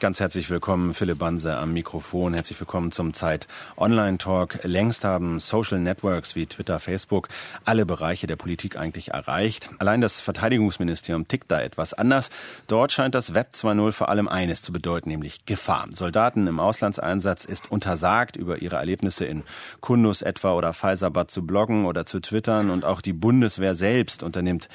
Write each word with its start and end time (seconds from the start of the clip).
Ganz 0.00 0.18
herzlich 0.18 0.48
willkommen, 0.48 0.94
Philipp 0.94 1.18
Banse 1.18 1.58
am 1.58 1.74
Mikrofon. 1.74 2.32
Herzlich 2.32 2.58
willkommen 2.58 2.90
zum 2.90 3.12
Zeit 3.12 3.46
Online 3.76 4.16
Talk. 4.16 4.60
Längst 4.62 5.04
haben 5.04 5.40
Social 5.40 5.78
Networks 5.78 6.34
wie 6.34 6.46
Twitter, 6.46 6.80
Facebook 6.80 7.28
alle 7.66 7.84
Bereiche 7.84 8.26
der 8.26 8.36
Politik 8.36 8.78
eigentlich 8.78 9.08
erreicht. 9.08 9.68
Allein 9.78 10.00
das 10.00 10.22
Verteidigungsministerium 10.22 11.28
tickt 11.28 11.50
da 11.50 11.60
etwas 11.60 11.92
anders. 11.92 12.30
Dort 12.66 12.92
scheint 12.92 13.14
das 13.14 13.34
Web 13.34 13.48
2.0 13.52 13.92
vor 13.92 14.08
allem 14.08 14.26
eines 14.26 14.62
zu 14.62 14.72
bedeuten, 14.72 15.10
nämlich 15.10 15.44
Gefahr. 15.44 15.86
Soldaten 15.90 16.46
im 16.46 16.60
Auslandseinsatz 16.60 17.44
ist 17.44 17.70
untersagt, 17.70 18.36
über 18.36 18.62
ihre 18.62 18.76
Erlebnisse 18.76 19.26
in 19.26 19.42
Kundus 19.80 20.22
etwa 20.22 20.54
oder 20.54 20.72
Pfizerbad 20.72 21.30
zu 21.30 21.44
bloggen 21.44 21.84
oder 21.84 22.06
zu 22.06 22.20
twittern 22.20 22.70
und 22.70 22.86
auch 22.86 23.02
die 23.02 23.12
Bundeswehr 23.12 23.74
selbst 23.74 24.22
unternimmt 24.22 24.70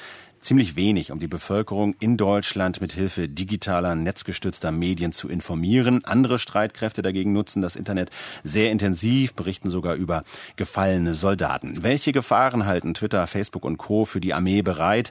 ziemlich 0.46 0.76
wenig, 0.76 1.10
um 1.10 1.18
die 1.18 1.26
Bevölkerung 1.26 1.96
in 1.98 2.16
Deutschland 2.16 2.80
mit 2.80 2.92
Hilfe 2.92 3.28
digitaler, 3.28 3.96
netzgestützter 3.96 4.70
Medien 4.70 5.10
zu 5.10 5.28
informieren. 5.28 6.04
Andere 6.04 6.38
Streitkräfte 6.38 7.02
dagegen 7.02 7.32
nutzen 7.32 7.62
das 7.62 7.74
Internet 7.74 8.10
sehr 8.44 8.70
intensiv, 8.70 9.34
berichten 9.34 9.70
sogar 9.70 9.96
über 9.96 10.22
gefallene 10.54 11.14
Soldaten. 11.14 11.82
Welche 11.82 12.12
Gefahren 12.12 12.64
halten 12.64 12.94
Twitter, 12.94 13.26
Facebook 13.26 13.64
und 13.64 13.76
Co. 13.76 14.04
für 14.04 14.20
die 14.20 14.34
Armee 14.34 14.62
bereit, 14.62 15.10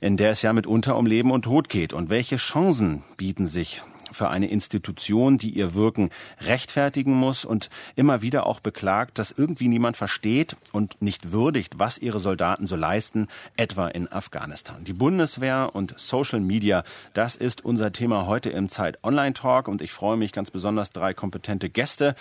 in 0.00 0.16
der 0.16 0.30
es 0.30 0.42
ja 0.42 0.52
mitunter 0.52 0.96
um 0.96 1.06
Leben 1.06 1.32
und 1.32 1.42
Tod 1.42 1.68
geht? 1.68 1.92
Und 1.92 2.08
welche 2.08 2.36
Chancen 2.36 3.02
bieten 3.16 3.46
sich 3.46 3.82
für 4.16 4.28
eine 4.30 4.48
Institution, 4.48 5.38
die 5.38 5.50
ihr 5.50 5.74
Wirken 5.74 6.10
rechtfertigen 6.40 7.12
muss 7.12 7.44
und 7.44 7.70
immer 7.94 8.22
wieder 8.22 8.46
auch 8.46 8.60
beklagt, 8.60 9.18
dass 9.18 9.30
irgendwie 9.30 9.68
niemand 9.68 9.96
versteht 9.96 10.56
und 10.72 11.00
nicht 11.00 11.32
würdigt, 11.32 11.78
was 11.78 11.98
ihre 11.98 12.18
Soldaten 12.18 12.66
so 12.66 12.76
leisten, 12.76 13.28
etwa 13.56 13.88
in 13.88 14.10
Afghanistan. 14.10 14.84
Die 14.84 14.92
Bundeswehr 14.92 15.70
und 15.74 15.98
Social 15.98 16.40
Media, 16.40 16.82
das 17.14 17.36
ist 17.36 17.64
unser 17.64 17.92
Thema 17.92 18.26
heute 18.26 18.50
im 18.50 18.68
Zeit 18.68 18.98
Online 19.04 19.34
Talk 19.34 19.68
und 19.68 19.82
ich 19.82 19.92
freue 19.92 20.16
mich 20.16 20.32
ganz 20.32 20.50
besonders, 20.50 20.90
drei 20.90 21.14
kompetente 21.14 21.68
Gäste 21.68 22.14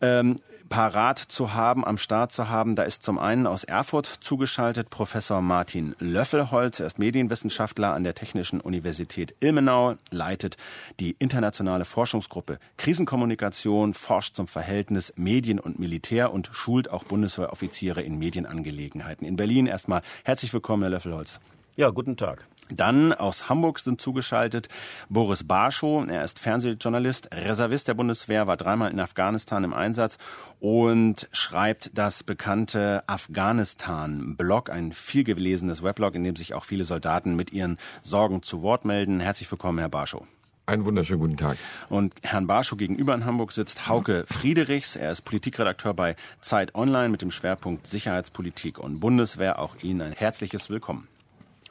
ähm, 0.00 0.40
parat 0.68 1.18
zu 1.18 1.54
haben, 1.54 1.84
am 1.84 1.98
Start 1.98 2.32
zu 2.32 2.48
haben. 2.48 2.76
Da 2.76 2.82
ist 2.82 3.02
zum 3.02 3.18
einen 3.18 3.46
aus 3.46 3.64
Erfurt 3.64 4.06
zugeschaltet 4.06 4.90
Professor 4.90 5.40
Martin 5.40 5.94
Löffelholz. 5.98 6.80
Er 6.80 6.86
ist 6.86 6.98
Medienwissenschaftler 6.98 7.94
an 7.94 8.04
der 8.04 8.14
Technischen 8.14 8.60
Universität 8.60 9.34
Ilmenau, 9.40 9.96
leitet 10.10 10.56
die 11.00 11.16
internationale 11.18 11.84
Forschungsgruppe 11.84 12.58
Krisenkommunikation, 12.76 13.94
forscht 13.94 14.36
zum 14.36 14.48
Verhältnis 14.48 15.12
Medien 15.16 15.58
und 15.58 15.78
Militär 15.78 16.32
und 16.32 16.50
schult 16.52 16.90
auch 16.90 17.04
Bundeswehroffiziere 17.04 18.02
in 18.02 18.18
Medienangelegenheiten. 18.18 19.26
In 19.26 19.36
Berlin 19.36 19.66
erstmal 19.66 20.02
herzlich 20.24 20.52
willkommen, 20.52 20.82
Herr 20.82 20.90
Löffelholz. 20.90 21.40
Ja, 21.76 21.90
guten 21.90 22.16
Tag. 22.16 22.46
Dann 22.70 23.12
aus 23.12 23.48
Hamburg 23.48 23.78
sind 23.78 24.00
zugeschaltet 24.00 24.68
Boris 25.08 25.44
Barschow. 25.44 26.06
Er 26.08 26.24
ist 26.24 26.38
Fernsehjournalist, 26.38 27.30
Reservist 27.32 27.88
der 27.88 27.94
Bundeswehr, 27.94 28.46
war 28.46 28.56
dreimal 28.56 28.90
in 28.90 29.00
Afghanistan 29.00 29.64
im 29.64 29.72
Einsatz 29.72 30.18
und 30.60 31.28
schreibt 31.32 31.90
das 31.94 32.22
bekannte 32.22 33.02
Afghanistan-Blog, 33.06 34.70
ein 34.70 34.92
vielgelesenes 34.92 35.82
Weblog, 35.82 36.14
in 36.14 36.24
dem 36.24 36.36
sich 36.36 36.54
auch 36.54 36.64
viele 36.64 36.84
Soldaten 36.84 37.36
mit 37.36 37.52
ihren 37.52 37.78
Sorgen 38.02 38.42
zu 38.42 38.62
Wort 38.62 38.84
melden. 38.84 39.20
Herzlich 39.20 39.50
willkommen, 39.50 39.78
Herr 39.78 39.88
Barschow. 39.88 40.24
Einen 40.66 40.84
wunderschönen 40.84 41.20
guten 41.20 41.36
Tag. 41.38 41.56
Und 41.88 42.12
Herrn 42.22 42.46
Barschow 42.46 42.76
gegenüber 42.76 43.14
in 43.14 43.24
Hamburg 43.24 43.52
sitzt 43.52 43.88
Hauke 43.88 44.24
Friedrichs. 44.26 44.96
Er 44.96 45.10
ist 45.10 45.22
Politikredakteur 45.22 45.94
bei 45.94 46.14
Zeit 46.42 46.74
Online 46.74 47.08
mit 47.08 47.22
dem 47.22 47.30
Schwerpunkt 47.30 47.86
Sicherheitspolitik 47.86 48.78
und 48.78 49.00
Bundeswehr. 49.00 49.58
Auch 49.58 49.76
Ihnen 49.82 50.02
ein 50.02 50.12
herzliches 50.12 50.68
Willkommen. 50.68 51.08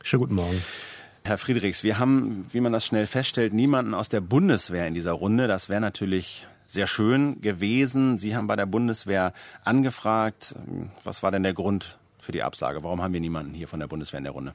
Schönen 0.08 0.22
guten 0.22 0.36
Morgen. 0.36 0.64
Herr 1.26 1.38
Friedrichs, 1.38 1.84
wir 1.84 2.00
haben, 2.00 2.46
wie 2.54 2.62
man 2.62 2.72
das 2.72 2.86
schnell 2.86 3.08
feststellt, 3.08 3.52
niemanden 3.52 3.94
aus 3.94 4.08
der 4.08 4.22
Bundeswehr 4.22 4.88
in 4.88 4.94
dieser 4.94 5.12
Runde. 5.12 5.50
Das 5.50 5.68
wäre 5.68 5.82
natürlich 5.82 6.48
sehr 6.66 6.88
schön 6.88 7.42
gewesen. 7.42 8.18
Sie 8.18 8.34
haben 8.34 8.48
bei 8.48 8.56
der 8.56 8.68
Bundeswehr 8.68 9.34
angefragt. 9.66 10.56
Was 11.04 11.24
war 11.24 11.32
denn 11.32 11.44
der 11.44 11.54
Grund 11.54 11.98
für 12.22 12.32
die 12.32 12.42
Absage? 12.42 12.84
Warum 12.84 13.04
haben 13.04 13.12
wir 13.12 13.20
niemanden 13.20 13.54
hier 13.54 13.68
von 13.68 13.82
der 13.82 13.88
Bundeswehr 13.88 14.20
in 14.20 14.24
der 14.24 14.32
Runde? 14.32 14.54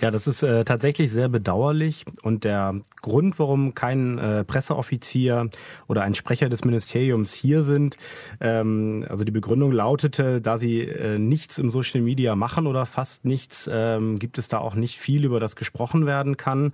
Ja, 0.00 0.10
das 0.10 0.26
ist 0.26 0.42
äh, 0.42 0.64
tatsächlich 0.64 1.10
sehr 1.10 1.28
bedauerlich. 1.28 2.04
Und 2.22 2.44
der 2.44 2.74
Grund, 3.00 3.38
warum 3.38 3.74
kein 3.74 4.18
äh, 4.18 4.44
Presseoffizier 4.44 5.48
oder 5.86 6.02
ein 6.02 6.14
Sprecher 6.14 6.48
des 6.48 6.64
Ministeriums 6.64 7.32
hier 7.32 7.62
sind, 7.62 7.96
ähm, 8.40 9.06
also 9.08 9.24
die 9.24 9.32
Begründung 9.32 9.72
lautete, 9.72 10.40
da 10.42 10.58
sie 10.58 10.82
äh, 10.82 11.18
nichts 11.18 11.58
im 11.58 11.70
Social 11.70 12.02
Media 12.02 12.36
machen 12.36 12.66
oder 12.66 12.84
fast 12.84 13.24
nichts, 13.24 13.68
ähm, 13.72 14.18
gibt 14.18 14.38
es 14.38 14.48
da 14.48 14.58
auch 14.58 14.74
nicht 14.74 14.98
viel, 14.98 15.24
über 15.24 15.40
das 15.40 15.56
gesprochen 15.56 16.04
werden 16.04 16.36
kann. 16.36 16.72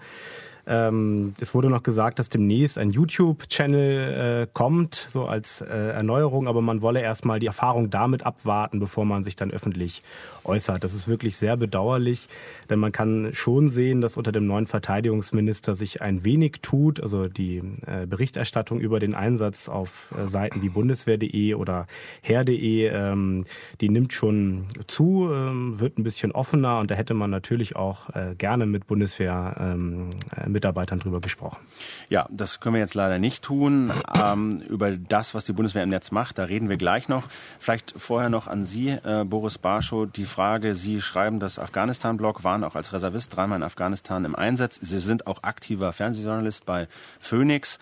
Ähm, 0.66 1.34
es 1.40 1.54
wurde 1.54 1.68
noch 1.68 1.82
gesagt, 1.82 2.18
dass 2.18 2.28
demnächst 2.28 2.78
ein 2.78 2.90
YouTube-Channel 2.90 4.42
äh, 4.42 4.46
kommt, 4.52 5.08
so 5.10 5.26
als 5.26 5.60
äh, 5.60 5.66
Erneuerung, 5.66 6.46
aber 6.46 6.62
man 6.62 6.82
wolle 6.82 7.00
erstmal 7.00 7.40
die 7.40 7.46
Erfahrung 7.46 7.90
damit 7.90 8.24
abwarten, 8.24 8.78
bevor 8.78 9.04
man 9.04 9.24
sich 9.24 9.34
dann 9.34 9.50
öffentlich 9.50 10.02
äußert. 10.44 10.84
Das 10.84 10.94
ist 10.94 11.08
wirklich 11.08 11.36
sehr 11.36 11.56
bedauerlich, 11.56 12.28
denn 12.70 12.78
man 12.78 12.92
kann 12.92 13.30
schon 13.32 13.70
sehen, 13.70 14.00
dass 14.00 14.16
unter 14.16 14.30
dem 14.30 14.46
neuen 14.46 14.66
Verteidigungsminister 14.66 15.74
sich 15.74 16.00
ein 16.00 16.24
wenig 16.24 16.60
tut. 16.62 17.00
Also 17.00 17.26
die 17.28 17.58
äh, 17.86 18.06
Berichterstattung 18.06 18.78
über 18.78 19.00
den 19.00 19.14
Einsatz 19.14 19.68
auf 19.68 20.14
äh, 20.16 20.28
Seiten 20.28 20.62
wie 20.62 20.68
Bundeswehr.de 20.68 21.54
oder 21.54 21.86
Heer.de, 22.22 22.86
ähm, 22.86 23.46
die 23.80 23.88
nimmt 23.88 24.12
schon 24.12 24.66
zu, 24.86 25.28
ähm, 25.32 25.80
wird 25.80 25.98
ein 25.98 26.04
bisschen 26.04 26.30
offener 26.30 26.78
und 26.78 26.90
da 26.90 26.94
hätte 26.94 27.14
man 27.14 27.30
natürlich 27.30 27.74
auch 27.74 28.10
äh, 28.10 28.34
gerne 28.36 28.66
mit 28.66 28.86
Bundeswehr 28.86 29.56
ähm, 29.58 30.10
Mitarbeitern 30.52 31.00
drüber 31.00 31.20
gesprochen. 31.20 31.58
Ja, 32.08 32.26
das 32.30 32.60
können 32.60 32.74
wir 32.74 32.80
jetzt 32.80 32.94
leider 32.94 33.18
nicht 33.18 33.42
tun. 33.42 33.92
Ähm, 34.14 34.60
über 34.68 34.92
das, 34.96 35.34
was 35.34 35.44
die 35.44 35.52
Bundeswehr 35.52 35.82
im 35.82 35.88
Netz 35.88 36.10
macht, 36.10 36.38
da 36.38 36.44
reden 36.44 36.68
wir 36.68 36.76
gleich 36.76 37.08
noch. 37.08 37.28
Vielleicht 37.58 37.94
vorher 37.96 38.28
noch 38.28 38.46
an 38.46 38.66
Sie, 38.66 38.90
äh, 38.90 39.24
Boris 39.24 39.58
Barschow, 39.58 40.06
die 40.10 40.26
Frage, 40.26 40.74
Sie 40.74 41.00
schreiben 41.00 41.40
das 41.40 41.58
Afghanistan-Blog, 41.58 42.44
waren 42.44 42.64
auch 42.64 42.76
als 42.76 42.92
Reservist 42.92 43.34
dreimal 43.34 43.56
in 43.56 43.62
Afghanistan 43.62 44.24
im 44.24 44.34
Einsatz. 44.34 44.78
Sie 44.80 45.00
sind 45.00 45.26
auch 45.26 45.42
aktiver 45.42 45.92
Fernsehjournalist 45.92 46.64
bei 46.64 46.88
Phoenix. 47.20 47.78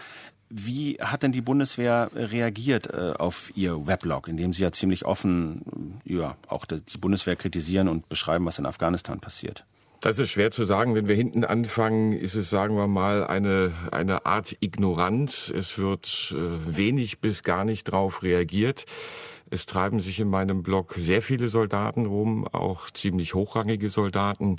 Wie 0.52 0.98
hat 1.00 1.22
denn 1.22 1.30
die 1.30 1.42
Bundeswehr 1.42 2.10
reagiert 2.12 2.92
äh, 2.92 3.12
auf 3.16 3.52
Ihr 3.54 3.86
Weblog, 3.86 4.26
in 4.26 4.36
dem 4.36 4.52
Sie 4.52 4.62
ja 4.62 4.72
ziemlich 4.72 5.04
offen 5.04 6.00
ja, 6.04 6.36
auch 6.48 6.64
die 6.64 6.98
Bundeswehr 6.98 7.36
kritisieren 7.36 7.86
und 7.86 8.08
beschreiben, 8.08 8.44
was 8.46 8.58
in 8.58 8.66
Afghanistan 8.66 9.20
passiert? 9.20 9.64
Das 10.00 10.18
ist 10.18 10.30
schwer 10.30 10.50
zu 10.50 10.64
sagen. 10.64 10.94
Wenn 10.94 11.08
wir 11.08 11.14
hinten 11.14 11.44
anfangen, 11.44 12.14
ist 12.14 12.34
es, 12.34 12.48
sagen 12.48 12.74
wir 12.74 12.86
mal, 12.86 13.26
eine, 13.26 13.72
eine 13.92 14.24
Art 14.24 14.56
Ignoranz. 14.60 15.52
Es 15.54 15.76
wird 15.78 16.34
äh, 16.34 16.76
wenig 16.76 17.20
bis 17.20 17.42
gar 17.42 17.66
nicht 17.66 17.84
drauf 17.84 18.22
reagiert. 18.22 18.86
Es 19.50 19.66
treiben 19.66 20.00
sich 20.00 20.20
in 20.20 20.28
meinem 20.28 20.62
Blog 20.62 20.94
sehr 20.96 21.22
viele 21.22 21.48
Soldaten 21.48 22.06
rum, 22.06 22.46
auch 22.46 22.88
ziemlich 22.90 23.34
hochrangige 23.34 23.90
Soldaten, 23.90 24.56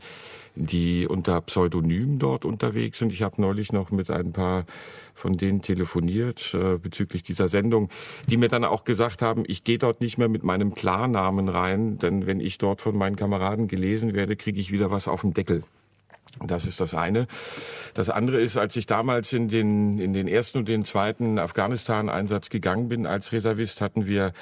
die 0.55 1.07
unter 1.07 1.39
Pseudonym 1.41 2.19
dort 2.19 2.43
unterwegs 2.43 2.99
sind. 2.99 3.13
Ich 3.13 3.21
habe 3.21 3.41
neulich 3.41 3.71
noch 3.71 3.91
mit 3.91 4.11
ein 4.11 4.33
paar 4.33 4.65
von 5.13 5.37
denen 5.37 5.61
telefoniert 5.61 6.53
äh, 6.53 6.77
bezüglich 6.77 7.23
dieser 7.23 7.47
Sendung, 7.47 7.89
die 8.27 8.37
mir 8.37 8.49
dann 8.49 8.65
auch 8.65 8.83
gesagt 8.83 9.21
haben, 9.21 9.43
ich 9.47 9.63
gehe 9.63 9.77
dort 9.77 10.01
nicht 10.01 10.17
mehr 10.17 10.27
mit 10.27 10.43
meinem 10.43 10.73
Klarnamen 10.73 11.47
rein, 11.47 11.97
denn 11.99 12.25
wenn 12.25 12.39
ich 12.39 12.57
dort 12.57 12.81
von 12.81 12.97
meinen 12.97 13.15
Kameraden 13.15 13.67
gelesen 13.67 14.13
werde, 14.13 14.35
kriege 14.35 14.59
ich 14.59 14.71
wieder 14.71 14.89
was 14.91 15.07
auf 15.07 15.21
den 15.21 15.33
Deckel. 15.33 15.63
Das 16.39 16.65
ist 16.65 16.79
das 16.79 16.95
eine. 16.95 17.27
Das 17.93 18.09
andere 18.09 18.41
ist, 18.41 18.57
als 18.57 18.75
ich 18.75 18.85
damals 18.85 19.33
in 19.33 19.49
den, 19.49 19.99
in 19.99 20.13
den 20.13 20.27
ersten 20.27 20.59
und 20.59 20.67
den 20.67 20.85
zweiten 20.85 21.37
Afghanistan-Einsatz 21.37 22.49
gegangen 22.49 22.87
bin 22.87 23.05
als 23.05 23.31
Reservist, 23.31 23.81
hatten 23.81 24.05
wir 24.05 24.33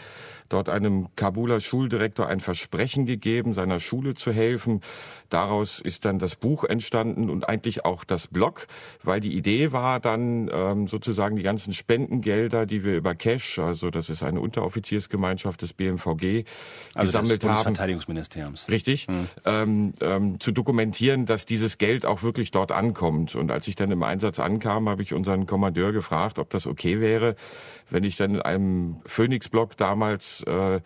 dort 0.50 0.70
einem 0.70 1.08
Kabuler 1.16 1.60
Schuldirektor 1.60 2.28
ein 2.28 2.40
Versprechen 2.40 3.06
gegeben, 3.06 3.54
seiner 3.54 3.80
Schule 3.80 4.16
zu 4.16 4.32
helfen. 4.32 4.82
Daraus 5.30 5.80
ist 5.80 6.06
dann 6.06 6.20
das 6.20 6.36
Buch 6.36 6.64
entstanden 6.64 7.30
und 7.30 7.48
eigentlich 7.48 7.86
auch 7.86 8.04
das 8.04 8.28
Blog, 8.28 8.68
weil 9.04 9.20
die 9.20 9.36
Idee 9.38 9.72
war 9.72 10.00
dann 10.00 10.50
ähm, 10.52 10.88
sozusagen 10.88 11.36
die 11.36 11.44
ganzen 11.44 11.74
Spendengelder, 11.74 12.66
die 12.66 12.84
wir 12.84 12.98
über 12.98 13.14
Cash, 13.16 13.60
also 13.60 13.92
das 13.92 14.10
ist 14.10 14.24
eine 14.24 14.42
Unteroffiziersgemeinschaft 14.42 15.62
des 15.62 15.74
BMVG, 15.74 16.46
also 16.96 17.08
gesammelt 17.08 17.44
des 17.44 17.50
haben. 17.50 17.76
Richtig. 18.70 19.08
Hm. 19.08 19.28
Ähm, 19.46 19.94
ähm, 20.02 20.40
zu 20.40 20.52
dokumentieren, 20.52 21.26
dass 21.26 21.46
dieses 21.46 21.78
Geld 21.78 22.06
auch 22.06 22.24
wirklich 22.24 22.52
dort 22.52 22.72
ankommt. 22.72 23.36
Und 23.36 23.52
als 23.52 23.68
ich 23.68 23.76
dann 23.76 23.92
im 23.92 24.04
Einsatz 24.04 24.40
ankam, 24.40 24.90
habe 24.90 25.04
ich 25.04 25.14
unseren 25.14 25.46
Kommandeur 25.46 25.92
gefragt, 25.92 26.40
ob 26.40 26.50
das 26.50 26.66
okay 26.66 27.00
wäre, 27.00 27.36
wenn 27.90 28.04
ich 28.04 28.18
dann 28.18 28.36
in 28.36 28.42
einem 28.42 29.02
Phoenix-Blog 29.06 29.78
damals 29.78 30.44
äh, 30.44 30.82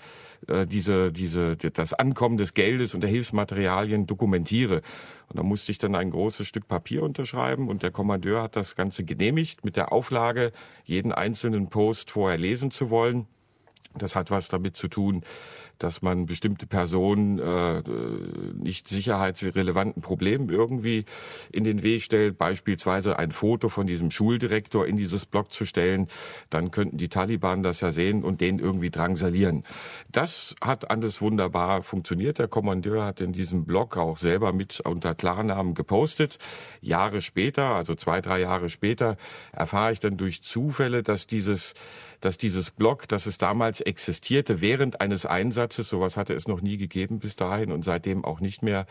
äh, 0.47 0.65
diese, 0.65 1.11
diese, 1.11 1.55
das 1.55 1.93
Ankommen 1.93 2.37
des 2.37 2.53
Geldes 2.53 2.93
und 2.93 3.01
der 3.01 3.09
Hilfsmaterialien 3.09 4.07
dokumentiere. 4.07 4.81
Und 5.29 5.39
da 5.39 5.43
musste 5.43 5.71
ich 5.71 5.77
dann 5.77 5.95
ein 5.95 6.11
großes 6.11 6.47
Stück 6.47 6.67
Papier 6.67 7.03
unterschreiben 7.03 7.69
und 7.69 7.83
der 7.83 7.91
Kommandeur 7.91 8.43
hat 8.43 8.55
das 8.55 8.75
Ganze 8.75 9.03
genehmigt 9.03 9.65
mit 9.65 9.75
der 9.75 9.91
Auflage, 9.91 10.51
jeden 10.83 11.11
einzelnen 11.11 11.69
Post 11.69 12.11
vorher 12.11 12.37
lesen 12.37 12.71
zu 12.71 12.89
wollen. 12.89 13.27
Das 13.95 14.15
hat 14.15 14.31
was 14.31 14.47
damit 14.47 14.75
zu 14.75 14.87
tun, 14.87 15.23
dass 15.83 16.01
man 16.01 16.25
bestimmte 16.27 16.65
Personen 16.65 17.39
äh, 17.39 17.81
nicht 18.53 18.87
sicherheitsrelevanten 18.87 20.01
Problemen 20.01 20.49
irgendwie 20.49 21.03
in 21.51 21.65
den 21.65 21.83
Weg 21.83 22.03
stellt, 22.03 22.37
beispielsweise 22.37 23.19
ein 23.19 23.31
Foto 23.31 23.67
von 23.67 23.85
diesem 23.85 24.09
Schuldirektor 24.09 24.87
in 24.87 24.95
dieses 24.95 25.25
Blog 25.25 25.51
zu 25.51 25.65
stellen, 25.65 26.07
dann 26.49 26.71
könnten 26.71 26.97
die 26.97 27.09
Taliban 27.09 27.63
das 27.63 27.81
ja 27.81 27.91
sehen 27.91 28.23
und 28.23 28.39
den 28.39 28.59
irgendwie 28.59 28.91
drangsalieren. 28.91 29.65
Das 30.09 30.55
hat 30.61 30.89
alles 30.89 31.21
wunderbar 31.21 31.83
funktioniert. 31.83 32.39
Der 32.39 32.47
Kommandeur 32.47 33.03
hat 33.03 33.19
in 33.19 33.33
diesem 33.33 33.65
Blog 33.65 33.97
auch 33.97 34.17
selber 34.17 34.53
mit 34.53 34.79
unter 34.79 35.13
Klarnamen 35.15 35.73
gepostet. 35.73 36.39
Jahre 36.79 37.21
später, 37.21 37.75
also 37.75 37.95
zwei, 37.95 38.21
drei 38.21 38.39
Jahre 38.39 38.69
später, 38.69 39.17
erfahre 39.51 39.91
ich 39.91 39.99
dann 39.99 40.15
durch 40.15 40.43
Zufälle, 40.43 41.03
dass 41.03 41.27
dieses 41.27 41.73
dass 42.23 42.37
dieses 42.37 42.71
Blog, 42.71 43.07
dass 43.09 43.25
es 43.25 43.37
damals 43.37 43.81
existierte 43.81 44.61
während 44.61 45.01
eines 45.01 45.25
Einsatzes, 45.25 45.72
sowas 45.81 46.15
hatte 46.15 46.33
es 46.33 46.47
noch 46.47 46.61
nie 46.61 46.77
gegeben 46.77 47.19
bis 47.19 47.35
dahin 47.35 47.71
und 47.71 47.83
seitdem 47.83 48.23
auch 48.23 48.39
nicht 48.39 48.61
mehr, 48.61 48.85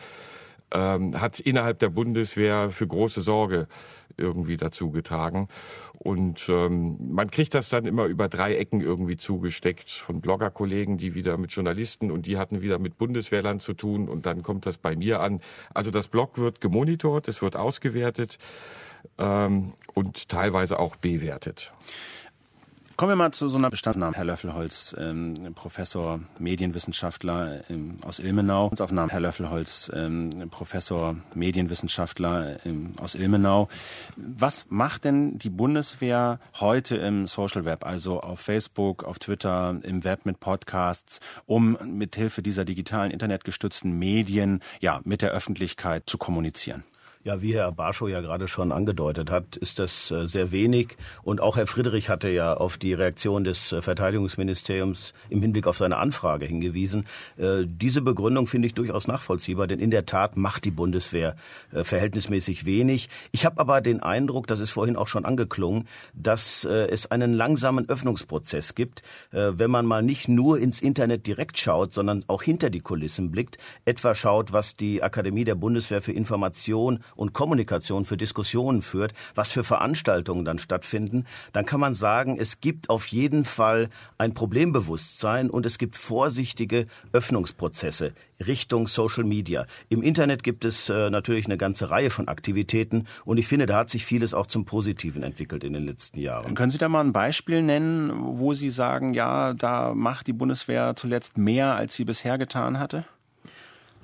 ähm, 0.73 1.21
hat 1.21 1.39
innerhalb 1.39 1.79
der 1.79 1.89
Bundeswehr 1.89 2.71
für 2.71 2.87
große 2.87 3.21
Sorge 3.21 3.67
irgendwie 4.17 4.57
dazu 4.57 4.91
getragen. 4.91 5.47
Und 5.99 6.47
ähm, 6.49 6.97
man 7.13 7.31
kriegt 7.31 7.53
das 7.53 7.69
dann 7.69 7.85
immer 7.85 8.05
über 8.05 8.27
drei 8.27 8.55
Ecken 8.55 8.81
irgendwie 8.81 9.17
zugesteckt 9.17 9.89
von 9.89 10.21
Bloggerkollegen, 10.21 10.97
die 10.97 11.15
wieder 11.15 11.37
mit 11.37 11.51
Journalisten 11.51 12.11
und 12.11 12.25
die 12.25 12.37
hatten 12.37 12.61
wieder 12.61 12.79
mit 12.79 12.97
Bundeswehrland 12.97 13.61
zu 13.61 13.73
tun 13.73 14.09
und 14.09 14.25
dann 14.25 14.43
kommt 14.43 14.65
das 14.65 14.77
bei 14.77 14.95
mir 14.95 15.21
an. 15.21 15.39
Also 15.73 15.91
das 15.91 16.07
Blog 16.07 16.37
wird 16.37 16.61
gemonitort, 16.61 17.27
es 17.27 17.41
wird 17.41 17.55
ausgewertet 17.55 18.37
ähm, 19.17 19.73
und 19.93 20.29
teilweise 20.29 20.79
auch 20.79 20.95
bewertet. 20.95 21.73
Kommen 22.95 23.09
wir 23.09 23.15
mal 23.15 23.31
zu 23.31 23.49
so 23.49 23.57
einer 23.57 23.71
Bestandnahme. 23.71 24.15
Herr 24.15 24.25
Löffelholz, 24.25 24.95
ähm, 24.99 25.33
Professor, 25.55 26.19
Medienwissenschaftler 26.37 27.61
ähm, 27.69 27.97
aus 28.05 28.19
Ilmenau. 28.19 28.71
Aufnahme. 28.79 29.11
Herr 29.11 29.19
Löffelholz, 29.19 29.91
ähm, 29.95 30.29
Professor, 30.51 31.15
Medienwissenschaftler 31.33 32.63
ähm, 32.67 32.93
aus 33.01 33.15
Ilmenau. 33.15 33.67
Was 34.15 34.67
macht 34.69 35.05
denn 35.05 35.39
die 35.39 35.49
Bundeswehr 35.49 36.39
heute 36.59 36.97
im 36.97 37.25
Social 37.25 37.65
Web, 37.65 37.83
also 37.83 38.21
auf 38.21 38.39
Facebook, 38.39 39.03
auf 39.03 39.17
Twitter, 39.17 39.75
im 39.81 40.03
Web 40.03 40.25
mit 40.25 40.39
Podcasts, 40.39 41.19
um 41.47 41.77
mithilfe 41.83 42.43
dieser 42.43 42.63
digitalen, 42.63 43.09
internetgestützten 43.09 43.97
Medien 43.97 44.61
ja 44.81 45.01
mit 45.03 45.23
der 45.23 45.31
Öffentlichkeit 45.31 46.03
zu 46.05 46.19
kommunizieren? 46.19 46.83
Ja, 47.25 47.41
wie 47.41 47.53
Herr 47.53 47.71
Barschow 47.71 48.09
ja 48.09 48.19
gerade 48.19 48.49
schon 48.49 48.73
angedeutet 48.73 49.31
hat, 49.31 49.55
ist 49.55 49.79
das 49.79 50.11
äh, 50.11 50.27
sehr 50.27 50.51
wenig. 50.51 50.97
Und 51.21 51.39
auch 51.39 51.55
Herr 51.55 51.67
Friedrich 51.67 52.09
hatte 52.09 52.27
ja 52.27 52.53
auf 52.53 52.77
die 52.77 52.93
Reaktion 52.93 53.45
des 53.45 53.71
äh, 53.71 53.81
Verteidigungsministeriums 53.81 55.13
im 55.29 55.41
Hinblick 55.41 55.65
auf 55.65 55.77
seine 55.77 55.99
Anfrage 55.99 56.45
hingewiesen. 56.45 57.05
Äh, 57.37 57.63
diese 57.65 58.01
Begründung 58.01 58.45
finde 58.45 58.67
ich 58.67 58.73
durchaus 58.73 59.07
nachvollziehbar, 59.07 59.67
denn 59.67 59.79
in 59.79 59.89
der 59.89 60.05
Tat 60.05 60.35
macht 60.35 60.65
die 60.65 60.71
Bundeswehr 60.71 61.37
verhältnismäßig 61.71 62.65
wenig. 62.65 63.09
Ich 63.31 63.45
habe 63.45 63.59
aber 63.59 63.79
den 63.79 64.01
Eindruck, 64.01 64.47
das 64.47 64.59
ist 64.59 64.71
vorhin 64.71 64.97
auch 64.97 65.07
schon 65.07 65.23
angeklungen, 65.23 65.87
dass 66.13 66.65
es 66.65 67.09
einen 67.09 67.33
langsamen 67.33 67.87
Öffnungsprozess 67.89 68.75
gibt, 68.75 69.01
wenn 69.31 69.71
man 69.71 69.85
mal 69.85 70.03
nicht 70.03 70.27
nur 70.27 70.59
ins 70.59 70.81
Internet 70.81 71.25
direkt 71.25 71.57
schaut, 71.57 71.93
sondern 71.93 72.23
auch 72.27 72.43
hinter 72.43 72.69
die 72.69 72.79
Kulissen 72.79 73.31
blickt, 73.31 73.57
etwa 73.85 74.13
schaut, 74.15 74.53
was 74.53 74.75
die 74.75 75.01
Akademie 75.01 75.45
der 75.45 75.55
Bundeswehr 75.55 76.01
für 76.01 76.11
Information 76.11 77.03
und 77.15 77.33
Kommunikation 77.33 78.05
für 78.05 78.17
Diskussionen 78.17 78.81
führt, 78.81 79.13
was 79.35 79.51
für 79.51 79.63
Veranstaltungen 79.63 80.45
dann 80.45 80.59
stattfinden, 80.59 81.25
dann 81.51 81.65
kann 81.65 81.79
man 81.79 81.93
sagen, 81.93 82.37
es 82.39 82.61
gibt 82.61 82.89
auf 82.89 83.07
jeden 83.07 83.45
Fall 83.45 83.89
ein 84.17 84.33
Problembewusstsein 84.33 85.49
und 85.49 85.65
es 85.65 85.77
gibt 85.77 85.97
vorsichtige 85.97 86.87
Öffnungsprozesse 87.11 88.13
Richtung 88.45 88.87
Social 88.87 89.23
Media. 89.23 89.65
Im 89.89 90.01
Internet 90.01 90.43
gibt 90.43 90.65
es 90.65 90.89
äh, 90.89 91.09
natürlich 91.09 91.45
eine 91.45 91.57
ganze 91.57 91.89
Reihe 91.89 92.09
von 92.09 92.27
Aktivitäten 92.27 93.05
und 93.25 93.37
ich 93.37 93.47
finde, 93.47 93.65
da 93.65 93.77
hat 93.77 93.89
sich 93.89 94.05
vieles 94.05 94.33
auch 94.33 94.47
zum 94.47 94.65
Positiven 94.65 95.23
entwickelt 95.23 95.63
in 95.63 95.73
den 95.73 95.85
letzten 95.85 96.19
Jahren. 96.19 96.53
Können 96.55 96.71
Sie 96.71 96.77
da 96.77 96.89
mal 96.89 97.01
ein 97.01 97.13
Beispiel 97.13 97.61
nennen, 97.61 98.11
wo 98.15 98.53
Sie 98.53 98.69
sagen, 98.69 99.13
ja, 99.13 99.53
da 99.53 99.93
macht 99.93 100.27
die 100.27 100.33
Bundeswehr 100.33 100.95
zuletzt 100.95 101.37
mehr, 101.37 101.75
als 101.75 101.95
sie 101.95 102.05
bisher 102.05 102.37
getan 102.37 102.79
hatte? 102.79 103.05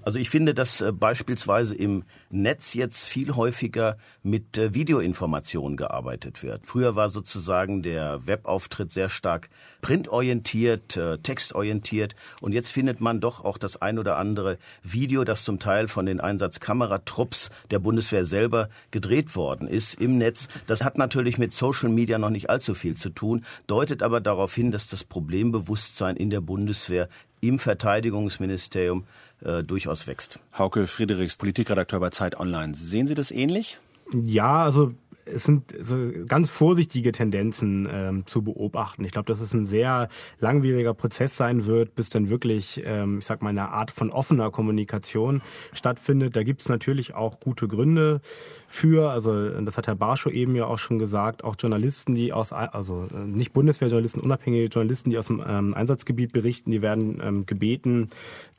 Also 0.01 0.19
ich 0.19 0.29
finde, 0.29 0.53
dass 0.53 0.81
äh, 0.81 0.91
beispielsweise 0.91 1.75
im 1.75 2.03
Netz 2.29 2.73
jetzt 2.73 3.05
viel 3.05 3.35
häufiger 3.35 3.97
mit 4.23 4.57
äh, 4.57 4.73
Videoinformationen 4.73 5.77
gearbeitet 5.77 6.43
wird. 6.43 6.65
Früher 6.65 6.95
war 6.95 7.09
sozusagen 7.09 7.81
der 7.81 8.25
Webauftritt 8.25 8.91
sehr 8.91 9.09
stark 9.09 9.49
printorientiert, 9.81 10.97
äh, 10.97 11.17
textorientiert 11.17 12.15
und 12.41 12.53
jetzt 12.53 12.71
findet 12.71 13.01
man 13.01 13.19
doch 13.19 13.43
auch 13.43 13.57
das 13.57 13.81
ein 13.81 13.99
oder 13.99 14.17
andere 14.17 14.57
Video, 14.83 15.23
das 15.23 15.43
zum 15.43 15.59
Teil 15.59 15.87
von 15.87 16.05
den 16.05 16.19
Einsatzkameratrupps 16.19 17.49
der 17.71 17.79
Bundeswehr 17.79 18.25
selber 18.25 18.69
gedreht 18.91 19.35
worden 19.35 19.67
ist 19.67 19.95
im 19.95 20.17
Netz. 20.17 20.47
Das 20.67 20.83
hat 20.83 20.97
natürlich 20.97 21.37
mit 21.37 21.53
Social 21.53 21.89
Media 21.89 22.17
noch 22.17 22.29
nicht 22.29 22.49
allzu 22.49 22.73
viel 22.73 22.95
zu 22.95 23.09
tun, 23.09 23.45
deutet 23.67 24.03
aber 24.03 24.21
darauf 24.21 24.53
hin, 24.53 24.71
dass 24.71 24.87
das 24.87 25.03
Problembewusstsein 25.03 26.15
in 26.15 26.29
der 26.29 26.41
Bundeswehr 26.41 27.09
im 27.41 27.59
Verteidigungsministerium 27.59 29.05
äh, 29.43 29.63
durchaus 29.63 30.07
wächst. 30.07 30.39
Hauke 30.57 30.87
Friedrichs, 30.87 31.37
Politikredakteur 31.37 31.99
bei 31.99 32.09
Zeit 32.09 32.39
Online. 32.39 32.73
Sehen 32.73 33.07
Sie 33.07 33.15
das 33.15 33.31
ähnlich? 33.31 33.77
Ja, 34.11 34.63
also 34.63 34.93
es 35.33 35.43
sind 35.43 35.73
so 35.79 35.95
ganz 36.27 36.49
vorsichtige 36.49 37.11
Tendenzen 37.11 37.87
ähm, 37.91 38.25
zu 38.25 38.41
beobachten. 38.41 39.03
Ich 39.05 39.11
glaube, 39.11 39.27
dass 39.27 39.41
es 39.41 39.53
ein 39.53 39.65
sehr 39.65 40.09
langwieriger 40.39 40.93
Prozess 40.93 41.37
sein 41.37 41.65
wird, 41.65 41.95
bis 41.95 42.09
dann 42.09 42.29
wirklich, 42.29 42.81
ähm, 42.85 43.19
ich 43.19 43.25
sag 43.25 43.41
mal, 43.41 43.49
eine 43.49 43.69
Art 43.69 43.91
von 43.91 44.11
offener 44.11 44.51
Kommunikation 44.51 45.41
stattfindet. 45.73 46.35
Da 46.35 46.43
gibt 46.43 46.61
es 46.61 46.69
natürlich 46.69 47.15
auch 47.15 47.39
gute 47.39 47.67
Gründe 47.67 48.21
für. 48.67 49.11
Also 49.11 49.49
das 49.61 49.77
hat 49.77 49.87
Herr 49.87 49.95
Barschow 49.95 50.31
eben 50.31 50.55
ja 50.55 50.65
auch 50.65 50.79
schon 50.79 50.99
gesagt. 50.99 51.43
Auch 51.43 51.55
Journalisten, 51.57 52.15
die 52.15 52.33
aus, 52.33 52.53
also 52.53 53.07
äh, 53.13 53.17
nicht 53.17 53.53
Bundeswehrjournalisten, 53.53 54.21
unabhängige 54.21 54.65
Journalisten, 54.65 55.09
die 55.09 55.17
aus 55.17 55.27
dem 55.27 55.43
ähm, 55.47 55.73
Einsatzgebiet 55.73 56.33
berichten, 56.33 56.71
die 56.71 56.81
werden 56.81 57.19
ähm, 57.23 57.45
gebeten, 57.45 58.07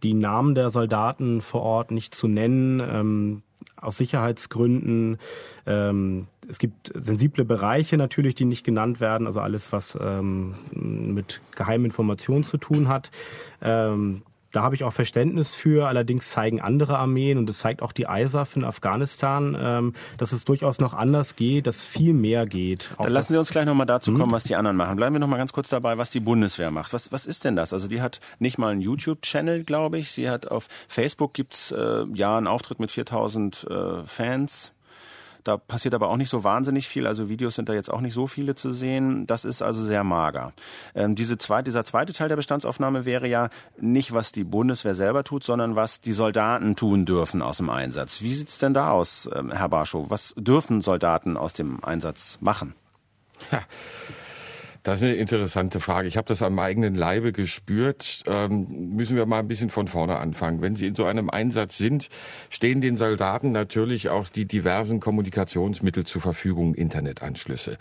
die 0.02 0.14
Namen 0.14 0.54
der 0.54 0.70
Soldaten 0.70 1.40
vor 1.40 1.62
Ort 1.62 1.90
nicht 1.90 2.14
zu 2.14 2.28
nennen. 2.28 2.80
Ähm, 2.80 3.42
aus 3.76 3.96
Sicherheitsgründen. 3.96 5.18
Ähm, 5.66 6.26
es 6.50 6.58
gibt 6.58 6.92
sensible 6.94 7.44
Bereiche 7.44 7.96
natürlich, 7.96 8.34
die 8.34 8.44
nicht 8.44 8.64
genannt 8.64 9.00
werden, 9.00 9.26
also 9.26 9.40
alles, 9.40 9.72
was 9.72 9.96
ähm, 10.00 10.54
mit 10.72 11.40
geheimen 11.56 11.86
Informationen 11.86 12.44
zu 12.44 12.58
tun 12.58 12.88
hat. 12.88 13.10
Ähm, 13.62 14.22
da 14.52 14.62
habe 14.62 14.74
ich 14.74 14.82
auch 14.82 14.92
Verständnis 14.92 15.54
für. 15.54 15.86
Allerdings 15.86 16.30
zeigen 16.30 16.60
andere 16.60 16.98
Armeen 16.98 17.38
und 17.38 17.48
es 17.48 17.60
zeigt 17.60 17.82
auch 17.82 17.92
die 17.92 18.06
ISAF 18.08 18.56
in 18.56 18.64
Afghanistan, 18.64 19.56
ähm, 19.58 19.92
dass 20.18 20.32
es 20.32 20.44
durchaus 20.44 20.80
noch 20.80 20.92
anders 20.92 21.36
geht, 21.36 21.68
dass 21.68 21.84
viel 21.84 22.12
mehr 22.12 22.46
geht. 22.46 22.90
Dann 22.98 23.12
lassen 23.12 23.32
Sie 23.32 23.38
uns 23.38 23.50
gleich 23.50 23.64
nochmal 23.64 23.86
dazu 23.86 24.10
kommen, 24.10 24.24
hm? 24.24 24.32
was 24.32 24.42
die 24.42 24.56
anderen 24.56 24.76
machen. 24.76 24.96
Bleiben 24.96 25.14
wir 25.14 25.20
nochmal 25.20 25.38
ganz 25.38 25.52
kurz 25.52 25.68
dabei, 25.68 25.98
was 25.98 26.10
die 26.10 26.20
Bundeswehr 26.20 26.72
macht. 26.72 26.92
Was, 26.92 27.12
was 27.12 27.26
ist 27.26 27.44
denn 27.44 27.54
das? 27.54 27.72
Also 27.72 27.86
die 27.86 28.02
hat 28.02 28.20
nicht 28.40 28.58
mal 28.58 28.72
einen 28.72 28.80
YouTube-Channel, 28.80 29.62
glaube 29.62 29.98
ich. 29.98 30.10
Sie 30.10 30.28
hat 30.28 30.50
auf 30.50 30.66
Facebook 30.88 31.32
gibt's 31.34 31.70
äh, 31.70 32.04
ja 32.12 32.36
einen 32.36 32.48
Auftritt 32.48 32.80
mit 32.80 32.90
4000 32.90 33.66
äh, 33.70 34.04
Fans. 34.04 34.72
Da 35.44 35.56
passiert 35.56 35.94
aber 35.94 36.08
auch 36.08 36.16
nicht 36.16 36.30
so 36.30 36.44
wahnsinnig 36.44 36.88
viel. 36.88 37.06
Also 37.06 37.28
Videos 37.28 37.54
sind 37.54 37.68
da 37.68 37.72
jetzt 37.72 37.90
auch 37.90 38.00
nicht 38.00 38.14
so 38.14 38.26
viele 38.26 38.54
zu 38.54 38.72
sehen. 38.72 39.26
Das 39.26 39.44
ist 39.44 39.62
also 39.62 39.82
sehr 39.84 40.04
mager. 40.04 40.52
Ähm, 40.94 41.14
diese 41.14 41.38
zweite, 41.38 41.64
dieser 41.64 41.84
zweite 41.84 42.12
Teil 42.12 42.28
der 42.28 42.36
Bestandsaufnahme 42.36 43.04
wäre 43.04 43.28
ja 43.28 43.48
nicht, 43.78 44.12
was 44.12 44.32
die 44.32 44.44
Bundeswehr 44.44 44.94
selber 44.94 45.24
tut, 45.24 45.44
sondern 45.44 45.76
was 45.76 46.00
die 46.00 46.12
Soldaten 46.12 46.76
tun 46.76 47.06
dürfen 47.06 47.42
aus 47.42 47.58
dem 47.58 47.70
Einsatz. 47.70 48.22
Wie 48.22 48.34
sieht's 48.34 48.58
denn 48.58 48.74
da 48.74 48.90
aus, 48.90 49.28
ähm, 49.34 49.52
Herr 49.52 49.68
Barschow? 49.68 50.10
Was 50.10 50.34
dürfen 50.36 50.80
Soldaten 50.80 51.36
aus 51.36 51.52
dem 51.52 51.82
Einsatz 51.84 52.38
machen? 52.40 52.74
Ja. 53.50 53.62
Das 54.82 55.02
ist 55.02 55.08
eine 55.08 55.16
interessante 55.16 55.78
Frage. 55.78 56.08
Ich 56.08 56.16
habe 56.16 56.26
das 56.26 56.40
am 56.40 56.58
eigenen 56.58 56.94
Leibe 56.94 57.32
gespürt. 57.32 58.22
Ähm, 58.26 58.94
müssen 58.94 59.14
wir 59.14 59.26
mal 59.26 59.40
ein 59.40 59.48
bisschen 59.48 59.68
von 59.68 59.88
vorne 59.88 60.16
anfangen. 60.16 60.62
Wenn 60.62 60.74
Sie 60.74 60.86
in 60.86 60.94
so 60.94 61.04
einem 61.04 61.28
Einsatz 61.28 61.76
sind, 61.76 62.08
stehen 62.48 62.80
den 62.80 62.96
Soldaten 62.96 63.52
natürlich 63.52 64.08
auch 64.08 64.30
die 64.30 64.46
diversen 64.46 64.98
Kommunikationsmittel 64.98 66.04
zur 66.04 66.22
Verfügung, 66.22 66.74
Internetanschlüsse. 66.74 67.76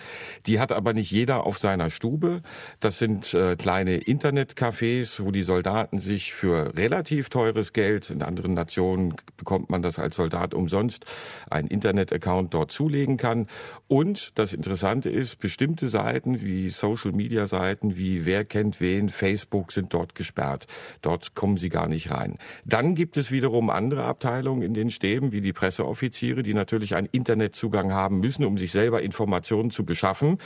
Die 0.46 0.60
hat 0.60 0.74
aber 0.74 0.92
nicht 0.92 1.10
jeder 1.10 1.46
auf 1.46 1.58
seiner 1.58 1.90
Stube. 1.90 2.42
Das 2.82 3.00
sind 3.00 3.34
äh, 3.34 3.56
kleine 3.56 3.98
Internetcafés, 3.98 5.24
wo 5.24 5.32
die 5.32 5.44
Soldaten 5.44 6.00
sich 6.00 6.34
für 6.34 6.76
relativ 6.76 7.30
teures 7.30 7.72
Geld, 7.72 8.10
in 8.10 8.22
anderen 8.22 8.54
Nationen 8.54 9.14
bekommt 9.38 9.70
man 9.70 9.82
das 9.82 10.00
als 10.00 10.18
Soldat 10.18 10.54
umsonst, 10.54 11.06
einen 11.50 11.70
Internetaccount 11.70 12.54
dort 12.54 12.74
zulegen 12.74 13.16
kann. 13.16 13.48
Und 13.88 14.38
das 14.38 14.52
Interessante 14.52 15.10
ist, 15.10 15.40
bestimmte 15.40 15.88
Seiten 15.88 16.42
wie 16.42 16.70
Social 16.70 16.89
Social-Media-Seiten 16.90 17.98
wie 17.98 18.26
Wer 18.26 18.46
kennt 18.46 18.82
wen, 18.82 19.10
Facebook 19.10 19.72
sind 19.72 19.94
dort 19.94 20.16
gesperrt. 20.16 20.66
Dort 21.02 21.36
kommen 21.36 21.58
sie 21.58 21.70
gar 21.70 21.88
nicht 21.88 22.10
rein. 22.10 22.38
Dann 22.66 22.96
gibt 22.96 23.18
es 23.18 23.30
wiederum 23.32 23.70
andere 23.70 24.06
Abteilungen 24.06 24.64
in 24.64 24.74
den 24.74 24.90
Stäben, 24.90 25.32
wie 25.32 25.42
die 25.42 25.54
Presseoffiziere, 25.54 26.42
die 26.42 26.56
natürlich 26.56 26.96
einen 26.96 27.08
Internetzugang 27.12 27.94
haben 27.94 28.20
müssen, 28.20 28.44
um 28.46 28.58
sich 28.58 28.72
selber 28.72 29.04
Informationen 29.04 29.70
zu 29.70 29.86
beschaffen. 29.86 30.40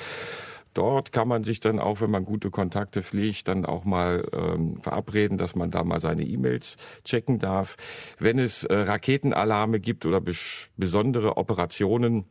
Dort 0.73 1.11
kann 1.11 1.27
man 1.27 1.43
sich 1.43 1.59
dann 1.59 1.79
auch, 1.79 2.01
wenn 2.01 2.09
man 2.09 2.25
gute 2.25 2.49
Kontakte 2.49 3.03
pflegt, 3.03 3.47
dann 3.47 3.65
auch 3.65 3.85
mal 3.85 4.25
ähm, 4.33 4.77
verabreden, 4.81 5.37
dass 5.37 5.55
man 5.55 5.69
da 5.69 5.83
mal 5.83 6.01
seine 6.01 6.23
E-Mails 6.23 6.77
checken 7.05 7.39
darf. 7.39 7.77
Wenn 8.19 8.39
es 8.39 8.63
äh, 8.63 8.73
Raketenalarme 8.73 9.79
gibt 9.79 10.05
oder 10.05 10.21
besondere 10.75 11.37
Operationen, 11.37 12.25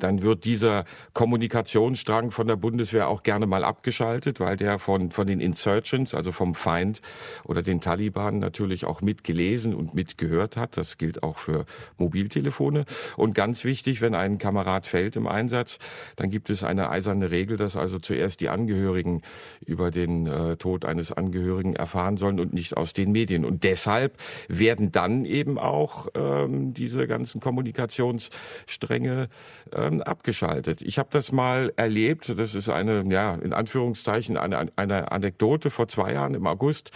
dann 0.00 0.22
wird 0.22 0.44
dieser 0.44 0.84
Kommunikationsstrang 1.12 2.32
von 2.32 2.46
der 2.48 2.56
Bundeswehr 2.56 3.08
auch 3.08 3.22
gerne 3.22 3.46
mal 3.46 3.62
abgeschaltet, 3.62 4.40
weil 4.40 4.56
der 4.56 4.80
von, 4.80 5.10
von 5.10 5.26
den 5.28 5.40
Insurgents, 5.40 6.12
also 6.12 6.32
vom 6.32 6.56
Feind 6.56 7.00
oder 7.44 7.62
den 7.62 7.80
Taliban 7.80 8.40
natürlich 8.40 8.84
auch 8.84 9.00
mitgelesen 9.00 9.74
und 9.74 9.94
mitgehört 9.94 10.56
hat. 10.56 10.76
Das 10.76 10.98
gilt 10.98 11.22
auch 11.22 11.38
für 11.38 11.66
Mobiltelefone. 11.98 12.84
Und 13.16 13.34
ganz 13.34 13.62
wichtig, 13.62 14.00
wenn 14.00 14.14
ein 14.14 14.38
Kamerad 14.38 14.86
fällt 14.86 15.14
im 15.14 15.28
Einsatz, 15.28 15.78
dann 16.16 16.30
gibt 16.30 16.50
es 16.50 16.64
eine 16.64 16.90
eiserne 16.90 17.30
Regel, 17.30 17.56
dass 17.56 17.76
also 17.76 18.00
zuerst 18.00 18.40
die 18.40 18.48
Angehörigen 18.48 19.22
über 19.64 19.92
den 19.92 20.26
äh, 20.26 20.56
Tod 20.56 20.84
eines 20.84 21.12
Angehörigen 21.12 21.76
erfahren 21.76 22.16
sollen 22.16 22.40
und 22.40 22.52
nicht 22.52 22.76
aus 22.76 22.92
den 22.92 23.12
Medien. 23.12 23.44
Und 23.44 23.62
deshalb 23.62 24.18
werden 24.48 24.90
dann 24.90 25.24
eben 25.24 25.58
auch 25.58 26.08
ähm, 26.16 26.74
diese 26.74 27.06
ganzen 27.06 27.40
Kommunikationsstränge 27.40 29.28
ähm, 29.74 30.02
abgeschaltet. 30.02 30.82
Ich 30.82 30.98
habe 30.98 31.08
das 31.12 31.32
mal 31.32 31.72
erlebt, 31.76 32.32
das 32.36 32.54
ist 32.54 32.68
eine, 32.68 33.04
ja, 33.08 33.34
in 33.34 33.52
Anführungszeichen, 33.52 34.36
eine, 34.36 34.68
eine 34.76 35.12
Anekdote 35.12 35.70
vor 35.70 35.88
zwei 35.88 36.12
Jahren 36.12 36.34
im 36.34 36.46
August 36.46 36.90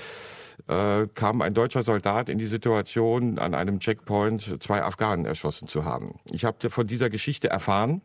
äh, 0.69 1.07
kam 1.15 1.43
ein 1.43 1.55
deutscher 1.55 1.83
Soldat 1.83 2.29
in 2.29 2.39
die 2.39 2.47
Situation, 2.47 3.39
an 3.39 3.55
einem 3.55 3.81
Checkpoint 3.81 4.63
zwei 4.63 4.83
Afghanen 4.83 5.25
erschossen 5.25 5.69
zu 5.69 5.85
haben. 5.85 6.13
Ich 6.31 6.45
habe 6.45 6.71
von 6.71 6.87
dieser 6.87 7.11
Geschichte 7.11 7.49
erfahren. 7.49 8.03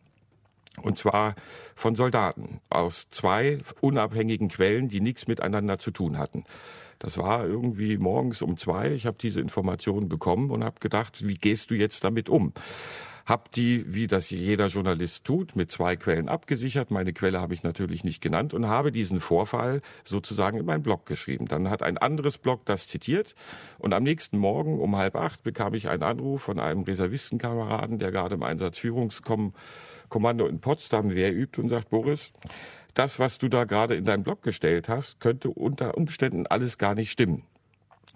Und 0.82 0.98
zwar 0.98 1.36
von 1.74 1.96
Soldaten 1.96 2.60
aus 2.68 3.08
zwei 3.10 3.56
unabhängigen 3.80 4.48
Quellen, 4.48 4.88
die 4.88 5.00
nichts 5.00 5.26
miteinander 5.26 5.78
zu 5.78 5.90
tun 5.90 6.18
hatten. 6.18 6.44
Das 6.98 7.16
war 7.16 7.46
irgendwie 7.46 7.96
morgens 7.96 8.42
um 8.42 8.56
zwei. 8.56 8.92
Ich 8.92 9.06
habe 9.06 9.16
diese 9.18 9.40
Informationen 9.40 10.08
bekommen 10.08 10.50
und 10.50 10.64
habe 10.64 10.80
gedacht, 10.80 11.26
wie 11.26 11.36
gehst 11.36 11.70
du 11.70 11.74
jetzt 11.74 12.04
damit 12.04 12.28
um? 12.28 12.52
Hab 13.26 13.50
die, 13.50 13.92
wie 13.92 14.06
das 14.06 14.30
jeder 14.30 14.68
Journalist 14.68 15.24
tut, 15.24 15.56
mit 15.56 15.72
zwei 15.72 15.96
Quellen 15.96 16.28
abgesichert. 16.28 16.92
Meine 16.92 17.12
Quelle 17.12 17.40
habe 17.40 17.54
ich 17.54 17.64
natürlich 17.64 18.04
nicht 18.04 18.22
genannt 18.22 18.54
und 18.54 18.68
habe 18.68 18.92
diesen 18.92 19.18
Vorfall 19.18 19.82
sozusagen 20.04 20.58
in 20.58 20.64
meinen 20.64 20.84
Blog 20.84 21.06
geschrieben. 21.06 21.48
Dann 21.48 21.68
hat 21.68 21.82
ein 21.82 21.98
anderes 21.98 22.38
Blog 22.38 22.64
das 22.66 22.86
zitiert 22.86 23.34
und 23.78 23.94
am 23.94 24.04
nächsten 24.04 24.38
Morgen 24.38 24.78
um 24.78 24.94
halb 24.94 25.16
acht 25.16 25.42
bekam 25.42 25.74
ich 25.74 25.88
einen 25.88 26.04
Anruf 26.04 26.42
von 26.42 26.60
einem 26.60 26.84
Reservistenkameraden, 26.84 27.98
der 27.98 28.12
gerade 28.12 28.36
im 28.36 28.44
Einsatzführungskommando 28.44 30.46
in 30.46 30.60
Potsdam 30.60 31.12
Wehr 31.12 31.34
übt 31.34 31.60
und 31.60 31.68
sagt, 31.68 31.90
Boris, 31.90 32.32
das, 32.94 33.18
was 33.18 33.38
du 33.38 33.48
da 33.48 33.64
gerade 33.64 33.96
in 33.96 34.04
deinem 34.04 34.22
Blog 34.22 34.42
gestellt 34.42 34.88
hast, 34.88 35.18
könnte 35.18 35.50
unter 35.50 35.96
Umständen 35.96 36.46
alles 36.46 36.78
gar 36.78 36.94
nicht 36.94 37.10
stimmen. 37.10 37.42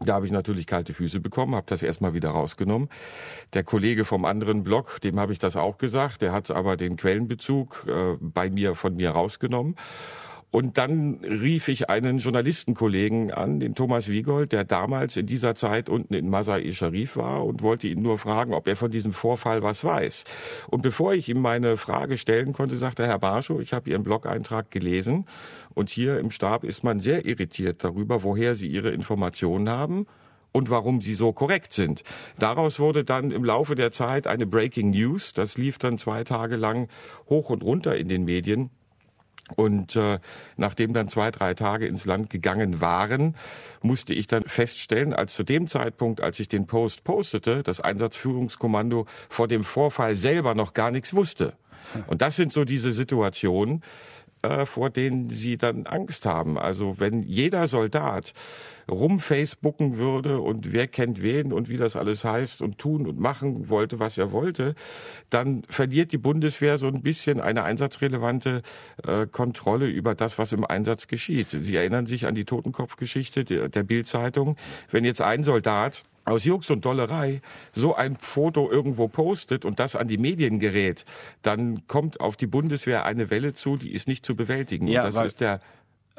Da 0.02 0.14
habe 0.14 0.24
ich 0.24 0.32
natürlich 0.32 0.66
kalte 0.66 0.94
Füße 0.94 1.20
bekommen, 1.20 1.54
habe 1.54 1.66
das 1.68 1.82
erstmal 1.82 2.14
wieder 2.14 2.30
rausgenommen. 2.30 2.88
Der 3.52 3.64
Kollege 3.64 4.06
vom 4.06 4.24
anderen 4.24 4.64
Blog, 4.64 4.98
dem 5.02 5.20
habe 5.20 5.34
ich 5.34 5.38
das 5.38 5.56
auch 5.56 5.76
gesagt, 5.76 6.22
der 6.22 6.32
hat 6.32 6.50
aber 6.50 6.78
den 6.78 6.96
Quellenbezug 6.96 7.86
äh, 7.86 8.16
bei 8.18 8.48
mir 8.48 8.74
von 8.74 8.94
mir 8.94 9.10
rausgenommen. 9.10 9.76
Und 10.50 10.78
dann 10.78 11.20
rief 11.22 11.68
ich 11.68 11.88
einen 11.88 12.18
Journalistenkollegen 12.18 13.30
an, 13.30 13.60
den 13.60 13.74
Thomas 13.74 14.08
Wiegold, 14.08 14.50
der 14.50 14.64
damals 14.64 15.16
in 15.16 15.26
dieser 15.26 15.54
Zeit 15.54 15.88
unten 15.88 16.12
in 16.14 16.28
Masai 16.28 16.72
Sharif 16.72 17.16
war 17.16 17.44
und 17.44 17.62
wollte 17.62 17.86
ihn 17.86 18.02
nur 18.02 18.18
fragen, 18.18 18.52
ob 18.52 18.66
er 18.66 18.76
von 18.76 18.90
diesem 18.90 19.12
Vorfall 19.12 19.62
was 19.62 19.84
weiß. 19.84 20.24
Und 20.68 20.82
bevor 20.82 21.14
ich 21.14 21.28
ihm 21.28 21.40
meine 21.40 21.76
Frage 21.76 22.18
stellen 22.18 22.52
konnte, 22.52 22.78
sagte 22.78 23.06
Herr 23.06 23.20
Barschow, 23.20 23.60
ich 23.60 23.72
habe 23.72 23.90
Ihren 23.90 24.02
Blog-Eintrag 24.02 24.72
gelesen 24.72 25.26
und 25.74 25.88
hier 25.88 26.18
im 26.18 26.32
Stab 26.32 26.64
ist 26.64 26.82
man 26.82 26.98
sehr 26.98 27.26
irritiert 27.26 27.84
darüber, 27.84 28.24
woher 28.24 28.56
Sie 28.56 28.66
Ihre 28.66 28.90
Informationen 28.90 29.68
haben 29.68 30.06
und 30.52 30.68
warum 30.68 31.00
sie 31.00 31.14
so 31.14 31.32
korrekt 31.32 31.72
sind. 31.72 32.02
Daraus 32.38 32.80
wurde 32.80 33.04
dann 33.04 33.30
im 33.30 33.44
Laufe 33.44 33.76
der 33.76 33.92
Zeit 33.92 34.26
eine 34.26 34.46
Breaking 34.46 34.90
News. 34.90 35.32
Das 35.32 35.56
lief 35.56 35.78
dann 35.78 35.96
zwei 35.96 36.24
Tage 36.24 36.56
lang 36.56 36.88
hoch 37.28 37.50
und 37.50 37.62
runter 37.62 37.96
in 37.96 38.08
den 38.08 38.24
Medien. 38.24 38.70
Und 39.56 39.96
äh, 39.96 40.18
nachdem 40.56 40.92
dann 40.92 41.08
zwei, 41.08 41.30
drei 41.30 41.54
Tage 41.54 41.86
ins 41.86 42.04
Land 42.04 42.30
gegangen 42.30 42.80
waren, 42.80 43.34
musste 43.82 44.14
ich 44.14 44.26
dann 44.26 44.44
feststellen, 44.44 45.12
als 45.12 45.34
zu 45.34 45.42
dem 45.42 45.68
Zeitpunkt, 45.68 46.20
als 46.20 46.40
ich 46.40 46.48
den 46.48 46.66
Post 46.66 47.04
postete, 47.04 47.62
das 47.62 47.80
Einsatzführungskommando 47.80 49.06
vor 49.28 49.48
dem 49.48 49.64
Vorfall 49.64 50.16
selber 50.16 50.54
noch 50.54 50.74
gar 50.74 50.90
nichts 50.90 51.14
wusste. 51.14 51.54
Und 52.06 52.22
das 52.22 52.36
sind 52.36 52.52
so 52.52 52.64
diese 52.64 52.92
Situationen, 52.92 53.82
äh, 54.42 54.66
vor 54.66 54.90
denen 54.90 55.30
sie 55.30 55.56
dann 55.56 55.86
Angst 55.86 56.26
haben. 56.26 56.58
Also 56.58 56.98
wenn 56.98 57.22
jeder 57.22 57.68
Soldat 57.68 58.32
rumfacebooken 58.90 59.98
würde 59.98 60.40
und 60.40 60.72
wer 60.72 60.88
kennt 60.88 61.22
wen 61.22 61.52
und 61.52 61.68
wie 61.68 61.76
das 61.76 61.96
alles 61.96 62.24
heißt 62.24 62.60
und 62.62 62.78
tun 62.78 63.06
und 63.06 63.20
machen 63.20 63.68
wollte, 63.68 64.00
was 64.00 64.18
er 64.18 64.32
wollte, 64.32 64.74
dann 65.30 65.62
verliert 65.68 66.12
die 66.12 66.18
Bundeswehr 66.18 66.78
so 66.78 66.86
ein 66.86 67.02
bisschen 67.02 67.40
eine 67.40 67.62
einsatzrelevante 67.62 68.62
äh, 69.06 69.26
Kontrolle 69.26 69.88
über 69.88 70.14
das, 70.14 70.38
was 70.38 70.52
im 70.52 70.64
Einsatz 70.64 71.06
geschieht. 71.06 71.48
Sie 71.50 71.76
erinnern 71.76 72.06
sich 72.06 72.26
an 72.26 72.34
die 72.34 72.44
Totenkopfgeschichte 72.44 73.44
der, 73.44 73.68
der 73.68 73.82
Bildzeitung. 73.82 74.56
Wenn 74.90 75.04
jetzt 75.04 75.22
ein 75.22 75.44
Soldat 75.44 76.04
aus 76.24 76.44
Jux 76.44 76.70
und 76.70 76.84
Dollerei 76.84 77.40
so 77.72 77.94
ein 77.94 78.16
Foto 78.16 78.70
irgendwo 78.70 79.08
postet 79.08 79.64
und 79.64 79.80
das 79.80 79.96
an 79.96 80.08
die 80.08 80.18
Medien 80.18 80.60
gerät, 80.60 81.04
dann 81.42 81.86
kommt 81.86 82.20
auf 82.20 82.36
die 82.36 82.46
Bundeswehr 82.46 83.04
eine 83.04 83.30
Welle 83.30 83.54
zu, 83.54 83.76
die 83.76 83.92
ist 83.92 84.08
nicht 84.08 84.24
zu 84.24 84.36
bewältigen. 84.36 84.86
Ja, 84.86 85.06
und 85.06 85.14
das 85.14 85.26
ist 85.26 85.40
der 85.40 85.60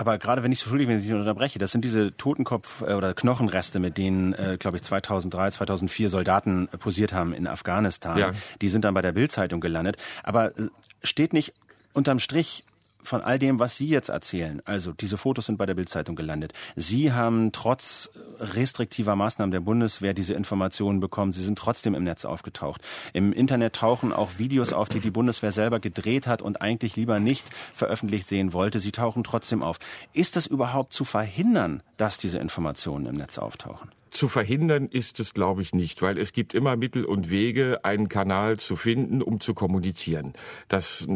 aber 0.01 0.17
gerade 0.17 0.41
wenn 0.41 0.51
ich 0.51 0.59
so 0.59 0.69
schuldig, 0.69 0.87
wenn 0.87 0.97
ich 0.97 1.03
nicht 1.03 1.13
unterbreche, 1.13 1.59
das 1.59 1.71
sind 1.71 1.85
diese 1.85 2.07
Totenkopf- 2.17 2.83
äh, 2.87 2.95
oder 2.95 3.13
Knochenreste, 3.13 3.79
mit 3.79 3.99
denen, 3.99 4.33
äh, 4.33 4.57
glaube 4.59 4.77
ich, 4.77 4.83
2003, 4.83 5.51
2004 5.51 6.09
Soldaten 6.09 6.67
posiert 6.79 7.13
haben 7.13 7.33
in 7.33 7.45
Afghanistan. 7.45 8.17
Ja. 8.17 8.31
Die 8.61 8.69
sind 8.69 8.83
dann 8.83 8.95
bei 8.95 9.03
der 9.03 9.11
Bildzeitung 9.11 9.61
gelandet. 9.61 9.97
Aber 10.23 10.57
äh, 10.57 10.69
steht 11.03 11.33
nicht 11.33 11.53
unterm 11.93 12.17
Strich 12.17 12.63
von 13.03 13.21
all 13.21 13.39
dem, 13.39 13.59
was 13.59 13.77
Sie 13.77 13.87
jetzt 13.87 14.09
erzählen, 14.09 14.61
also 14.65 14.91
diese 14.93 15.17
Fotos 15.17 15.45
sind 15.45 15.57
bei 15.57 15.65
der 15.65 15.75
Bildzeitung 15.75 16.15
gelandet. 16.15 16.53
Sie 16.75 17.13
haben 17.13 17.51
trotz 17.51 18.09
restriktiver 18.39 19.15
Maßnahmen 19.15 19.51
der 19.51 19.59
Bundeswehr 19.59 20.13
diese 20.13 20.33
Informationen 20.33 20.99
bekommen. 20.99 21.31
Sie 21.31 21.43
sind 21.43 21.57
trotzdem 21.57 21.95
im 21.95 22.03
Netz 22.03 22.25
aufgetaucht. 22.25 22.81
Im 23.13 23.33
Internet 23.33 23.75
tauchen 23.75 24.13
auch 24.13 24.37
Videos 24.37 24.73
auf, 24.73 24.89
die 24.89 24.99
die 24.99 25.11
Bundeswehr 25.11 25.51
selber 25.51 25.79
gedreht 25.79 26.27
hat 26.27 26.41
und 26.41 26.61
eigentlich 26.61 26.95
lieber 26.95 27.19
nicht 27.19 27.45
veröffentlicht 27.73 28.27
sehen 28.27 28.53
wollte. 28.53 28.79
Sie 28.79 28.91
tauchen 28.91 29.23
trotzdem 29.23 29.63
auf. 29.63 29.79
Ist 30.13 30.37
es 30.37 30.47
überhaupt 30.47 30.93
zu 30.93 31.05
verhindern, 31.05 31.83
dass 31.97 32.17
diese 32.17 32.39
Informationen 32.39 33.05
im 33.05 33.15
Netz 33.15 33.37
auftauchen? 33.37 33.91
Zu 34.11 34.27
verhindern 34.27 34.87
ist 34.87 35.21
es, 35.21 35.33
glaube 35.33 35.61
ich, 35.61 35.73
nicht, 35.73 36.01
weil 36.01 36.17
es 36.17 36.33
gibt 36.33 36.53
immer 36.53 36.75
Mittel 36.75 37.05
und 37.05 37.29
Wege, 37.29 37.79
einen 37.83 38.09
Kanal 38.09 38.57
zu 38.57 38.75
finden, 38.75 39.21
um 39.21 39.39
zu 39.39 39.53
kommunizieren. 39.53 40.33
Das 40.67 41.07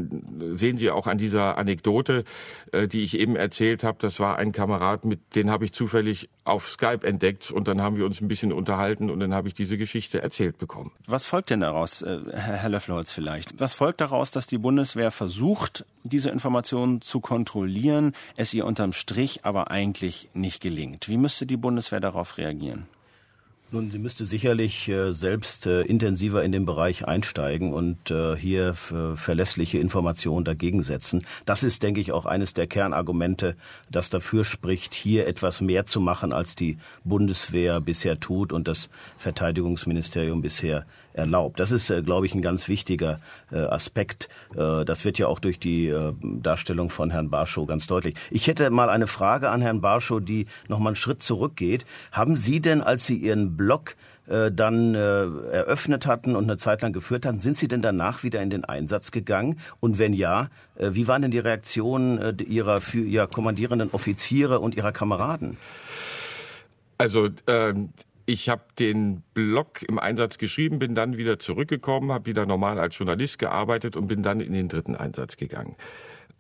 sehen 0.52 0.78
Sie 0.78 0.90
auch 0.90 1.06
an 1.06 1.18
dieser 1.18 1.58
Anekdote, 1.58 2.24
äh, 2.72 2.88
die 2.88 3.04
ich 3.04 3.20
eben 3.20 3.36
erzählt 3.36 3.84
habe. 3.84 3.98
Das 4.00 4.22
war 4.22 4.38
ein 4.38 4.54
Kamerad, 4.54 5.04
mit 5.04 5.36
den 5.36 5.52
habe 5.52 5.66
ich 5.66 5.74
zufällig 5.74 6.30
auf 6.46 6.70
Skype 6.70 7.06
entdeckt 7.06 7.52
und 7.52 7.68
dann 7.68 7.82
haben 7.82 7.98
wir 7.98 8.06
uns 8.06 8.22
ein 8.22 8.30
bisschen 8.30 8.54
unterhalten 8.54 9.10
und 9.10 9.20
dann 9.20 9.34
habe 9.34 9.50
ich 9.50 9.54
diese 9.54 9.78
Geschichte 9.78 10.22
erzählt 10.22 10.58
bekommen. 10.58 10.92
Was 11.06 11.26
folgt 11.26 11.50
denn 11.50 11.60
daraus, 11.60 12.02
äh, 12.02 12.20
Herr 12.32 12.70
Löfflerholz 12.70 13.12
vielleicht? 13.12 13.60
Was 13.60 13.74
folgt 13.74 14.00
daraus, 14.00 14.32
dass 14.32 14.48
die 14.48 14.58
Bundeswehr 14.58 15.12
versucht, 15.12 15.86
diese 16.04 16.30
Informationen 16.30 17.02
zu 17.02 17.20
kontrollieren, 17.20 18.14
es 18.38 18.54
ihr 18.54 18.66
unterm 18.66 18.94
Strich 18.94 19.44
aber 19.44 19.70
eigentlich 19.70 20.30
nicht 20.34 20.62
gelingt? 20.62 21.10
Wie 21.10 21.18
müsste 21.18 21.46
die 21.46 21.58
Bundeswehr 21.58 22.00
darauf 22.00 22.38
reagieren? 22.38 22.85
Nun, 23.72 23.90
sie 23.90 23.98
müsste 23.98 24.28
sicherlich 24.28 24.88
äh, 24.90 25.12
selbst 25.12 25.66
äh, 25.66 25.82
intensiver 25.82 26.44
in 26.44 26.52
den 26.52 26.66
Bereich 26.66 27.08
einsteigen 27.08 27.74
und 27.74 28.12
äh, 28.12 28.36
hier 28.38 28.76
verlässliche 28.76 29.80
Informationen 29.80 30.46
dagegen 30.46 30.84
setzen. 30.84 31.26
Das 31.46 31.64
ist, 31.64 31.82
denke 31.82 32.00
ich, 32.00 32.12
auch 32.12 32.28
eines 32.28 32.54
der 32.54 32.68
Kernargumente, 32.68 33.56
das 33.90 34.12
dafür 34.12 34.46
spricht, 34.46 34.94
hier 34.94 35.28
etwas 35.28 35.62
mehr 35.62 35.86
zu 35.86 36.00
machen, 36.00 36.32
als 36.32 36.56
die 36.56 36.78
Bundeswehr 37.04 37.82
bisher 37.82 38.20
tut 38.20 38.54
und 38.54 38.68
das 38.68 38.88
Verteidigungsministerium 39.18 40.42
bisher 40.42 40.86
erlaubt. 41.16 41.60
Das 41.60 41.72
ist, 41.72 41.90
äh, 41.90 42.02
glaube 42.02 42.26
ich, 42.26 42.36
ein 42.36 42.42
ganz 42.42 42.68
wichtiger 42.68 43.20
äh, 43.52 43.58
Aspekt. 43.58 44.30
Äh, 44.56 44.86
das 44.86 45.06
wird 45.06 45.18
ja 45.18 45.28
auch 45.28 45.40
durch 45.40 45.60
die 45.60 45.94
Darstellung 46.22 46.90
von 46.90 47.12
Herrn 47.12 47.30
Barschow 47.30 47.68
ganz 47.68 47.88
deutlich. 47.88 48.16
Ich 48.30 48.48
hätte 48.48 48.70
mal 48.70 48.90
eine 48.90 49.08
Frage 49.08 49.50
an 49.50 49.62
Herrn 49.62 49.82
Barschow, 49.82 50.20
die 50.20 50.48
noch 50.68 50.80
mal 50.80 50.90
einen 50.90 50.96
Schritt 50.96 51.24
zurückgeht. 51.24 51.86
Haben 52.12 52.36
Sie 52.36 52.60
denn, 52.60 52.82
als 52.82 53.06
Sie 53.08 53.18
Ihren 53.18 53.56
Blog 53.56 53.96
dann 54.28 54.96
äh, 54.96 54.98
eröffnet 54.98 56.08
hatten 56.08 56.36
und 56.36 56.46
eine 56.46 56.58
Zeit 56.58 56.82
lang 56.82 56.94
geführt 56.94 57.28
hatten, 57.28 57.40
sind 57.40 57.58
Sie 57.58 57.68
denn 57.68 57.84
danach 57.84 58.24
wieder 58.24 58.42
in 58.42 58.50
den 58.50 58.66
Einsatz 58.66 59.12
gegangen? 59.12 59.60
Und 59.82 60.00
wenn 60.00 60.14
ja, 60.14 60.50
wie 60.80 61.08
waren 61.08 61.22
denn 61.22 61.30
die 61.30 61.38
Reaktionen 61.38 62.18
äh, 62.18 62.44
Ihrer 62.44 62.82
für 62.82 63.02
Ihrer 63.02 63.28
kommandierenden 63.28 63.92
Offiziere 63.92 64.60
und 64.60 64.76
Ihrer 64.76 64.92
Kameraden? 64.92 65.58
Also 66.98 67.30
ähm, 67.46 67.90
ich 68.26 68.50
habe 68.50 68.64
den 68.80 69.22
Blog 69.34 69.84
im 69.88 70.00
Einsatz 70.00 70.38
geschrieben, 70.38 70.80
bin 70.80 70.96
dann 70.96 71.18
wieder 71.18 71.40
zurückgekommen, 71.40 72.12
habe 72.12 72.26
wieder 72.26 72.46
normal 72.46 72.80
als 72.80 72.98
Journalist 72.98 73.40
gearbeitet 73.40 73.96
und 73.96 74.08
bin 74.08 74.24
dann 74.24 74.40
in 74.40 74.54
den 74.54 74.68
dritten 74.68 74.96
Einsatz 74.96 75.38
gegangen. 75.38 75.76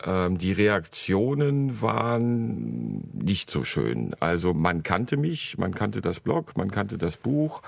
Ähm, 0.04 0.38
die 0.38 0.51
Reaktionen 0.51 1.82
waren 1.82 3.01
nicht 3.13 3.50
so 3.50 3.63
schön. 3.63 4.15
Also 4.20 4.54
man 4.54 4.84
kannte 4.84 5.18
mich, 5.18 5.58
man 5.58 5.74
kannte 5.74 6.01
das 6.01 6.20
Blog, 6.20 6.58
man 6.58 6.72
kannte 6.72 6.98
das 6.98 7.18
Buch 7.18 7.62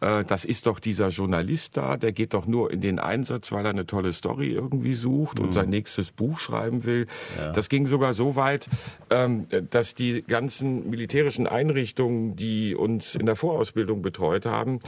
äh, 0.00 0.24
das 0.24 0.44
ist 0.44 0.66
doch 0.66 0.80
dieser 0.80 1.08
Journalist 1.08 1.76
da, 1.76 1.96
der 1.96 2.12
geht 2.12 2.34
doch 2.34 2.46
nur 2.46 2.70
in 2.70 2.80
den 2.80 2.98
Einsatz, 2.98 3.52
weil 3.52 3.64
er 3.64 3.70
eine 3.70 3.86
tolle 3.86 4.12
Story 4.12 4.48
irgendwie 4.48 4.94
sucht 4.94 5.38
mhm. 5.38 5.46
und 5.46 5.54
sein 5.54 5.68
nächstes 5.68 6.10
Buch 6.10 6.38
schreiben 6.38 6.84
will. 6.84 7.06
Ja. 7.38 7.52
Das 7.52 7.68
ging 7.68 7.86
sogar 7.86 8.14
so 8.14 8.36
weit, 8.36 8.68
ähm, 9.10 9.46
dass 9.70 9.94
die 9.94 10.22
ganzen 10.22 10.88
militärischen 10.90 11.46
Einrichtungen, 11.46 12.36
die 12.36 12.74
uns 12.74 13.14
in 13.14 13.26
der 13.26 13.36
Vorausbildung 13.36 14.02
betreut 14.02 14.46
haben, 14.46 14.80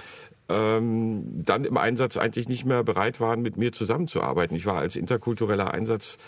ähm, 0.48 1.44
dann 1.44 1.64
im 1.64 1.76
Einsatz 1.76 2.16
eigentlich 2.16 2.48
nicht 2.48 2.64
mehr 2.64 2.82
bereit 2.82 3.20
waren, 3.20 3.42
mit 3.42 3.56
mir 3.56 3.72
zusammenzuarbeiten. 3.72 4.56
Ich 4.56 4.66
war 4.66 4.78
als 4.78 4.96
interkultureller 4.96 5.72
Einsatz 5.72 6.18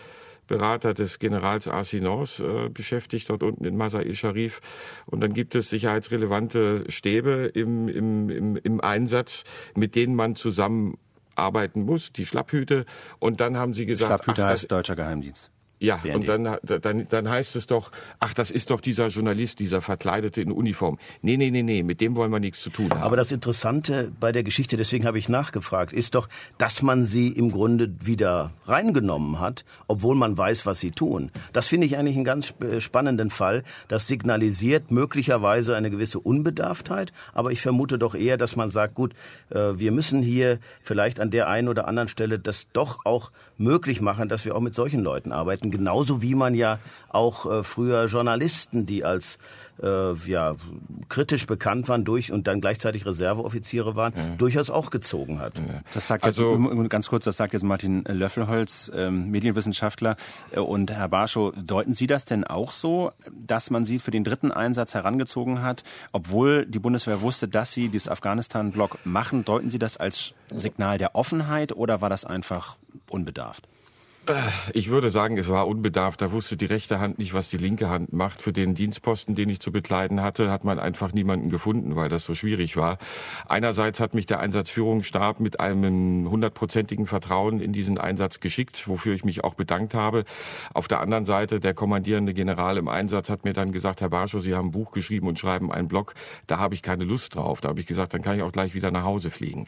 Berater 0.46 0.94
des 0.94 1.18
Generals 1.18 1.68
Arsinons 1.68 2.40
äh, 2.40 2.68
beschäftigt, 2.68 3.30
dort 3.30 3.42
unten 3.42 3.64
in 3.64 3.76
Masai 3.76 4.14
Sharif. 4.14 4.60
Und 5.06 5.20
dann 5.20 5.32
gibt 5.32 5.54
es 5.54 5.70
sicherheitsrelevante 5.70 6.84
Stäbe 6.88 7.50
im, 7.54 7.88
im, 7.88 8.30
im, 8.30 8.56
im 8.56 8.80
Einsatz, 8.80 9.44
mit 9.74 9.94
denen 9.94 10.14
man 10.14 10.36
zusammenarbeiten 10.36 11.82
muss, 11.84 12.12
die 12.12 12.26
Schlapphüte. 12.26 12.84
Und 13.18 13.40
dann 13.40 13.56
haben 13.56 13.74
sie 13.74 13.86
gesagt... 13.86 14.08
Schlapphüte 14.08 14.44
ach, 14.44 14.50
heißt 14.50 14.70
deutscher 14.70 14.96
Geheimdienst. 14.96 15.50
Ja, 15.84 15.96
BND. 15.96 16.16
und 16.16 16.28
dann, 16.28 16.58
dann, 16.80 17.06
dann 17.08 17.28
heißt 17.28 17.56
es 17.56 17.66
doch, 17.66 17.90
ach, 18.20 18.34
das 18.34 18.50
ist 18.50 18.70
doch 18.70 18.80
dieser 18.80 19.08
Journalist, 19.08 19.58
dieser 19.58 19.82
Verkleidete 19.82 20.40
in 20.40 20.52
Uniform. 20.52 20.98
Nee, 21.22 21.36
nee, 21.36 21.50
nee, 21.50 21.62
nee, 21.62 21.82
mit 21.82 22.00
dem 22.00 22.16
wollen 22.16 22.30
wir 22.30 22.40
nichts 22.40 22.62
zu 22.62 22.70
tun 22.70 22.90
haben. 22.90 23.02
Aber 23.02 23.16
das 23.16 23.32
Interessante 23.32 24.12
bei 24.18 24.32
der 24.32 24.42
Geschichte, 24.42 24.76
deswegen 24.76 25.06
habe 25.06 25.18
ich 25.18 25.28
nachgefragt, 25.28 25.92
ist 25.92 26.14
doch, 26.14 26.28
dass 26.58 26.82
man 26.82 27.04
sie 27.04 27.28
im 27.28 27.50
Grunde 27.50 27.94
wieder 28.00 28.52
reingenommen 28.66 29.40
hat, 29.40 29.64
obwohl 29.86 30.14
man 30.14 30.36
weiß, 30.36 30.66
was 30.66 30.80
sie 30.80 30.90
tun. 30.90 31.30
Das 31.52 31.68
finde 31.68 31.86
ich 31.86 31.96
eigentlich 31.96 32.16
einen 32.16 32.24
ganz 32.24 32.54
spannenden 32.78 33.30
Fall. 33.30 33.62
Das 33.88 34.06
signalisiert 34.06 34.90
möglicherweise 34.90 35.76
eine 35.76 35.90
gewisse 35.90 36.18
Unbedarftheit, 36.20 37.12
aber 37.32 37.52
ich 37.52 37.60
vermute 37.60 37.98
doch 37.98 38.14
eher, 38.14 38.36
dass 38.36 38.56
man 38.56 38.70
sagt, 38.70 38.94
gut, 38.94 39.14
äh, 39.50 39.58
wir 39.76 39.92
müssen 39.92 40.22
hier 40.22 40.58
vielleicht 40.82 41.20
an 41.20 41.30
der 41.30 41.48
einen 41.48 41.68
oder 41.68 41.86
anderen 41.88 42.08
Stelle 42.08 42.38
das 42.38 42.68
doch 42.72 43.04
auch 43.04 43.30
möglich 43.56 44.00
machen, 44.00 44.28
dass 44.28 44.44
wir 44.44 44.54
auch 44.56 44.60
mit 44.60 44.74
solchen 44.74 45.00
Leuten 45.00 45.32
arbeiten 45.32 45.70
genauso 45.74 46.22
wie 46.22 46.34
man 46.34 46.54
ja 46.54 46.78
auch 47.08 47.50
äh, 47.50 47.62
früher 47.64 48.06
Journalisten, 48.06 48.86
die 48.86 49.04
als 49.04 49.38
äh, 49.82 50.14
ja, 50.26 50.54
kritisch 51.08 51.46
bekannt 51.46 51.88
waren 51.88 52.04
durch 52.04 52.32
und 52.32 52.46
dann 52.46 52.60
gleichzeitig 52.60 53.04
Reserveoffiziere 53.06 53.96
waren, 53.96 54.12
ja. 54.16 54.36
durchaus 54.36 54.70
auch 54.70 54.90
gezogen 54.90 55.40
hat. 55.40 55.58
Ja. 55.58 55.80
Das 55.92 56.06
sagt 56.06 56.24
also 56.24 56.56
jetzt, 56.56 56.90
ganz 56.90 57.08
kurz, 57.08 57.24
das 57.24 57.36
sagt 57.36 57.52
jetzt 57.52 57.64
Martin 57.64 58.04
Löffelholz, 58.04 58.90
ähm, 58.94 59.30
Medienwissenschaftler 59.30 60.16
äh, 60.52 60.60
und 60.60 60.90
Herr 60.92 61.08
Barschow, 61.08 61.52
deuten 61.56 61.94
Sie 61.94 62.06
das 62.06 62.24
denn 62.24 62.44
auch 62.44 62.70
so, 62.70 63.10
dass 63.32 63.70
man 63.70 63.84
Sie 63.84 63.98
für 63.98 64.10
den 64.10 64.24
dritten 64.24 64.52
Einsatz 64.52 64.94
herangezogen 64.94 65.62
hat, 65.62 65.82
obwohl 66.12 66.66
die 66.66 66.78
Bundeswehr 66.78 67.20
wusste, 67.20 67.48
dass 67.48 67.72
Sie 67.72 67.88
dieses 67.88 68.08
Afghanistan-Block 68.08 68.98
machen? 69.04 69.44
Deuten 69.44 69.70
Sie 69.70 69.78
das 69.78 69.96
als 69.96 70.34
Signal 70.54 70.98
der 70.98 71.14
Offenheit 71.14 71.72
oder 71.72 72.00
war 72.00 72.10
das 72.10 72.24
einfach 72.24 72.76
unbedarft? 73.10 73.68
Ich 74.72 74.88
würde 74.88 75.10
sagen, 75.10 75.36
es 75.36 75.48
war 75.48 75.66
unbedarft. 75.66 76.22
Da 76.22 76.32
wusste 76.32 76.56
die 76.56 76.64
rechte 76.64 76.98
Hand 76.98 77.18
nicht, 77.18 77.34
was 77.34 77.50
die 77.50 77.58
linke 77.58 77.90
Hand 77.90 78.12
macht. 78.14 78.40
Für 78.40 78.52
den 78.52 78.74
Dienstposten, 78.74 79.34
den 79.34 79.50
ich 79.50 79.60
zu 79.60 79.70
bekleiden 79.70 80.22
hatte, 80.22 80.50
hat 80.50 80.64
man 80.64 80.78
einfach 80.78 81.12
niemanden 81.12 81.50
gefunden, 81.50 81.94
weil 81.94 82.08
das 82.08 82.24
so 82.24 82.34
schwierig 82.34 82.76
war. 82.76 82.96
Einerseits 83.48 84.00
hat 84.00 84.14
mich 84.14 84.24
der 84.24 84.40
Einsatzführungsstab 84.40 85.40
mit 85.40 85.60
einem 85.60 86.30
hundertprozentigen 86.30 87.06
Vertrauen 87.06 87.60
in 87.60 87.74
diesen 87.74 87.98
Einsatz 87.98 88.40
geschickt, 88.40 88.88
wofür 88.88 89.14
ich 89.14 89.24
mich 89.24 89.44
auch 89.44 89.54
bedankt 89.54 89.92
habe. 89.92 90.24
Auf 90.72 90.88
der 90.88 91.00
anderen 91.00 91.26
Seite, 91.26 91.60
der 91.60 91.74
kommandierende 91.74 92.32
General 92.32 92.78
im 92.78 92.88
Einsatz 92.88 93.28
hat 93.28 93.44
mir 93.44 93.52
dann 93.52 93.72
gesagt, 93.72 94.00
Herr 94.00 94.08
Barschow, 94.08 94.42
Sie 94.42 94.54
haben 94.54 94.68
ein 94.68 94.72
Buch 94.72 94.92
geschrieben 94.92 95.28
und 95.28 95.38
schreiben 95.38 95.70
einen 95.70 95.88
Blog. 95.88 96.14
Da 96.46 96.58
habe 96.58 96.74
ich 96.74 96.82
keine 96.82 97.04
Lust 97.04 97.34
drauf. 97.34 97.60
Da 97.60 97.68
habe 97.68 97.80
ich 97.80 97.86
gesagt, 97.86 98.14
dann 98.14 98.22
kann 98.22 98.36
ich 98.36 98.42
auch 98.42 98.52
gleich 98.52 98.74
wieder 98.74 98.90
nach 98.90 99.04
Hause 99.04 99.30
fliegen. 99.30 99.66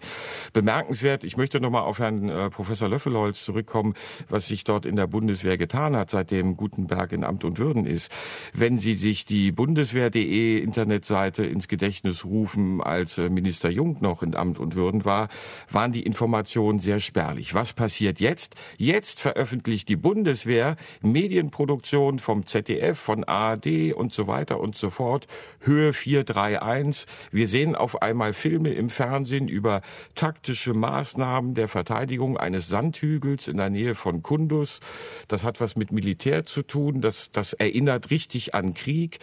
Bemerkenswert, 0.54 1.24
ich 1.24 1.36
möchte 1.36 1.60
nochmal 1.60 1.82
auf 1.82 1.98
Herrn 1.98 2.30
äh, 2.30 2.48
Professor 2.48 2.88
Löffelholz 2.88 3.44
zurückkommen, 3.44 3.94
was 4.30 4.45
was 4.46 4.50
sich 4.50 4.62
dort 4.62 4.86
in 4.86 4.94
der 4.94 5.08
Bundeswehr 5.08 5.58
getan 5.58 5.96
hat, 5.96 6.10
seitdem 6.10 6.56
Gutenberg 6.56 7.10
in 7.10 7.24
Amt 7.24 7.42
und 7.42 7.58
Würden 7.58 7.84
ist. 7.84 8.12
Wenn 8.52 8.78
Sie 8.78 8.94
sich 8.94 9.24
die 9.24 9.50
Bundeswehr.de 9.50 10.60
Internetseite 10.60 11.44
ins 11.44 11.66
Gedächtnis 11.66 12.24
rufen, 12.24 12.80
als 12.80 13.18
äh, 13.18 13.28
Minister 13.28 13.70
Jung 13.70 13.96
noch 14.00 14.22
in 14.22 14.36
Amt 14.36 14.60
und 14.60 14.76
Würden 14.76 15.04
war, 15.04 15.28
waren 15.68 15.90
die 15.90 16.02
Informationen 16.02 16.78
sehr 16.78 17.00
spärlich. 17.00 17.54
Was 17.54 17.72
passiert 17.72 18.20
jetzt? 18.20 18.54
Jetzt 18.76 19.18
veröffentlicht 19.18 19.88
die 19.88 19.96
Bundeswehr 19.96 20.76
Medienproduktion 21.00 22.20
vom 22.20 22.46
ZDF, 22.46 22.96
von 22.96 23.24
ARD 23.24 23.94
und 23.94 24.14
so 24.14 24.28
weiter 24.28 24.60
und 24.60 24.76
so 24.76 24.90
fort. 24.90 25.26
Höhe 25.58 25.92
431. 25.92 27.08
Wir 27.32 27.48
sehen 27.48 27.74
auf 27.74 28.00
einmal 28.00 28.32
Filme 28.32 28.70
im 28.70 28.90
Fernsehen 28.90 29.48
über 29.48 29.80
taktische 30.14 30.72
Maßnahmen 30.72 31.56
der 31.56 31.66
Verteidigung 31.66 32.36
eines 32.36 32.68
Sandhügels 32.68 33.48
in 33.48 33.56
der 33.56 33.70
Nähe 33.70 33.96
von 33.96 34.22
Kundus 34.22 34.35
Fundus. 34.36 34.80
Das 35.28 35.44
hat 35.44 35.60
was 35.62 35.76
mit 35.76 35.92
Militär 35.92 36.44
zu 36.44 36.62
tun. 36.62 37.00
Das, 37.00 37.30
das 37.32 37.54
erinnert 37.54 38.10
richtig 38.10 38.54
an 38.54 38.74
Krieg. 38.74 39.18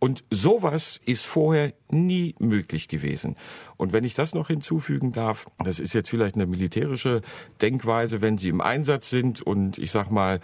Und 0.00 0.24
sowas 0.30 1.00
ist 1.06 1.26
vorher 1.26 1.72
nie 1.90 2.34
möglich 2.40 2.88
gewesen. 2.88 3.36
Und 3.78 3.92
wenn 3.92 4.04
ich 4.04 4.14
das 4.14 4.34
noch 4.34 4.48
hinzufügen 4.48 5.12
darf, 5.12 5.46
das 5.64 5.78
ist 5.78 5.94
jetzt 5.94 6.10
vielleicht 6.10 6.34
eine 6.34 6.46
militärische 6.46 7.22
Denkweise, 7.62 8.20
wenn 8.20 8.36
sie 8.36 8.48
im 8.48 8.60
Einsatz 8.60 9.08
sind 9.08 9.40
und 9.40 9.78
ich 9.78 9.92
sag 9.92 10.10
mal 10.10 10.40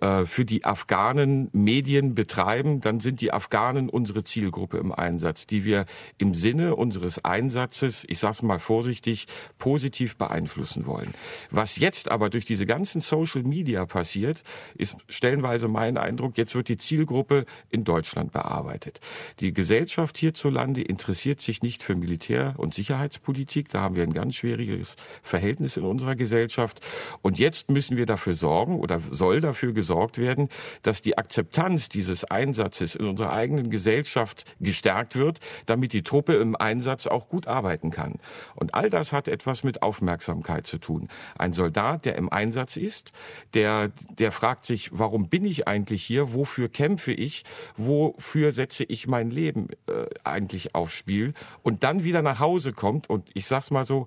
äh, 0.00 0.24
für 0.24 0.46
die 0.46 0.64
Afghanen 0.64 1.50
Medien 1.52 2.14
betreiben, 2.14 2.80
dann 2.80 3.00
sind 3.00 3.20
die 3.20 3.32
Afghanen 3.32 3.90
unsere 3.90 4.24
Zielgruppe 4.24 4.78
im 4.78 4.90
Einsatz, 4.90 5.46
die 5.46 5.64
wir 5.64 5.84
im 6.16 6.34
Sinne 6.34 6.76
unseres 6.76 7.24
Einsatzes, 7.24 8.04
ich 8.08 8.18
sag's 8.18 8.40
mal 8.40 8.58
vorsichtig, 8.58 9.26
positiv 9.58 10.16
beeinflussen 10.16 10.86
wollen. 10.86 11.12
Was 11.50 11.76
jetzt 11.76 12.10
aber 12.10 12.30
durch 12.30 12.46
diese 12.46 12.64
ganzen 12.64 13.02
Social 13.02 13.42
Media 13.42 13.84
passiert, 13.84 14.42
ist 14.76 14.96
stellenweise 15.10 15.68
mein 15.68 15.98
Eindruck, 15.98 16.38
jetzt 16.38 16.54
wird 16.54 16.68
die 16.68 16.78
Zielgruppe 16.78 17.44
in 17.70 17.84
Deutschland 17.84 18.32
bearbeitet. 18.32 19.00
Die 19.40 19.52
Gesellschaft 19.52 20.16
hierzulande 20.16 20.80
interessiert 20.80 21.42
sich 21.42 21.62
nicht 21.62 21.82
für 21.82 21.94
Militär- 21.94 22.54
und 22.56 22.77
Sicherheitspolitik. 22.78 23.68
Da 23.70 23.80
haben 23.80 23.96
wir 23.96 24.04
ein 24.04 24.12
ganz 24.12 24.36
schwieriges 24.36 24.96
Verhältnis 25.22 25.76
in 25.76 25.84
unserer 25.84 26.14
Gesellschaft. 26.14 26.80
Und 27.22 27.38
jetzt 27.38 27.70
müssen 27.70 27.96
wir 27.96 28.06
dafür 28.06 28.34
sorgen 28.34 28.78
oder 28.78 29.00
soll 29.00 29.40
dafür 29.40 29.72
gesorgt 29.72 30.16
werden, 30.16 30.48
dass 30.82 31.02
die 31.02 31.18
Akzeptanz 31.18 31.88
dieses 31.88 32.24
Einsatzes 32.24 32.94
in 32.94 33.06
unserer 33.06 33.32
eigenen 33.32 33.68
Gesellschaft 33.68 34.44
gestärkt 34.60 35.16
wird, 35.16 35.40
damit 35.66 35.92
die 35.92 36.02
Truppe 36.02 36.34
im 36.34 36.54
Einsatz 36.54 37.06
auch 37.06 37.28
gut 37.28 37.48
arbeiten 37.48 37.90
kann. 37.90 38.20
Und 38.54 38.74
all 38.74 38.90
das 38.90 39.12
hat 39.12 39.26
etwas 39.26 39.64
mit 39.64 39.82
Aufmerksamkeit 39.82 40.66
zu 40.66 40.78
tun. 40.78 41.08
Ein 41.36 41.52
Soldat, 41.52 42.04
der 42.04 42.14
im 42.16 42.30
Einsatz 42.32 42.76
ist, 42.76 43.12
der, 43.54 43.90
der 44.18 44.30
fragt 44.30 44.66
sich, 44.66 44.90
warum 44.92 45.28
bin 45.28 45.44
ich 45.44 45.66
eigentlich 45.66 46.04
hier? 46.04 46.32
Wofür 46.32 46.68
kämpfe 46.68 47.12
ich? 47.12 47.44
Wofür 47.76 48.52
setze 48.52 48.84
ich 48.84 49.08
mein 49.08 49.30
Leben 49.30 49.68
äh, 49.88 50.06
eigentlich 50.22 50.76
aufs 50.76 50.94
Spiel? 50.94 51.34
Und 51.62 51.82
dann 51.82 52.04
wieder 52.04 52.22
nach 52.22 52.38
Hause 52.38 52.67
kommt 52.72 53.08
und 53.10 53.30
ich 53.34 53.46
sag's 53.46 53.70
mal 53.70 53.86
so, 53.86 54.06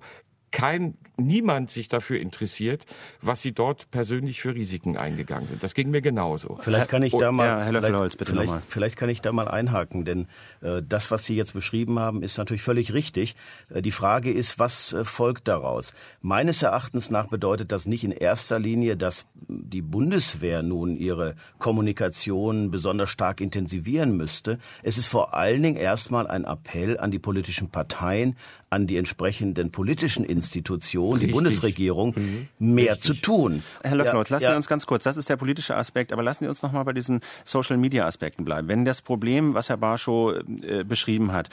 kein, 0.52 0.96
niemand 1.16 1.70
sich 1.70 1.88
dafür 1.88 2.20
interessiert, 2.20 2.86
was 3.20 3.42
sie 3.42 3.52
dort 3.52 3.90
persönlich 3.90 4.40
für 4.42 4.54
Risiken 4.54 4.96
eingegangen 4.96 5.48
sind. 5.48 5.62
Das 5.62 5.74
ging 5.74 5.90
mir 5.90 6.02
genauso. 6.02 6.58
Vielleicht 6.60 6.88
kann 6.88 7.02
ich 7.02 7.12
da 7.12 7.32
mal, 7.32 7.46
ja, 7.46 7.62
Herr 7.62 7.82
vielleicht, 7.82 8.18
bitte 8.18 8.32
vielleicht, 8.32 8.52
vielleicht 8.68 8.96
kann 8.96 9.08
ich 9.08 9.20
da 9.20 9.32
mal 9.32 9.48
einhaken, 9.48 10.04
denn 10.04 10.28
äh, 10.60 10.82
das, 10.86 11.10
was 11.10 11.24
Sie 11.24 11.34
jetzt 11.34 11.54
beschrieben 11.54 11.98
haben, 11.98 12.22
ist 12.22 12.38
natürlich 12.38 12.62
völlig 12.62 12.92
richtig. 12.92 13.34
Äh, 13.70 13.82
die 13.82 13.90
Frage 13.90 14.30
ist, 14.30 14.58
was 14.58 14.92
äh, 14.92 15.04
folgt 15.04 15.48
daraus? 15.48 15.94
Meines 16.20 16.62
Erachtens 16.62 17.10
nach 17.10 17.26
bedeutet 17.26 17.72
das 17.72 17.86
nicht 17.86 18.04
in 18.04 18.12
erster 18.12 18.58
Linie, 18.58 18.96
dass 18.96 19.26
die 19.48 19.82
Bundeswehr 19.82 20.62
nun 20.62 20.96
ihre 20.96 21.34
Kommunikation 21.58 22.70
besonders 22.70 23.10
stark 23.10 23.40
intensivieren 23.40 24.16
müsste. 24.16 24.58
Es 24.82 24.98
ist 24.98 25.06
vor 25.06 25.34
allen 25.34 25.62
Dingen 25.62 25.76
erstmal 25.76 26.26
ein 26.26 26.44
Appell 26.44 26.98
an 26.98 27.10
die 27.10 27.18
politischen 27.18 27.70
Parteien, 27.70 28.36
an 28.72 28.86
die 28.86 28.96
entsprechenden 28.96 29.70
politischen 29.70 30.24
Institutionen, 30.24 31.12
Richtig. 31.12 31.28
die 31.28 31.32
Bundesregierung, 31.32 32.14
mhm. 32.16 32.48
mehr 32.58 32.92
Richtig. 32.92 33.02
zu 33.02 33.14
tun. 33.14 33.62
Herr 33.82 33.96
Löffler, 33.96 34.14
ja, 34.14 34.26
lassen 34.30 34.44
ja. 34.44 34.50
Sie 34.50 34.56
uns 34.56 34.66
ganz 34.66 34.86
kurz, 34.86 35.04
das 35.04 35.18
ist 35.18 35.28
der 35.28 35.36
politische 35.36 35.76
Aspekt, 35.76 36.10
aber 36.12 36.22
lassen 36.22 36.44
Sie 36.44 36.48
uns 36.48 36.62
noch 36.62 36.72
mal 36.72 36.82
bei 36.82 36.94
diesen 36.94 37.20
Social-Media-Aspekten 37.44 38.46
bleiben. 38.46 38.68
Wenn 38.68 38.86
das 38.86 39.02
Problem, 39.02 39.52
was 39.52 39.68
Herr 39.68 39.76
Barschow 39.76 40.34
äh, 40.62 40.84
beschrieben 40.84 41.32
hat, 41.32 41.50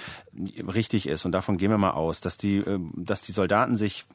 richtig 0.74 1.08
ist, 1.08 1.26
und 1.26 1.34
davon 1.34 1.58
gehen 1.58 1.72
wir 1.72 1.78
mal 1.78 1.92
aus, 1.92 2.22
dass 2.22 2.38
die, 2.38 2.58
äh, 2.58 2.80
dass 2.96 3.22
die 3.22 3.34
Soldaten 3.34 3.76
sich, 3.76 4.06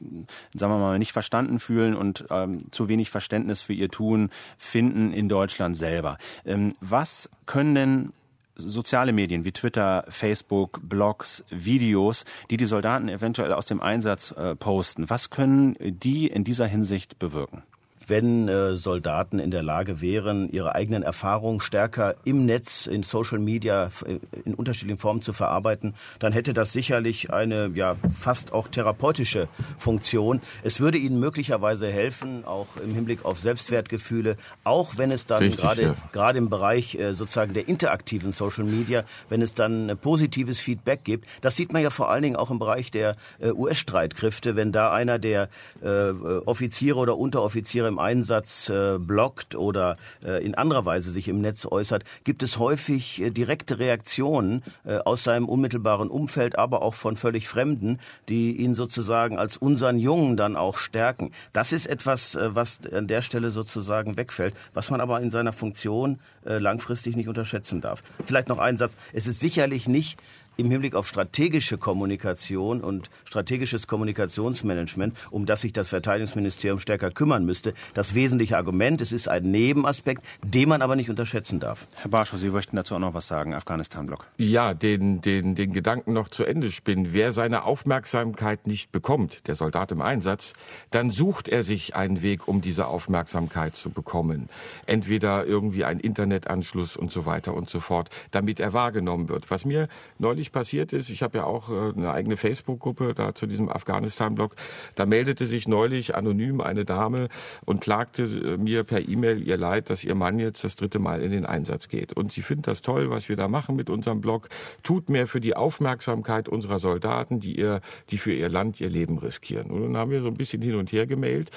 sagen 0.55 0.73
wir 0.73 0.79
mal, 0.79 0.97
nicht 0.97 1.11
verstanden 1.11 1.59
fühlen 1.59 1.95
und 1.95 2.25
ähm, 2.31 2.71
zu 2.71 2.89
wenig 2.89 3.11
Verständnis 3.11 3.61
für 3.61 3.73
ihr 3.73 3.89
Tun 3.89 4.31
finden 4.57 5.13
in 5.13 5.29
Deutschland 5.29 5.77
selber. 5.77 6.17
Ähm, 6.43 6.73
was 6.81 7.29
können 7.45 7.75
denn 7.75 8.13
soziale 8.55 9.13
Medien 9.13 9.43
wie 9.43 9.51
Twitter, 9.51 10.05
Facebook, 10.09 10.79
Blogs, 10.83 11.43
Videos, 11.49 12.25
die 12.49 12.57
die 12.57 12.65
Soldaten 12.65 13.09
eventuell 13.09 13.53
aus 13.53 13.65
dem 13.65 13.81
Einsatz 13.81 14.31
äh, 14.31 14.55
posten. 14.55 15.09
Was 15.09 15.29
können 15.29 15.75
die 15.79 16.27
in 16.27 16.43
dieser 16.43 16.67
Hinsicht 16.67 17.19
bewirken? 17.19 17.63
Wenn 18.07 18.47
äh, 18.47 18.75
Soldaten 18.75 19.39
in 19.39 19.51
der 19.51 19.63
Lage 19.63 20.01
wären, 20.01 20.49
ihre 20.49 20.75
eigenen 20.75 21.03
Erfahrungen 21.03 21.61
stärker 21.61 22.15
im 22.23 22.45
Netz, 22.45 22.85
in 22.87 23.03
Social 23.03 23.39
Media, 23.39 23.89
äh, 24.05 24.19
in 24.45 24.53
unterschiedlichen 24.53 24.97
Formen 24.97 25.21
zu 25.21 25.33
verarbeiten, 25.33 25.95
dann 26.19 26.33
hätte 26.33 26.53
das 26.53 26.71
sicherlich 26.73 27.31
eine 27.31 27.71
ja 27.73 27.95
fast 28.17 28.53
auch 28.53 28.67
therapeutische 28.67 29.47
Funktion. 29.77 30.41
Es 30.63 30.79
würde 30.79 30.97
ihnen 30.97 31.19
möglicherweise 31.19 31.91
helfen, 31.91 32.45
auch 32.45 32.67
im 32.83 32.93
Hinblick 32.93 33.25
auf 33.25 33.39
Selbstwertgefühle, 33.39 34.37
auch 34.63 34.97
wenn 34.97 35.11
es 35.11 35.25
dann 35.25 35.49
gerade 35.51 35.81
ja. 35.81 35.95
gerade 36.11 36.37
im 36.37 36.49
Bereich 36.49 36.95
äh, 36.95 37.13
sozusagen 37.13 37.53
der 37.53 37.67
interaktiven 37.67 38.31
Social 38.31 38.65
Media, 38.65 39.03
wenn 39.29 39.41
es 39.41 39.53
dann 39.53 39.89
äh, 39.89 39.95
positives 39.95 40.59
Feedback 40.59 41.03
gibt. 41.03 41.27
Das 41.41 41.55
sieht 41.55 41.73
man 41.73 41.81
ja 41.81 41.89
vor 41.89 42.09
allen 42.09 42.23
Dingen 42.23 42.35
auch 42.35 42.51
im 42.51 42.59
Bereich 42.59 42.91
der 42.91 43.15
äh, 43.39 43.51
US-Streitkräfte, 43.51 44.55
wenn 44.55 44.71
da 44.71 44.91
einer 44.91 45.19
der 45.19 45.49
äh, 45.81 46.11
Offiziere 46.45 46.99
oder 46.99 47.17
Unteroffiziere 47.17 47.94
im 47.95 47.99
Einsatz 47.99 48.67
äh, 48.67 48.97
blockt 48.99 49.55
oder 49.55 49.95
äh, 50.25 50.43
in 50.45 50.55
anderer 50.55 50.85
Weise 50.85 51.11
sich 51.11 51.29
im 51.29 51.39
Netz 51.39 51.65
äußert, 51.65 52.03
gibt 52.25 52.43
es 52.43 52.59
häufig 52.59 53.21
äh, 53.21 53.29
direkte 53.29 53.79
Reaktionen 53.79 54.63
äh, 54.83 54.97
aus 54.97 55.23
seinem 55.23 55.47
unmittelbaren 55.47 56.09
Umfeld, 56.09 56.57
aber 56.57 56.81
auch 56.81 56.93
von 56.93 57.15
völlig 57.15 57.47
Fremden, 57.47 57.99
die 58.27 58.57
ihn 58.57 58.75
sozusagen 58.75 59.39
als 59.39 59.55
unseren 59.55 59.97
Jungen 59.97 60.35
dann 60.35 60.57
auch 60.57 60.77
stärken. 60.77 61.31
Das 61.53 61.71
ist 61.71 61.85
etwas, 61.85 62.35
äh, 62.35 62.53
was 62.53 62.81
an 62.91 63.07
der 63.07 63.21
Stelle 63.21 63.49
sozusagen 63.49 64.17
wegfällt, 64.17 64.53
was 64.73 64.89
man 64.89 64.99
aber 64.99 65.21
in 65.21 65.31
seiner 65.31 65.53
Funktion 65.53 66.19
äh, 66.45 66.57
langfristig 66.57 67.15
nicht 67.15 67.29
unterschätzen 67.29 67.79
darf. 67.79 68.03
Vielleicht 68.25 68.49
noch 68.49 68.59
ein 68.59 68.75
Satz. 68.77 68.97
Es 69.13 69.25
ist 69.25 69.39
sicherlich 69.39 69.87
nicht 69.87 70.19
im 70.57 70.71
Hinblick 70.71 70.95
auf 70.95 71.07
strategische 71.07 71.77
Kommunikation 71.77 72.81
und 72.81 73.09
strategisches 73.25 73.87
Kommunikationsmanagement, 73.87 75.15
um 75.31 75.45
das 75.45 75.61
sich 75.61 75.73
das 75.73 75.89
Verteidigungsministerium 75.89 76.79
stärker 76.79 77.11
kümmern 77.11 77.45
müsste, 77.45 77.73
das 77.93 78.15
wesentliche 78.15 78.57
Argument. 78.57 79.01
Es 79.01 79.11
ist 79.11 79.27
ein 79.27 79.51
Nebenaspekt, 79.51 80.23
den 80.43 80.69
man 80.69 80.81
aber 80.81 80.95
nicht 80.95 81.09
unterschätzen 81.09 81.59
darf. 81.59 81.87
Herr 81.95 82.09
Barschow, 82.09 82.39
Sie 82.39 82.49
möchten 82.49 82.75
dazu 82.75 82.95
auch 82.95 82.99
noch 82.99 83.13
was 83.13 83.27
sagen, 83.27 83.53
Afghanistan-Block. 83.53 84.27
Ja, 84.37 84.73
den, 84.73 85.21
den, 85.21 85.55
den 85.55 85.73
Gedanken 85.73 86.13
noch 86.13 86.29
zu 86.29 86.43
Ende 86.43 86.71
spinnen. 86.71 87.13
Wer 87.13 87.33
seine 87.33 87.63
Aufmerksamkeit 87.63 88.67
nicht 88.67 88.91
bekommt, 88.91 89.47
der 89.47 89.55
Soldat 89.55 89.91
im 89.91 90.01
Einsatz, 90.01 90.53
dann 90.91 91.11
sucht 91.11 91.47
er 91.47 91.63
sich 91.63 91.95
einen 91.95 92.21
Weg, 92.21 92.47
um 92.47 92.61
diese 92.61 92.87
Aufmerksamkeit 92.87 93.75
zu 93.75 93.89
bekommen. 93.89 94.49
Entweder 94.85 95.45
irgendwie 95.45 95.85
ein 95.85 95.99
Internetanschluss 95.99 96.95
und 96.97 97.11
so 97.11 97.25
weiter 97.25 97.53
und 97.53 97.69
so 97.69 97.79
fort, 97.79 98.09
damit 98.31 98.59
er 98.59 98.73
wahrgenommen 98.73 99.29
wird. 99.29 99.49
Was 99.51 99.65
mir 99.65 99.87
neulich 100.19 100.44
neulich 100.45 100.51
passiert 100.51 100.93
ist, 100.93 101.09
ich 101.09 101.21
habe 101.23 101.37
ja 101.39 101.43
auch 101.45 101.69
äh, 101.69 101.93
eine 101.97 102.11
eigene 102.11 102.37
Facebook-Gruppe 102.37 103.13
da 103.15 103.33
zu 103.33 103.47
diesem 103.47 103.69
Afghanistan-Blog, 103.69 104.55
da 104.95 105.05
meldete 105.05 105.45
sich 105.45 105.67
neulich 105.67 106.15
anonym 106.15 106.61
eine 106.61 106.85
Dame 106.85 107.29
und 107.65 107.81
klagte 107.81 108.23
äh, 108.23 108.57
mir 108.57 108.83
per 108.83 109.07
E-Mail 109.07 109.45
ihr 109.47 109.57
Leid, 109.57 109.89
dass 109.89 110.03
ihr 110.03 110.15
Mann 110.15 110.39
jetzt 110.39 110.63
das 110.63 110.75
dritte 110.75 110.99
Mal 110.99 111.21
in 111.21 111.31
den 111.31 111.45
Einsatz 111.45 111.87
geht. 111.87 112.13
Und 112.13 112.31
sie 112.31 112.41
findet 112.41 112.67
das 112.67 112.81
toll, 112.81 113.09
was 113.09 113.29
wir 113.29 113.35
da 113.35 113.47
machen 113.47 113.75
mit 113.75 113.89
unserem 113.89 114.21
Blog, 114.21 114.49
tut 114.83 115.09
mehr 115.09 115.27
für 115.27 115.41
die 115.41 115.55
Aufmerksamkeit 115.55 116.49
unserer 116.49 116.79
Soldaten, 116.79 117.39
die 117.39 117.57
ihr, 117.57 117.81
die 118.09 118.17
für 118.17 118.33
ihr 118.33 118.49
Land 118.49 118.79
ihr 118.81 118.89
Leben 118.89 119.17
riskieren. 119.17 119.71
Und 119.71 119.81
dann 119.81 119.97
haben 119.97 120.11
wir 120.11 120.21
so 120.21 120.27
ein 120.27 120.35
bisschen 120.35 120.61
hin 120.61 120.75
und 120.75 120.91
her 120.91 121.07
gemailt 121.07 121.51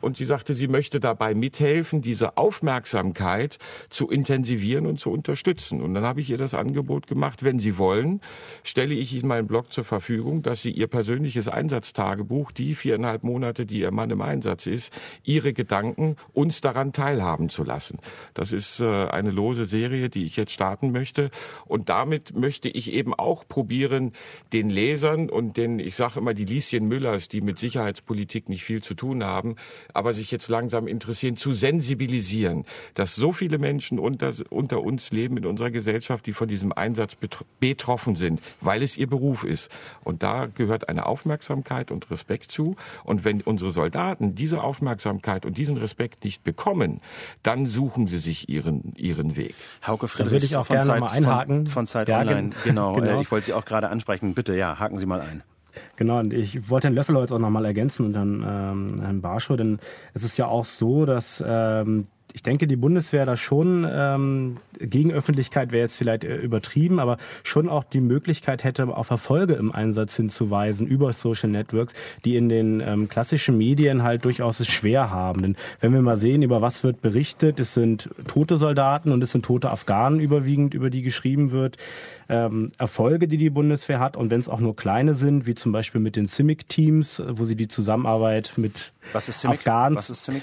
und 0.00 0.16
sie 0.16 0.24
sagte, 0.24 0.54
sie 0.54 0.68
möchte 0.68 1.00
dabei 1.00 1.34
mithelfen, 1.34 2.02
diese 2.02 2.36
Aufmerksamkeit 2.36 3.58
zu 3.88 4.08
intensivieren 4.08 4.86
und 4.86 5.00
zu 5.00 5.10
unterstützen. 5.10 5.80
Und 5.80 5.94
dann 5.94 6.04
habe 6.04 6.20
ich 6.20 6.30
ihr 6.30 6.38
das 6.38 6.54
Angebot 6.54 7.06
gemacht, 7.06 7.42
wenn 7.42 7.58
Sie 7.58 7.78
wollen, 7.78 8.19
stelle 8.62 8.94
ich 8.94 9.14
Ihnen 9.14 9.28
meinen 9.28 9.46
Blog 9.46 9.72
zur 9.72 9.84
Verfügung, 9.84 10.42
dass 10.42 10.62
Sie 10.62 10.70
Ihr 10.70 10.86
persönliches 10.86 11.48
Einsatztagebuch, 11.48 12.52
die 12.52 12.74
viereinhalb 12.74 13.24
Monate, 13.24 13.66
die 13.66 13.80
Ihr 13.80 13.90
Mann 13.90 14.10
im 14.10 14.20
Einsatz 14.20 14.66
ist, 14.66 14.92
Ihre 15.24 15.52
Gedanken 15.52 16.16
uns 16.32 16.60
daran 16.60 16.92
teilhaben 16.92 17.48
zu 17.48 17.64
lassen. 17.64 17.98
Das 18.34 18.52
ist 18.52 18.80
äh, 18.80 18.84
eine 18.84 19.30
lose 19.30 19.64
Serie, 19.64 20.08
die 20.10 20.24
ich 20.24 20.36
jetzt 20.36 20.52
starten 20.52 20.92
möchte. 20.92 21.30
Und 21.66 21.88
damit 21.88 22.36
möchte 22.36 22.68
ich 22.68 22.92
eben 22.92 23.14
auch 23.14 23.46
probieren, 23.48 24.12
den 24.52 24.70
Lesern 24.70 25.30
und 25.30 25.56
den, 25.56 25.78
ich 25.78 25.94
sage 25.94 26.20
immer, 26.20 26.34
die 26.34 26.44
Lieschen 26.44 26.86
Müllers, 26.86 27.28
die 27.28 27.40
mit 27.40 27.58
Sicherheitspolitik 27.58 28.48
nicht 28.48 28.64
viel 28.64 28.82
zu 28.82 28.94
tun 28.94 29.24
haben, 29.24 29.56
aber 29.94 30.14
sich 30.14 30.30
jetzt 30.30 30.48
langsam 30.48 30.86
interessieren, 30.86 31.36
zu 31.36 31.52
sensibilisieren, 31.52 32.64
dass 32.94 33.14
so 33.14 33.32
viele 33.32 33.58
Menschen 33.58 33.98
unter, 33.98 34.32
unter 34.50 34.82
uns 34.82 35.10
leben 35.10 35.36
in 35.36 35.46
unserer 35.46 35.70
Gesellschaft, 35.70 36.26
die 36.26 36.32
von 36.32 36.48
diesem 36.48 36.72
Einsatz 36.72 37.16
betroffen 37.60 38.09
betroffen 38.14 38.16
sind, 38.16 38.40
weil 38.60 38.82
es 38.82 38.96
ihr 38.96 39.06
Beruf 39.06 39.44
ist. 39.44 39.70
Und 40.04 40.22
da 40.22 40.46
gehört 40.46 40.88
eine 40.88 41.06
Aufmerksamkeit 41.06 41.90
und 41.90 42.10
Respekt 42.10 42.52
zu. 42.52 42.76
Und 43.04 43.24
wenn 43.24 43.40
unsere 43.42 43.70
Soldaten 43.70 44.34
diese 44.34 44.62
Aufmerksamkeit 44.62 45.46
und 45.46 45.56
diesen 45.56 45.76
Respekt 45.76 46.24
nicht 46.24 46.44
bekommen, 46.44 47.00
dann 47.42 47.66
suchen 47.66 48.06
sie 48.06 48.18
sich 48.18 48.48
ihren, 48.48 48.94
ihren 48.96 49.36
Weg. 49.36 49.54
Hauke 49.86 50.08
Friedrich, 50.08 50.32
würde 50.32 50.44
ich 50.44 50.56
auch 50.56 50.68
gerne 50.68 50.86
Zeit, 50.86 51.00
mal 51.00 51.10
einhaken. 51.10 51.66
Von, 51.66 51.72
von 51.72 51.86
Zeit 51.86 52.08
ja, 52.08 52.20
Online, 52.20 52.50
genau. 52.64 52.94
genau. 52.94 53.18
Äh, 53.18 53.22
ich 53.22 53.30
wollte 53.30 53.46
Sie 53.46 53.52
auch 53.52 53.64
gerade 53.64 53.88
ansprechen. 53.88 54.34
Bitte, 54.34 54.56
ja, 54.56 54.78
haken 54.78 54.98
Sie 54.98 55.06
mal 55.06 55.20
ein. 55.20 55.42
Genau, 55.96 56.18
und 56.18 56.32
ich 56.32 56.68
wollte 56.68 56.88
den 56.88 56.96
Löffelholz 56.96 57.30
auch 57.30 57.38
nochmal 57.38 57.64
ergänzen 57.64 58.06
und 58.06 58.12
dann 58.12 58.44
ähm, 58.46 59.00
Herrn 59.00 59.20
Barschow, 59.20 59.56
denn 59.56 59.78
es 60.14 60.24
ist 60.24 60.36
ja 60.36 60.46
auch 60.46 60.64
so, 60.64 61.06
dass 61.06 61.42
ähm, 61.46 62.06
ich 62.32 62.42
denke, 62.42 62.66
die 62.66 62.76
Bundeswehr 62.76 63.26
da 63.26 63.36
schon 63.36 63.86
ähm, 63.90 64.56
gegen 64.78 65.12
Öffentlichkeit 65.12 65.72
wäre 65.72 65.82
jetzt 65.82 65.96
vielleicht 65.96 66.24
äh, 66.24 66.36
übertrieben, 66.36 67.00
aber 67.00 67.18
schon 67.42 67.68
auch 67.68 67.84
die 67.84 68.00
Möglichkeit 68.00 68.64
hätte, 68.64 68.88
auf 68.88 69.10
Erfolge 69.10 69.54
im 69.54 69.72
Einsatz 69.72 70.16
hinzuweisen 70.16 70.86
über 70.86 71.12
Social 71.12 71.50
Networks, 71.50 71.94
die 72.24 72.36
in 72.36 72.48
den 72.48 72.80
ähm, 72.80 73.08
klassischen 73.08 73.58
Medien 73.58 74.02
halt 74.02 74.24
durchaus 74.24 74.60
es 74.60 74.68
schwer 74.68 75.10
haben. 75.10 75.42
Denn 75.42 75.56
wenn 75.80 75.92
wir 75.92 76.02
mal 76.02 76.16
sehen, 76.16 76.42
über 76.42 76.62
was 76.62 76.84
wird 76.84 77.00
berichtet, 77.00 77.60
es 77.60 77.74
sind 77.74 78.08
tote 78.26 78.56
Soldaten 78.56 79.12
und 79.12 79.22
es 79.22 79.32
sind 79.32 79.44
tote 79.44 79.70
Afghanen 79.70 80.20
überwiegend, 80.20 80.74
über 80.74 80.90
die 80.90 81.02
geschrieben 81.02 81.50
wird, 81.50 81.76
ähm, 82.28 82.70
Erfolge, 82.78 83.28
die 83.28 83.38
die 83.38 83.50
Bundeswehr 83.50 84.00
hat 84.00 84.16
und 84.16 84.30
wenn 84.30 84.40
es 84.40 84.48
auch 84.48 84.60
nur 84.60 84.76
kleine 84.76 85.14
sind, 85.14 85.46
wie 85.46 85.54
zum 85.54 85.72
Beispiel 85.72 86.00
mit 86.00 86.16
den 86.16 86.28
CIMIC-Teams, 86.28 87.22
wo 87.28 87.44
sie 87.44 87.56
die 87.56 87.68
Zusammenarbeit 87.68 88.52
mit 88.56 88.92
was 89.12 89.28
ist 89.28 89.40
CIMIC? 89.40 89.58
Afghanen. 89.58 89.96
Was 89.96 90.10
ist 90.10 90.24
CIMIC? 90.24 90.42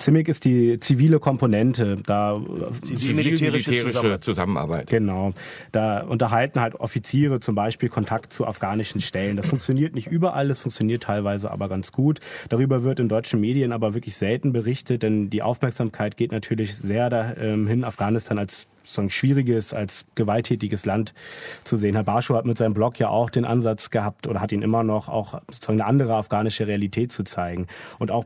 CIMIC 0.00 0.28
ist 0.28 0.44
die 0.44 0.78
zivile 0.78 1.20
Komponente. 1.20 1.96
Da 2.06 2.36
zivil-militärische 2.82 3.84
Zusammenarbeit. 3.84 4.24
Zusammenarbeit. 4.24 4.86
Genau. 4.88 5.32
Da 5.72 6.00
unterhalten 6.00 6.60
halt 6.60 6.74
Offiziere 6.76 7.40
zum 7.40 7.54
Beispiel 7.54 7.88
Kontakt 7.88 8.32
zu 8.32 8.46
afghanischen 8.46 9.00
Stellen. 9.00 9.36
Das 9.36 9.46
funktioniert 9.48 9.94
nicht 9.94 10.06
überall, 10.06 10.48
das 10.48 10.60
funktioniert 10.60 11.02
teilweise 11.04 11.50
aber 11.50 11.68
ganz 11.68 11.92
gut. 11.92 12.20
Darüber 12.48 12.82
wird 12.84 13.00
in 13.00 13.08
deutschen 13.08 13.40
Medien 13.40 13.72
aber 13.72 13.94
wirklich 13.94 14.16
selten 14.16 14.52
berichtet, 14.52 15.02
denn 15.02 15.30
die 15.30 15.42
Aufmerksamkeit 15.42 16.16
geht 16.16 16.32
natürlich 16.32 16.76
sehr 16.76 17.10
dahin, 17.10 17.68
ähm, 17.68 17.84
Afghanistan 17.84 18.38
als 18.38 18.68
sozusagen 18.82 19.10
schwieriges, 19.10 19.74
als 19.74 20.06
gewalttätiges 20.14 20.86
Land 20.86 21.12
zu 21.64 21.76
sehen. 21.76 21.94
Herr 21.94 22.04
Barschow 22.04 22.36
hat 22.36 22.46
mit 22.46 22.56
seinem 22.56 22.74
Blog 22.74 22.98
ja 22.98 23.08
auch 23.08 23.30
den 23.30 23.44
Ansatz 23.44 23.90
gehabt 23.90 24.26
oder 24.26 24.40
hat 24.40 24.52
ihn 24.52 24.62
immer 24.62 24.82
noch, 24.82 25.08
auch 25.08 25.40
sozusagen 25.50 25.80
eine 25.80 25.88
andere 25.88 26.14
afghanische 26.14 26.66
Realität 26.66 27.12
zu 27.12 27.22
zeigen. 27.22 27.66
Und 27.98 28.10
auch 28.10 28.24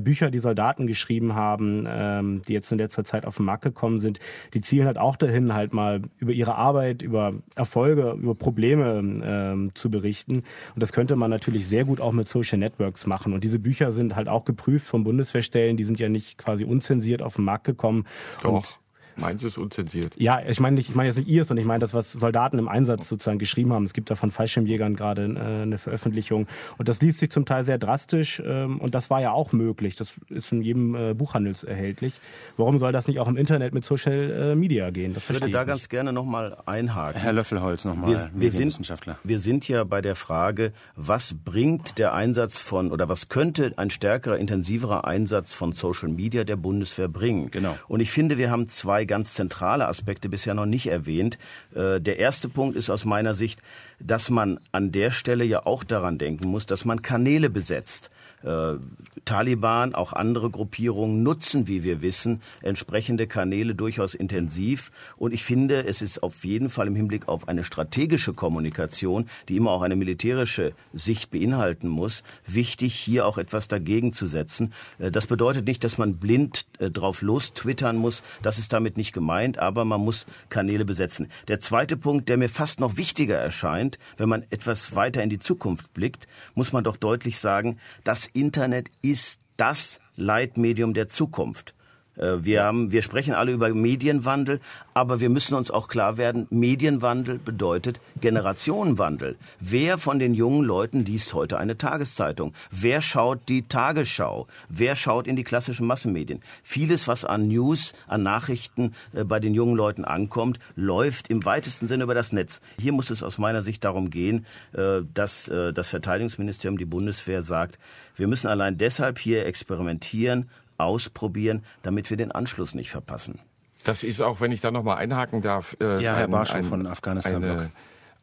Bücher, 0.00 0.30
die 0.30 0.38
Soldaten 0.38 0.86
geschrieben 0.86 1.34
haben, 1.34 1.86
ähm, 1.88 2.42
die 2.46 2.52
jetzt 2.52 2.70
in 2.72 2.78
letzter 2.78 3.04
Zeit 3.04 3.26
auf 3.26 3.36
den 3.36 3.46
Markt 3.46 3.62
gekommen 3.62 4.00
sind, 4.00 4.20
die 4.52 4.60
zielen 4.60 4.86
halt 4.86 4.98
auch 4.98 5.16
dahin, 5.16 5.54
halt 5.54 5.72
mal 5.72 6.02
über 6.18 6.32
ihre 6.32 6.56
Arbeit, 6.56 7.02
über 7.02 7.34
Erfolge, 7.54 8.12
über 8.12 8.34
Probleme 8.34 9.20
ähm, 9.24 9.74
zu 9.74 9.90
berichten. 9.90 10.36
Und 10.74 10.82
das 10.82 10.92
könnte 10.92 11.16
man 11.16 11.30
natürlich 11.30 11.66
sehr 11.66 11.84
gut 11.84 12.00
auch 12.00 12.12
mit 12.12 12.28
Social 12.28 12.58
Networks 12.58 13.06
machen. 13.06 13.32
Und 13.32 13.44
diese 13.44 13.58
Bücher 13.58 13.92
sind 13.92 14.16
halt 14.16 14.28
auch 14.28 14.44
geprüft 14.44 14.86
von 14.86 15.04
Bundeswehrstellen, 15.04 15.76
die 15.76 15.84
sind 15.84 15.98
ja 16.00 16.08
nicht 16.08 16.38
quasi 16.38 16.64
unzensiert 16.64 17.22
auf 17.22 17.36
den 17.36 17.44
Markt 17.44 17.64
gekommen. 17.64 18.06
Doch. 18.42 18.52
Und 18.52 18.83
Meins 19.16 19.42
ist 19.42 19.58
unzensiert. 19.58 20.12
Ja, 20.16 20.40
ich 20.46 20.60
meine 20.60 20.76
nicht, 20.76 20.88
ich 20.88 20.94
meine 20.94 21.08
jetzt 21.08 21.16
nicht 21.16 21.28
ihr, 21.28 21.44
sondern 21.44 21.62
ich 21.62 21.66
meine 21.66 21.80
das, 21.80 21.94
was 21.94 22.12
Soldaten 22.12 22.58
im 22.58 22.68
Einsatz 22.68 23.08
sozusagen 23.08 23.38
geschrieben 23.38 23.72
haben. 23.72 23.84
Es 23.84 23.92
gibt 23.92 24.10
da 24.10 24.14
von 24.14 24.30
Fallschirmjägern 24.30 24.96
gerade 24.96 25.24
äh, 25.24 25.62
eine 25.62 25.78
Veröffentlichung. 25.78 26.46
Und 26.78 26.88
das 26.88 27.00
liest 27.00 27.20
sich 27.20 27.30
zum 27.30 27.46
Teil 27.46 27.64
sehr 27.64 27.78
drastisch 27.78 28.42
ähm, 28.44 28.80
und 28.80 28.94
das 28.94 29.10
war 29.10 29.20
ja 29.20 29.32
auch 29.32 29.52
möglich. 29.52 29.96
Das 29.96 30.14
ist 30.28 30.52
in 30.52 30.62
jedem 30.62 30.94
äh, 30.94 31.14
Buchhandel 31.14 31.54
erhältlich. 31.66 32.14
Warum 32.56 32.78
soll 32.78 32.92
das 32.92 33.06
nicht 33.06 33.18
auch 33.20 33.28
im 33.28 33.36
Internet 33.36 33.74
mit 33.74 33.84
Social 33.84 34.30
äh, 34.30 34.54
Media 34.54 34.90
gehen? 34.90 35.14
Das 35.14 35.24
ich 35.24 35.40
würde 35.40 35.50
da 35.50 35.62
ich 35.62 35.66
ganz 35.66 35.88
gerne 35.88 36.12
nochmal 36.12 36.56
einhaken. 36.66 37.20
Herr 37.20 37.32
Löffelholz 37.32 37.84
nochmal, 37.84 38.10
wir, 38.10 38.30
wir 38.34 38.52
sind, 38.52 38.78
wir 39.22 39.38
sind 39.38 39.68
ja 39.68 39.84
bei 39.84 40.00
der 40.00 40.14
Frage, 40.14 40.72
was 40.96 41.34
bringt 41.34 41.98
der 41.98 42.14
Einsatz 42.14 42.58
von 42.58 42.90
oder 42.90 43.08
was 43.08 43.28
könnte 43.28 43.72
ein 43.76 43.90
stärkerer, 43.90 44.38
intensiverer 44.38 45.04
Einsatz 45.06 45.52
von 45.52 45.72
Social 45.72 46.08
Media 46.08 46.44
der 46.44 46.56
Bundeswehr 46.56 47.08
bringen? 47.08 47.50
Genau. 47.50 47.76
Und 47.88 48.00
ich 48.00 48.10
finde, 48.10 48.38
wir 48.38 48.50
haben 48.50 48.68
zwei 48.68 49.03
ganz 49.06 49.34
zentrale 49.34 49.86
Aspekte 49.86 50.28
bisher 50.28 50.54
noch 50.54 50.66
nicht 50.66 50.86
erwähnt. 50.86 51.38
Äh, 51.74 52.00
der 52.00 52.18
erste 52.18 52.48
Punkt 52.48 52.76
ist 52.76 52.90
aus 52.90 53.04
meiner 53.04 53.34
Sicht, 53.34 53.60
dass 54.00 54.30
man 54.30 54.58
an 54.72 54.92
der 54.92 55.10
Stelle 55.10 55.44
ja 55.44 55.66
auch 55.66 55.84
daran 55.84 56.18
denken 56.18 56.48
muss, 56.48 56.66
dass 56.66 56.84
man 56.84 57.02
Kanäle 57.02 57.50
besetzt. 57.50 58.10
Äh, 58.44 58.78
Taliban, 59.24 59.94
auch 59.94 60.12
andere 60.12 60.50
Gruppierungen 60.50 61.22
nutzen, 61.22 61.66
wie 61.66 61.82
wir 61.82 62.02
wissen, 62.02 62.42
entsprechende 62.60 63.26
Kanäle 63.26 63.74
durchaus 63.74 64.14
intensiv. 64.14 64.92
Und 65.16 65.32
ich 65.32 65.42
finde, 65.44 65.86
es 65.86 66.02
ist 66.02 66.22
auf 66.22 66.44
jeden 66.44 66.68
Fall 66.68 66.88
im 66.88 66.94
Hinblick 66.94 67.26
auf 67.26 67.48
eine 67.48 67.64
strategische 67.64 68.34
Kommunikation, 68.34 69.30
die 69.48 69.56
immer 69.56 69.70
auch 69.70 69.80
eine 69.80 69.96
militärische 69.96 70.74
Sicht 70.92 71.30
beinhalten 71.30 71.88
muss, 71.88 72.22
wichtig, 72.46 72.94
hier 72.94 73.26
auch 73.26 73.38
etwas 73.38 73.66
dagegen 73.66 74.12
zu 74.12 74.26
setzen. 74.26 74.74
Äh, 74.98 75.10
das 75.10 75.26
bedeutet 75.26 75.66
nicht, 75.66 75.84
dass 75.84 75.96
man 75.96 76.18
blind 76.18 76.66
äh, 76.78 76.90
drauf 76.90 77.22
los 77.22 77.54
twittern 77.54 77.96
muss. 77.96 78.22
Das 78.42 78.58
ist 78.58 78.74
damit 78.74 78.98
nicht 78.98 79.14
gemeint, 79.14 79.58
aber 79.58 79.86
man 79.86 80.02
muss 80.02 80.26
Kanäle 80.50 80.84
besetzen. 80.84 81.28
Der 81.48 81.60
zweite 81.60 81.96
Punkt, 81.96 82.28
der 82.28 82.36
mir 82.36 82.50
fast 82.50 82.78
noch 82.78 82.98
wichtiger 82.98 83.38
erscheint, 83.38 83.98
wenn 84.18 84.28
man 84.28 84.44
etwas 84.50 84.94
weiter 84.94 85.22
in 85.22 85.30
die 85.30 85.38
Zukunft 85.38 85.94
blickt, 85.94 86.28
muss 86.54 86.72
man 86.72 86.84
doch 86.84 86.98
deutlich 86.98 87.38
sagen, 87.38 87.78
das 88.02 88.33
Internet 88.34 88.90
ist 89.00 89.40
das 89.56 90.00
Leitmedium 90.16 90.92
der 90.92 91.08
Zukunft. 91.08 91.74
Äh, 92.16 92.44
wir, 92.44 92.62
haben, 92.64 92.92
wir 92.92 93.02
sprechen 93.02 93.34
alle 93.34 93.52
über 93.52 93.72
Medienwandel, 93.72 94.60
aber 94.92 95.20
wir 95.20 95.30
müssen 95.30 95.54
uns 95.54 95.70
auch 95.70 95.88
klar 95.88 96.16
werden, 96.16 96.46
Medienwandel 96.50 97.38
bedeutet 97.38 98.00
Generationenwandel. 98.20 99.36
Wer 99.60 99.98
von 99.98 100.18
den 100.18 100.34
jungen 100.34 100.64
Leuten 100.64 101.04
liest 101.04 101.34
heute 101.34 101.58
eine 101.58 101.76
Tageszeitung? 101.76 102.52
Wer 102.70 103.00
schaut 103.00 103.48
die 103.48 103.66
Tagesschau? 103.66 104.46
Wer 104.68 104.96
schaut 104.96 105.26
in 105.26 105.36
die 105.36 105.44
klassischen 105.44 105.86
Massenmedien? 105.86 106.40
Vieles, 106.62 107.08
was 107.08 107.24
an 107.24 107.48
News, 107.48 107.92
an 108.06 108.22
Nachrichten 108.22 108.94
äh, 109.12 109.24
bei 109.24 109.40
den 109.40 109.54
jungen 109.54 109.76
Leuten 109.76 110.04
ankommt, 110.04 110.58
läuft 110.76 111.28
im 111.28 111.44
weitesten 111.44 111.88
Sinne 111.88 112.04
über 112.04 112.14
das 112.14 112.32
Netz. 112.32 112.60
Hier 112.80 112.92
muss 112.92 113.10
es 113.10 113.22
aus 113.22 113.38
meiner 113.38 113.62
Sicht 113.62 113.84
darum 113.84 114.10
gehen, 114.10 114.46
äh, 114.72 115.00
dass 115.12 115.44
das 115.44 115.88
Verteidigungsministerium, 115.88 116.78
die 116.78 116.84
Bundeswehr 116.84 117.42
sagt, 117.42 117.78
wir 118.16 118.28
müssen 118.28 118.46
allein 118.46 118.78
deshalb 118.78 119.18
hier 119.18 119.44
experimentieren, 119.46 120.48
ausprobieren, 120.78 121.64
damit 121.82 122.10
wir 122.10 122.16
den 122.16 122.32
Anschluss 122.32 122.74
nicht 122.74 122.90
verpassen. 122.90 123.40
Das 123.84 124.02
ist 124.02 124.20
auch, 124.22 124.40
wenn 124.40 124.50
ich 124.50 124.60
da 124.60 124.70
noch 124.70 124.82
mal 124.82 124.96
einhaken 124.96 125.42
darf, 125.42 125.76
äh, 125.80 126.02
ja, 126.02 126.16
Herr 126.16 126.28
Barschow 126.28 126.66
von 126.66 126.86
Afghanistan. 126.86 127.44
Eine, 127.44 127.70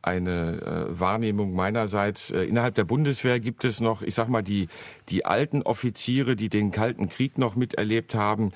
eine 0.01 0.87
äh, 0.89 0.99
Wahrnehmung 0.99 1.53
meinerseits. 1.53 2.31
Äh, 2.31 2.43
innerhalb 2.43 2.75
der 2.75 2.85
Bundeswehr 2.85 3.39
gibt 3.39 3.63
es 3.63 3.79
noch, 3.79 4.01
ich 4.01 4.15
sag 4.15 4.29
mal, 4.29 4.41
die, 4.41 4.67
die 5.09 5.25
alten 5.25 5.61
Offiziere, 5.61 6.35
die 6.35 6.49
den 6.49 6.71
Kalten 6.71 7.09
Krieg 7.09 7.37
noch 7.37 7.55
miterlebt 7.55 8.15
haben, 8.15 8.51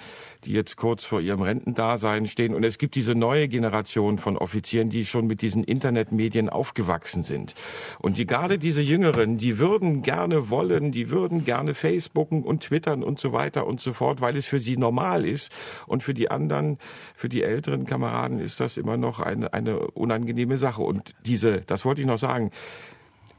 die 0.45 0.53
jetzt 0.53 0.77
kurz 0.77 1.05
vor 1.05 1.21
ihrem 1.21 1.41
Rentendasein 1.41 2.27
stehen. 2.27 2.55
Und 2.55 2.63
es 2.63 2.77
gibt 2.77 2.95
diese 2.95 3.15
neue 3.15 3.47
Generation 3.47 4.17
von 4.17 4.37
Offizieren, 4.37 4.89
die 4.89 5.05
schon 5.05 5.27
mit 5.27 5.41
diesen 5.41 5.63
Internetmedien 5.63 6.49
aufgewachsen 6.49 7.23
sind. 7.23 7.55
Und 7.99 8.17
die, 8.17 8.25
gerade 8.25 8.57
diese 8.57 8.81
Jüngeren, 8.81 9.37
die 9.37 9.59
würden 9.59 10.01
gerne 10.01 10.49
wollen, 10.49 10.91
die 10.91 11.09
würden 11.09 11.45
gerne 11.45 11.73
Facebooken 11.73 12.43
und 12.43 12.63
Twittern 12.63 13.03
und 13.03 13.19
so 13.19 13.33
weiter 13.33 13.67
und 13.67 13.81
so 13.81 13.93
fort, 13.93 14.21
weil 14.21 14.37
es 14.37 14.45
für 14.45 14.59
sie 14.59 14.77
normal 14.77 15.25
ist. 15.25 15.51
Und 15.87 16.03
für 16.03 16.13
die 16.13 16.31
anderen, 16.31 16.77
für 17.15 17.29
die 17.29 17.43
älteren 17.43 17.85
Kameraden 17.85 18.39
ist 18.39 18.59
das 18.59 18.77
immer 18.77 18.97
noch 18.97 19.19
eine, 19.19 19.53
eine 19.53 19.79
unangenehme 19.91 20.57
Sache. 20.57 20.81
Und 20.81 21.13
diese, 21.35 21.61
das 21.61 21.83
wollte 21.83 21.99
ich 22.01 22.07
noch 22.07 22.17
sagen, 22.17 22.51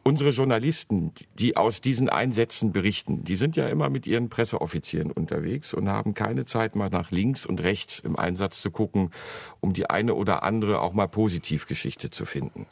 unsere 0.07 0.31
Journalisten, 0.31 1.11
die 1.35 1.57
aus 1.57 1.81
diesen 1.81 2.09
Einsätzen 2.09 2.71
berichten, 2.71 3.25
die 3.25 3.35
sind 3.35 3.57
ja 3.57 3.67
immer 3.67 3.91
mit 3.91 4.07
ihren 4.07 4.29
Presseoffizieren 4.29 5.11
unterwegs 5.11 5.75
und 5.75 5.89
haben 5.89 6.15
keine 6.15 6.45
Zeit 6.45 6.77
mal 6.77 6.91
nach 6.91 7.11
links 7.11 7.45
und 7.45 7.61
rechts 7.61 7.99
im 7.99 8.15
Einsatz 8.15 8.63
zu 8.63 8.71
gucken, 8.71 9.11
um 9.59 9.73
die 9.73 9.91
eine 9.91 10.15
oder 10.15 10.45
andere 10.45 10.81
auch 10.81 10.93
mal 10.93 11.09
Positivgeschichte 11.09 12.11
zu 12.11 12.25
finden. 12.25 12.69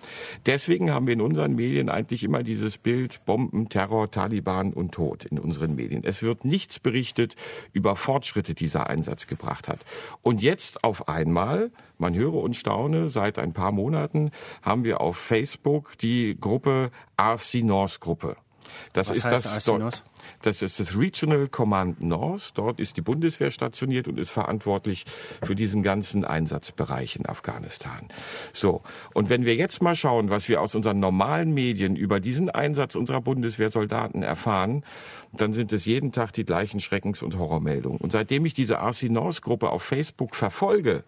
Deswegen 0.47 0.93
haben 0.93 1.09
wir 1.09 1.15
in 1.15 1.21
unseren 1.21 1.57
Medien 1.57 1.89
eigentlich 1.89 2.23
immer 2.23 2.45
dieses 2.45 2.79
Bild 2.79 3.25
Bomben, 3.25 3.69
Terror, 3.69 4.13
Taliban 4.13 4.73
und 4.73 4.93
Tod 4.93 5.25
in 5.25 5.41
unseren 5.41 5.75
Medien. 5.75 6.05
Es 6.05 6.23
wird 6.23 6.45
nichts 6.45 6.79
berichtet 6.79 7.35
über 7.73 7.97
Fortschritte, 7.97 8.55
die 8.55 8.65
dieser 8.65 8.89
Einsatz 8.89 9.27
gebracht 9.27 9.67
hat. 9.67 9.81
Und 10.23 10.41
jetzt 10.41 10.85
auf 10.85 11.09
einmal 11.09 11.73
man 11.99 12.15
höre 12.15 12.35
und 12.35 12.57
staune, 12.57 13.11
seit 13.11 13.39
ein 13.39 13.53
paar 13.53 13.71
Monaten 13.71 14.31
haben 14.63 14.85
wir 14.85 15.01
auf 15.01 15.17
Facebook 15.17 15.97
die 15.99 16.37
Gruppe 16.39 16.91
RC 17.33 17.63
North 17.65 18.01
Gruppe. 18.01 18.37
Das 18.93 19.09
Was 19.09 19.19
ist 19.19 19.25
das 19.25 19.67
RC 19.67 20.03
das 20.45 20.61
ist 20.61 20.79
das 20.79 20.97
Regional 20.97 21.49
Command 21.49 22.03
North. 22.03 22.53
Dort 22.57 22.79
ist 22.79 22.99
die 22.99 23.01
Bundeswehr 23.01 23.51
stationiert 23.51 24.09
und 24.09 24.19
ist 24.19 24.31
verantwortlich 24.31 25.07
für 25.43 25.55
diesen 25.55 25.83
ganzen 25.83 26.25
Einsatzbereich 26.25 27.17
in 27.17 27.27
Afghanistan. 27.27 28.09
So. 28.53 28.83
Und 29.15 29.31
wenn 29.31 29.47
wir 29.47 29.55
jetzt 29.55 29.83
mal 29.83 29.97
schauen, 29.97 30.29
was 30.29 30.49
wir 30.49 30.61
aus 30.61 30.75
unseren 30.75 31.01
normalen 31.01 31.55
Medien 31.55 31.97
über 31.97 32.21
diesen 32.21 32.51
Einsatz 32.51 32.95
unserer 32.95 33.23
Bundeswehrsoldaten 33.23 34.23
erfahren, 34.23 34.85
dann 35.33 35.55
sind 35.55 35.73
es 35.73 35.87
jeden 35.87 36.13
Tag 36.13 36.33
die 36.33 36.45
gleichen 36.45 36.81
Schreckens- 36.81 37.23
und 37.23 37.39
Horrormeldungen. 37.39 37.99
Und 37.99 38.13
seitdem 38.13 38.45
ich 38.45 38.53
diese 38.53 38.75
RC 38.75 39.05
North 39.05 39.41
Gruppe 39.41 39.71
auf 39.71 39.83
Facebook 39.83 40.37
verfolge, 40.37 41.05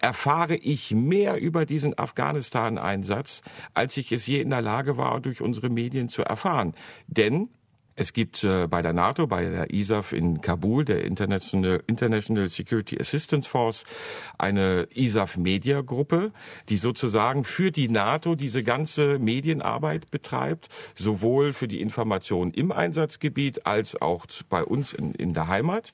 erfahre 0.00 0.56
ich 0.56 0.90
mehr 0.90 1.40
über 1.40 1.64
diesen 1.64 1.96
Afghanistan-Einsatz, 1.96 3.42
als 3.72 3.96
ich 3.96 4.10
es 4.10 4.26
je 4.26 4.40
in 4.40 4.50
der 4.50 4.62
Lage 4.62 4.96
war, 4.96 5.20
durch 5.20 5.40
unsere 5.40 5.70
Medien 5.70 6.08
zu 6.08 6.22
erfahren. 6.22 6.74
Denn 7.06 7.48
es 8.00 8.14
gibt 8.14 8.44
äh, 8.44 8.66
bei 8.66 8.80
der 8.80 8.94
NATO, 8.94 9.26
bei 9.26 9.44
der 9.44 9.74
ISAF 9.74 10.12
in 10.12 10.40
Kabul, 10.40 10.86
der 10.86 11.04
International, 11.04 12.48
Security 12.48 12.98
Assistance 12.98 13.46
Force, 13.46 13.84
eine 14.38 14.88
ISAF 14.94 15.36
Media 15.36 15.82
Gruppe, 15.82 16.32
die 16.70 16.78
sozusagen 16.78 17.44
für 17.44 17.70
die 17.70 17.90
NATO 17.90 18.36
diese 18.36 18.64
ganze 18.64 19.18
Medienarbeit 19.18 20.10
betreibt, 20.10 20.70
sowohl 20.96 21.52
für 21.52 21.68
die 21.68 21.82
Information 21.82 22.52
im 22.52 22.72
Einsatzgebiet 22.72 23.66
als 23.66 24.00
auch 24.00 24.24
bei 24.48 24.64
uns 24.64 24.94
in, 24.94 25.12
in 25.12 25.34
der 25.34 25.48
Heimat. 25.48 25.90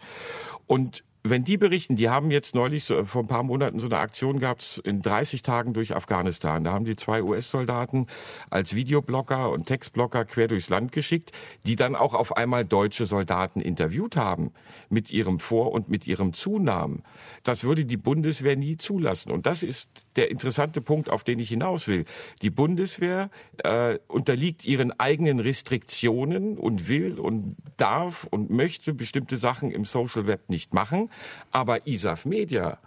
Und 0.69 1.03
wenn 1.31 1.45
die 1.45 1.57
berichten, 1.57 1.97
die 1.97 2.09
haben 2.09 2.31
jetzt 2.31 2.55
neulich 2.55 2.85
so, 2.85 3.05
vor 3.05 3.23
ein 3.23 3.27
paar 3.27 3.43
Monaten 3.43 3.81
so 3.81 3.87
eine 3.87 3.99
Aktion 3.99 4.39
gehabt 4.39 4.81
in 4.85 5.03
30 5.03 5.43
Tagen 5.43 5.73
durch 5.73 5.95
Afghanistan. 5.95 6.65
Da 6.65 6.73
haben 6.73 6.85
die 6.85 6.97
zwei 6.97 7.23
US-Soldaten 7.23 8.07
als 8.51 8.75
Videoblogger 8.75 9.51
und 9.51 9.67
Textblogger 9.67 10.25
quer 10.25 10.49
durchs 10.49 10.69
Land 10.69 10.93
geschickt, 10.93 11.33
die 11.67 11.77
dann 11.77 11.95
auch 11.95 12.15
auf 12.15 12.37
einmal 12.37 12.65
deutsche 12.65 13.07
Soldaten 13.07 13.61
interviewt 13.61 14.17
haben 14.17 14.53
mit 14.89 15.11
ihrem 15.11 15.41
Vor- 15.41 15.73
und 15.73 15.89
mit 15.89 16.07
ihrem 16.07 16.33
Zunamen. 16.33 17.03
Das 17.45 17.65
würde 17.65 17.85
die 17.85 17.97
Bundeswehr 17.97 18.57
nie 18.57 18.77
zulassen. 18.77 19.31
Und 19.31 19.47
das 19.47 19.63
ist 19.63 19.89
der 20.17 20.31
interessante 20.31 20.81
Punkt, 20.81 21.11
auf 21.11 21.25
den 21.25 21.39
ich 21.39 21.49
hinaus 21.49 21.89
will. 21.89 22.05
Die 22.43 22.51
Bundeswehr 22.51 23.31
äh, 23.63 23.99
unterliegt 24.09 24.65
ihren 24.65 24.99
eigenen 24.99 25.41
Restriktionen 25.41 26.59
und 26.59 26.89
will 26.89 27.19
und 27.19 27.57
darf 27.77 28.27
und 28.31 28.51
möchte 28.51 28.95
bestimmte 28.95 29.37
Sachen 29.37 29.71
im 29.71 29.85
Social 29.85 30.27
Web 30.27 30.49
nicht 30.49 30.75
machen. 30.75 31.11
Aber 31.51 31.87
ISAF 31.87 32.25
Media 32.25 32.79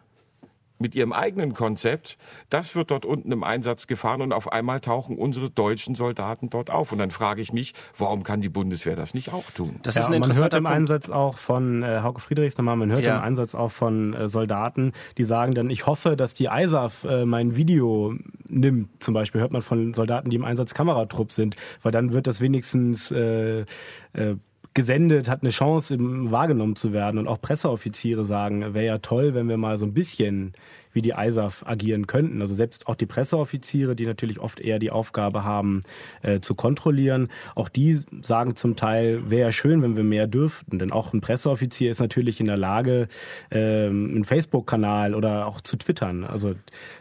mit 0.79 0.95
ihrem 0.95 1.13
eigenen 1.13 1.53
Konzept, 1.53 2.17
das 2.49 2.75
wird 2.75 2.91
dort 2.91 3.05
unten 3.05 3.31
im 3.31 3.43
Einsatz 3.43 3.85
gefahren 3.85 4.21
und 4.21 4.33
auf 4.33 4.51
einmal 4.51 4.79
tauchen 4.79 5.17
unsere 5.17 5.49
deutschen 5.49 5.95
Soldaten 5.95 6.49
dort 6.49 6.69
auf. 6.69 6.91
Und 6.91 6.97
dann 6.97 7.11
frage 7.11 7.41
ich 7.41 7.53
mich, 7.53 7.73
warum 7.97 8.23
kann 8.23 8.41
die 8.41 8.49
Bundeswehr 8.49 8.95
das 8.95 9.13
nicht 9.13 9.33
auch 9.33 9.51
tun? 9.51 9.79
Das 9.83 9.95
ja, 9.95 10.01
ist 10.01 10.09
ein 10.09 10.19
man 10.19 10.35
hört 10.35 10.53
im 10.53 10.63
Punkt. 10.63 10.77
Einsatz 10.77 11.09
auch 11.09 11.37
von 11.37 11.83
äh, 11.83 11.99
Hauke 12.01 12.21
Friedrichs 12.21 12.57
nochmal, 12.57 12.77
man 12.77 12.91
hört 12.91 13.03
ja. 13.03 13.17
im 13.17 13.23
Einsatz 13.23 13.55
auch 13.55 13.71
von 13.71 14.13
äh, 14.13 14.29
Soldaten, 14.29 14.93
die 15.17 15.23
sagen 15.23 15.53
dann, 15.53 15.69
ich 15.69 15.85
hoffe, 15.85 16.15
dass 16.15 16.33
die 16.33 16.45
ISAF 16.45 17.03
äh, 17.03 17.25
mein 17.25 17.55
Video 17.55 18.15
nimmt. 18.47 19.03
Zum 19.03 19.13
Beispiel 19.13 19.41
hört 19.41 19.51
man 19.51 19.61
von 19.61 19.93
Soldaten, 19.93 20.29
die 20.29 20.35
im 20.35 20.45
Einsatz 20.45 20.73
Kameratrupp 20.73 21.31
sind, 21.31 21.55
weil 21.83 21.91
dann 21.91 22.13
wird 22.13 22.27
das 22.27 22.41
wenigstens 22.41 23.11
äh, 23.11 23.65
äh, 24.13 24.35
gesendet, 24.73 25.29
hat 25.29 25.41
eine 25.41 25.51
Chance, 25.51 25.97
wahrgenommen 25.99 26.75
zu 26.75 26.93
werden. 26.93 27.17
Und 27.17 27.27
auch 27.27 27.41
Presseoffiziere 27.41 28.25
sagen, 28.25 28.73
wäre 28.73 28.85
ja 28.85 28.97
toll, 28.99 29.33
wenn 29.33 29.49
wir 29.49 29.57
mal 29.57 29.77
so 29.77 29.85
ein 29.85 29.93
bisschen 29.93 30.53
wie 30.93 31.01
die 31.01 31.13
ISAF 31.17 31.63
agieren 31.65 32.07
könnten. 32.07 32.41
Also 32.41 32.55
selbst 32.55 32.87
auch 32.87 32.95
die 32.95 33.05
Presseoffiziere, 33.05 33.95
die 33.95 34.05
natürlich 34.05 34.39
oft 34.39 34.59
eher 34.59 34.79
die 34.79 34.91
Aufgabe 34.91 35.43
haben, 35.43 35.81
äh, 36.21 36.39
zu 36.39 36.55
kontrollieren, 36.55 37.29
auch 37.55 37.69
die 37.69 37.99
sagen 38.21 38.55
zum 38.55 38.75
Teil, 38.75 39.29
wäre 39.29 39.47
ja 39.47 39.51
schön, 39.51 39.81
wenn 39.81 39.95
wir 39.95 40.03
mehr 40.03 40.27
dürften. 40.27 40.79
Denn 40.79 40.91
auch 40.91 41.13
ein 41.13 41.21
Presseoffizier 41.21 41.91
ist 41.91 41.99
natürlich 41.99 42.39
in 42.39 42.45
der 42.45 42.57
Lage, 42.57 43.07
äh, 43.49 43.87
einen 43.87 44.23
Facebook-Kanal 44.23 45.15
oder 45.15 45.47
auch 45.47 45.61
zu 45.61 45.77
twittern. 45.77 46.23
Also 46.23 46.55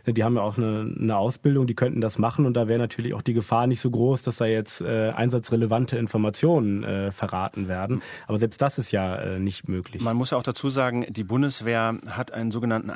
die 0.07 0.24
haben 0.24 0.37
ja 0.37 0.42
auch 0.42 0.59
eine, 0.59 0.94
eine 0.98 1.16
Ausbildung, 1.16 1.66
die 1.66 1.74
könnten 1.74 2.01
das 2.01 2.18
machen 2.18 2.46
und 2.46 2.55
da 2.55 2.68
wäre 2.68 2.79
natürlich 2.79 3.14
auch 3.14 3.22
die 3.22 3.35
Gefahr 3.35 3.66
nicht 3.66 3.81
so 3.81 3.90
groß, 3.90 4.22
dass 4.22 4.37
da 4.37 4.46
jetzt 4.46 4.81
äh, 4.81 5.11
einsatzrelevante 5.11 5.96
Informationen 5.98 6.85
äh, 6.85 7.12
verraten 7.12 7.68
werden. 7.68 8.03
Aber 8.27 8.38
selbst 8.38 8.61
das 8.61 8.79
ist 8.79 8.92
ja 8.92 9.16
äh, 9.16 9.38
nicht 9.38 9.68
möglich. 9.68 10.03
Man 10.03 10.16
muss 10.16 10.31
ja 10.31 10.38
auch 10.38 10.42
dazu 10.42 10.70
sagen, 10.70 11.07
die 11.09 11.24
Bundeswehr 11.24 11.98
hat 12.09 12.33
einen 12.33 12.51
sogenannten 12.51 12.90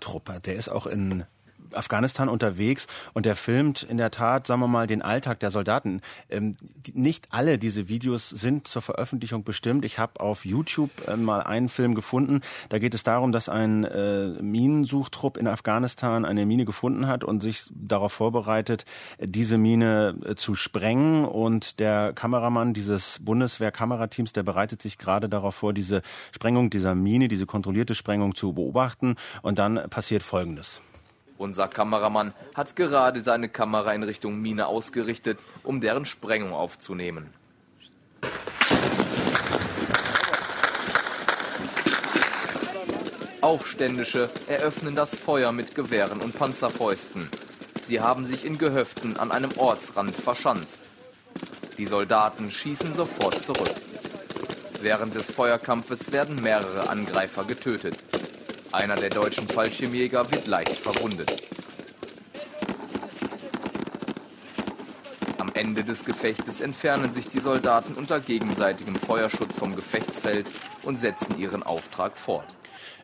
Einsatzkameratrupp. 0.00 0.42
Der 0.44 0.54
ist 0.54 0.68
auch 0.68 0.86
in 0.86 1.24
Afghanistan 1.74 2.28
unterwegs 2.28 2.86
und 3.12 3.26
der 3.26 3.36
filmt 3.36 3.82
in 3.82 3.96
der 3.96 4.10
Tat, 4.10 4.46
sagen 4.46 4.60
wir 4.60 4.68
mal, 4.68 4.86
den 4.86 5.02
Alltag 5.02 5.40
der 5.40 5.50
Soldaten. 5.50 6.00
Ähm, 6.28 6.56
nicht 6.92 7.26
alle 7.30 7.58
diese 7.58 7.88
Videos 7.88 8.28
sind 8.28 8.68
zur 8.68 8.82
Veröffentlichung 8.82 9.44
bestimmt. 9.44 9.84
Ich 9.84 9.98
habe 9.98 10.20
auf 10.20 10.44
YouTube 10.44 10.90
äh, 11.08 11.16
mal 11.16 11.42
einen 11.42 11.68
Film 11.68 11.94
gefunden. 11.94 12.40
Da 12.68 12.78
geht 12.78 12.94
es 12.94 13.02
darum, 13.02 13.32
dass 13.32 13.48
ein 13.48 13.84
äh, 13.84 14.28
Minensuchtrupp 14.42 15.36
in 15.36 15.46
Afghanistan 15.46 16.24
eine 16.24 16.46
Mine 16.46 16.64
gefunden 16.64 17.06
hat 17.06 17.24
und 17.24 17.40
sich 17.40 17.64
darauf 17.70 18.12
vorbereitet, 18.12 18.84
diese 19.18 19.58
Mine 19.58 20.16
äh, 20.24 20.34
zu 20.34 20.54
sprengen. 20.54 21.24
Und 21.24 21.80
der 21.80 22.12
Kameramann 22.12 22.74
dieses 22.74 23.18
Bundeswehr-Kamerateams, 23.20 24.32
der 24.32 24.42
bereitet 24.42 24.82
sich 24.82 24.98
gerade 24.98 25.28
darauf 25.28 25.54
vor, 25.54 25.72
diese 25.72 26.02
Sprengung 26.32 26.70
dieser 26.70 26.94
Mine, 26.94 27.28
diese 27.28 27.46
kontrollierte 27.46 27.94
Sprengung 27.94 28.34
zu 28.34 28.52
beobachten. 28.52 29.16
Und 29.42 29.58
dann 29.58 29.88
passiert 29.90 30.22
Folgendes. 30.22 30.82
Unser 31.40 31.68
Kameramann 31.68 32.34
hat 32.54 32.76
gerade 32.76 33.22
seine 33.22 33.48
Kamera 33.48 33.94
in 33.94 34.02
Richtung 34.02 34.42
Mine 34.42 34.66
ausgerichtet, 34.66 35.38
um 35.62 35.80
deren 35.80 36.04
Sprengung 36.04 36.52
aufzunehmen. 36.52 37.32
Aufständische 43.40 44.28
eröffnen 44.48 44.94
das 44.94 45.16
Feuer 45.16 45.52
mit 45.52 45.74
Gewehren 45.74 46.20
und 46.20 46.36
Panzerfäusten. 46.36 47.30
Sie 47.80 48.02
haben 48.02 48.26
sich 48.26 48.44
in 48.44 48.58
Gehöften 48.58 49.16
an 49.16 49.32
einem 49.32 49.56
Ortsrand 49.56 50.14
verschanzt. 50.14 50.78
Die 51.78 51.86
Soldaten 51.86 52.50
schießen 52.50 52.92
sofort 52.92 53.42
zurück. 53.42 53.76
Während 54.82 55.14
des 55.14 55.30
Feuerkampfes 55.30 56.12
werden 56.12 56.42
mehrere 56.42 56.90
Angreifer 56.90 57.44
getötet. 57.44 57.96
Einer 58.72 58.94
der 58.94 59.10
deutschen 59.10 59.48
Fallschirmjäger 59.48 60.30
wird 60.30 60.46
leicht 60.46 60.78
verwundet. 60.78 61.42
Am 65.38 65.50
Ende 65.54 65.82
des 65.82 66.04
Gefechtes 66.04 66.60
entfernen 66.60 67.12
sich 67.12 67.26
die 67.28 67.40
Soldaten 67.40 67.94
unter 67.94 68.20
gegenseitigem 68.20 68.94
Feuerschutz 68.94 69.56
vom 69.56 69.74
Gefechtsfeld 69.74 70.48
und 70.84 71.00
setzen 71.00 71.36
ihren 71.36 71.64
Auftrag 71.64 72.16
fort. 72.16 72.46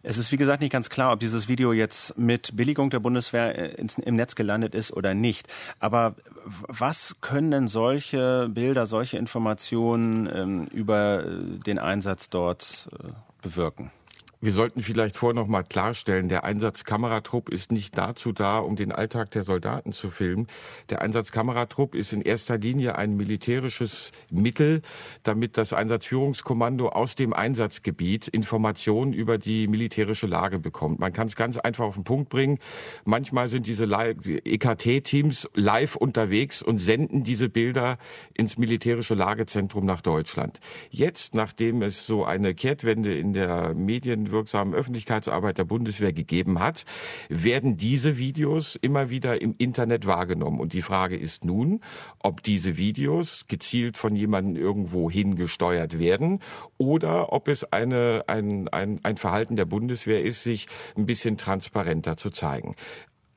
Es 0.05 0.19
ist 0.19 0.31
wie 0.31 0.37
gesagt 0.37 0.61
nicht 0.61 0.71
ganz 0.71 0.89
klar, 0.89 1.13
ob 1.13 1.19
dieses 1.19 1.49
Video 1.49 1.73
jetzt 1.73 2.17
mit 2.17 2.57
Billigung 2.57 2.91
der 2.91 3.01
Bundeswehr 3.01 3.59
äh, 3.59 3.75
ins, 3.75 3.99
im 3.99 4.15
Netz 4.15 4.37
gelandet 4.37 4.73
ist 4.73 4.93
oder 4.93 5.15
nicht. 5.15 5.49
Aber 5.81 6.15
was 6.45 7.17
können 7.21 7.51
denn 7.51 7.67
solche 7.67 8.49
Bilder, 8.49 8.87
solche 8.87 9.19
Informationen 9.19 10.31
ähm, 10.33 10.67
über 10.73 11.25
äh, 11.25 11.59
den 11.59 11.81
Einsatz 11.81 12.31
dort 12.31 12.87
äh, 12.93 13.09
bewirken? 13.43 13.91
Wir 14.43 14.53
sollten 14.53 14.83
vielleicht 14.83 15.17
vorher 15.17 15.35
noch 15.35 15.47
mal 15.47 15.63
klarstellen, 15.63 16.29
der 16.29 16.45
Einsatzkameratrupp 16.45 17.49
ist 17.49 17.73
nicht 17.73 17.97
dazu 17.97 18.33
da, 18.33 18.59
um 18.59 18.77
den 18.77 18.93
Alltag 18.93 19.31
der 19.31 19.45
Soldaten 19.45 19.93
zu 19.93 20.11
filmen. 20.11 20.47
Der 20.91 21.01
Einsatzkameratrupp 21.01 21.95
ist 21.95 22.13
in 22.13 22.21
erster 22.21 22.59
Linie 22.59 22.97
ein 22.97 23.17
militärisches 23.17 24.13
Mittel, 24.31 24.83
damit 25.23 25.57
das 25.57 25.73
Einsatzführungskommando 25.73 26.91
aus 26.91 27.15
dem 27.15 27.33
Einsatzgebiet 27.33 28.29
Informationen 28.29 29.15
über 29.15 29.39
die 29.39 29.69
militärische 29.69 30.27
Lage 30.27 30.59
bekommt. 30.59 31.01
Man 31.01 31.15
kann 31.15 31.29
es 31.29 31.35
ganz 31.35 31.57
einfach 31.57 31.87
auf 31.87 31.95
den 31.95 32.05
Punkt 32.05 32.29
bringen. 32.29 32.59
Manchmal 33.07 33.49
sind 33.49 33.67
diese 33.67 33.85
EKT-Teams 33.87 35.49
live 35.55 35.97
unterwegs 35.97 36.61
und 36.63 36.79
senden 36.79 37.25
diese 37.25 37.49
Bilder 37.49 37.97
ins 38.35 38.59
militärische 38.59 39.15
Lagezentrum 39.15 39.87
nach 39.87 40.03
Deutschland. 40.03 40.61
Jetzt, 40.91 41.35
nachdem 41.35 41.81
es 41.81 42.07
so 42.07 42.27
eine 42.27 42.55
Kehrtwende 42.55 43.17
in 43.17 43.33
der 43.33 43.73
Medien 43.73 44.26
wirksamen 44.31 44.75
Öffentlichkeitsarbeit 44.75 45.59
der 45.59 45.65
Bundeswehr 45.65 46.13
gegeben 46.13 46.59
hat, 46.61 46.85
werden 47.29 47.77
diese 47.77 48.19
Videos 48.19 48.77
immer 48.77 49.11
wieder 49.11 49.41
im 49.41 49.55
Internet 49.59 50.07
wahrgenommen. 50.07 50.61
Und 50.61 50.73
die 50.73 50.83
Frage 50.83 51.17
ist 51.17 51.45
nun, 51.45 51.81
ob 52.19 52.43
diese 52.43 52.77
Videos 52.77 53.45
gezielt 53.49 53.97
von 53.97 54.17
jemandem 54.17 54.57
irgendwo 54.57 55.11
hingesteuert 55.11 55.99
werden 55.99 56.41
oder 56.79 57.33
ob 57.33 57.49
es 57.49 57.65
eine, 57.73 58.25
ein, 58.27 58.69
ein, 58.69 59.01
ein 59.03 59.17
Verhalten 59.17 59.57
der 59.57 59.65
Bundeswehr 59.65 60.23
ist, 60.23 60.43
sich 60.43 60.67
ein 60.97 61.07
bisschen 61.07 61.39
transparenter 61.39 62.17
zu 62.17 62.31
zeigen. 62.31 62.75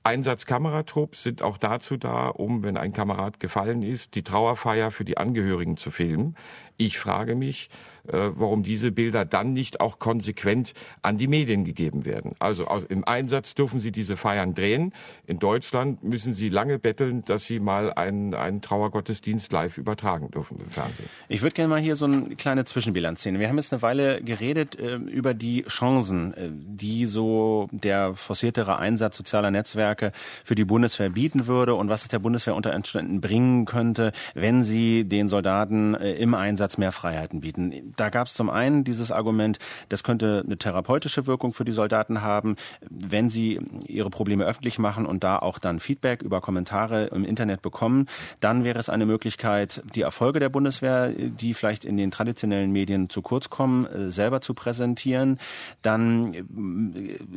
Einsatzkameratrupps 0.03 1.23
sind 1.23 1.41
auch 1.41 1.57
dazu 1.57 1.97
da, 1.97 2.29
um, 2.29 2.63
wenn 2.63 2.77
ein 2.77 2.93
Kamerad 2.93 3.39
gefallen 3.39 3.83
ist, 3.83 4.15
die 4.15 4.23
Trauerfeier 4.23 4.91
für 4.91 5.03
die 5.03 5.17
Angehörigen 5.17 5.75
zu 5.77 5.91
filmen. 5.91 6.35
Ich 6.77 6.97
frage 6.97 7.35
mich, 7.35 7.69
warum 8.11 8.63
diese 8.63 8.91
Bilder 8.91 9.25
dann 9.25 9.53
nicht 9.53 9.81
auch 9.81 9.99
konsequent 9.99 10.73
an 11.01 11.17
die 11.17 11.27
Medien 11.27 11.65
gegeben 11.65 12.05
werden. 12.05 12.33
Also 12.39 12.65
im 12.89 13.07
Einsatz 13.07 13.55
dürfen 13.55 13.79
sie 13.79 13.91
diese 13.91 14.17
Feiern 14.17 14.53
drehen. 14.53 14.93
In 15.25 15.39
Deutschland 15.39 16.03
müssen 16.03 16.33
sie 16.33 16.49
lange 16.49 16.79
betteln, 16.79 17.23
dass 17.25 17.45
sie 17.45 17.59
mal 17.59 17.93
einen, 17.93 18.33
einen 18.33 18.61
Trauergottesdienst 18.61 19.51
live 19.51 19.77
übertragen 19.77 20.31
dürfen 20.31 20.57
im 20.59 20.69
Fernsehen. 20.69 21.09
Ich 21.27 21.41
würde 21.41 21.53
gerne 21.53 21.69
mal 21.69 21.81
hier 21.81 21.95
so 21.95 22.05
eine 22.05 22.35
kleine 22.35 22.65
Zwischenbilanz 22.65 23.23
sehen. 23.23 23.39
Wir 23.39 23.49
haben 23.49 23.57
jetzt 23.57 23.73
eine 23.73 23.81
Weile 23.81 24.21
geredet 24.21 24.79
äh, 24.79 24.95
über 24.95 25.33
die 25.33 25.63
Chancen, 25.63 26.33
äh, 26.33 26.49
die 26.51 27.05
so 27.05 27.67
der 27.71 28.15
forciertere 28.15 28.77
Einsatz 28.77 29.17
sozialer 29.17 29.51
Netzwerke 29.51 30.11
für 30.43 30.55
die 30.55 30.65
Bundeswehr 30.65 31.09
bieten 31.09 31.47
würde 31.47 31.75
und 31.75 31.89
was 31.89 32.03
es 32.03 32.07
der 32.07 32.19
Bundeswehr 32.19 32.55
unter 32.55 32.75
Umständen 32.75 33.21
bringen 33.21 33.65
könnte, 33.65 34.11
wenn 34.33 34.63
sie 34.63 35.05
den 35.05 35.27
Soldaten 35.27 35.95
äh, 35.95 36.13
im 36.13 36.33
Einsatz 36.33 36.77
mehr 36.77 36.91
Freiheiten 36.91 37.41
bieten 37.41 37.93
da 37.99 38.09
gab 38.09 38.27
es 38.27 38.33
zum 38.33 38.49
einen 38.49 38.83
dieses 38.83 39.11
Argument, 39.11 39.59
das 39.89 40.03
könnte 40.03 40.43
eine 40.45 40.57
therapeutische 40.57 41.27
Wirkung 41.27 41.53
für 41.53 41.65
die 41.65 41.71
Soldaten 41.71 42.21
haben, 42.21 42.55
wenn 42.89 43.29
sie 43.29 43.59
ihre 43.85 44.09
Probleme 44.09 44.45
öffentlich 44.45 44.79
machen 44.79 45.05
und 45.05 45.23
da 45.23 45.37
auch 45.37 45.59
dann 45.59 45.79
Feedback 45.79 46.21
über 46.21 46.41
Kommentare 46.41 47.07
im 47.07 47.25
Internet 47.25 47.61
bekommen. 47.61 48.07
Dann 48.39 48.63
wäre 48.63 48.79
es 48.79 48.89
eine 48.89 49.05
Möglichkeit, 49.05 49.83
die 49.95 50.01
Erfolge 50.01 50.39
der 50.39 50.49
Bundeswehr, 50.49 51.09
die 51.09 51.53
vielleicht 51.53 51.85
in 51.85 51.97
den 51.97 52.11
traditionellen 52.11 52.71
Medien 52.71 53.09
zu 53.09 53.21
kurz 53.21 53.49
kommen, 53.49 53.85
äh, 53.85 54.09
selber 54.09 54.41
zu 54.41 54.53
präsentieren. 54.53 55.39
Dann 55.81 56.33
äh, 56.33 56.43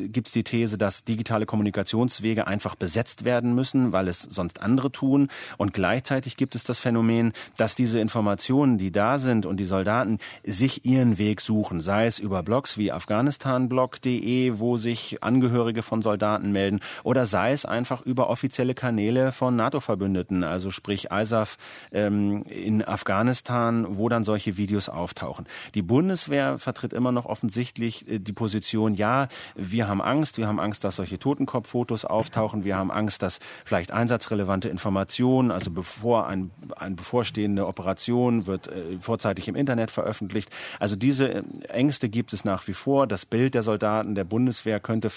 gibt 0.08 0.28
es 0.28 0.32
die 0.32 0.44
These, 0.44 0.78
dass 0.78 1.04
digitale 1.04 1.46
Kommunikationswege 1.46 2.46
einfach 2.46 2.74
besetzt 2.74 3.24
werden 3.24 3.54
müssen, 3.54 3.92
weil 3.92 4.08
es 4.08 4.22
sonst 4.22 4.62
andere 4.62 4.92
tun. 4.92 5.28
Und 5.58 5.74
gleichzeitig 5.74 6.36
gibt 6.36 6.54
es 6.54 6.64
das 6.64 6.78
Phänomen, 6.78 7.32
dass 7.56 7.74
diese 7.74 7.98
Informationen, 7.98 8.78
die 8.78 8.92
da 8.92 9.18
sind 9.18 9.46
und 9.46 9.56
die 9.56 9.64
Soldaten 9.64 10.18
sich 10.52 10.84
ihren 10.84 11.18
Weg 11.18 11.40
suchen, 11.40 11.80
sei 11.80 12.06
es 12.06 12.18
über 12.18 12.42
Blogs 12.42 12.78
wie 12.78 12.92
afghanistanblog.de, 12.92 14.58
wo 14.58 14.76
sich 14.76 15.22
Angehörige 15.22 15.82
von 15.82 16.02
Soldaten 16.02 16.52
melden, 16.52 16.80
oder 17.02 17.26
sei 17.26 17.52
es 17.52 17.64
einfach 17.64 18.02
über 18.02 18.28
offizielle 18.28 18.74
Kanäle 18.74 19.32
von 19.32 19.56
NATO-Verbündeten, 19.56 20.44
also 20.44 20.70
sprich 20.70 21.08
ISAF 21.10 21.56
ähm, 21.92 22.44
in 22.44 22.84
Afghanistan, 22.84 23.86
wo 23.90 24.08
dann 24.08 24.24
solche 24.24 24.56
Videos 24.56 24.88
auftauchen. 24.88 25.46
Die 25.74 25.82
Bundeswehr 25.82 26.58
vertritt 26.58 26.92
immer 26.92 27.12
noch 27.12 27.26
offensichtlich 27.26 28.08
äh, 28.08 28.18
die 28.18 28.32
Position, 28.32 28.94
ja, 28.94 29.28
wir 29.54 29.88
haben 29.88 30.02
Angst, 30.02 30.38
wir 30.38 30.46
haben 30.46 30.60
Angst, 30.60 30.84
dass 30.84 30.96
solche 30.96 31.18
Totenkopffotos 31.18 32.04
auftauchen, 32.04 32.64
wir 32.64 32.76
haben 32.76 32.90
Angst, 32.90 33.22
dass 33.22 33.40
vielleicht 33.64 33.90
einsatzrelevante 33.90 34.68
Informationen, 34.68 35.50
also 35.50 35.70
bevor 35.70 36.26
ein, 36.26 36.50
eine 36.76 36.94
bevorstehende 36.94 37.66
Operation 37.66 38.46
wird 38.46 38.68
äh, 38.68 38.98
vorzeitig 39.00 39.48
im 39.48 39.56
Internet 39.56 39.90
veröffentlicht, 39.90 40.31
veröffentlicht. 40.32 40.50
Also 40.78 40.96
diese 40.96 41.32
äh, 41.32 41.42
Ängste 41.68 42.08
gibt 42.08 42.32
es 42.32 42.44
nach 42.44 42.66
wie 42.66 42.72
vor. 42.72 43.06
Das 43.06 43.26
Bild 43.26 43.54
der 43.54 43.62
Soldaten 43.62 44.14
der 44.14 44.24
Bundeswehr 44.24 44.80
könnte, 44.80 45.10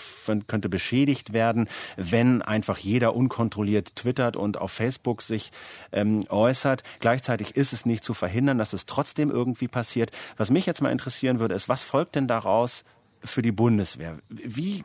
könnte 0.48 0.70
beschädigt 0.70 1.34
werden, 1.34 1.68
wenn 1.98 2.42
einfach 2.42 2.78
jeder 2.78 3.16
unkontrolliert 3.16 3.96
twittert 3.96 4.36
und 4.36 4.58
auf 4.58 4.72
Facebook 4.72 5.22
sich 5.22 5.52
ähm, 5.92 6.26
äußert. 6.30 6.84
Gleichzeitig 7.00 7.56
ist 7.56 7.74
es 7.74 7.86
nicht 7.86 8.04
zu 8.04 8.14
verhindern, 8.14 8.58
dass 8.58 8.74
es 8.74 8.86
trotzdem 8.86 9.32
irgendwie 9.32 9.68
passiert. 9.68 10.12
Was 10.38 10.52
mich 10.52 10.66
jetzt 10.66 10.82
mal 10.82 10.92
interessieren 10.92 11.40
würde, 11.40 11.56
ist, 11.56 11.70
was 11.70 11.84
folgt 11.84 12.16
denn 12.16 12.28
daraus 12.28 12.84
für 13.24 13.42
die 13.42 13.52
Bundeswehr? 13.52 14.18
Wie 14.30 14.84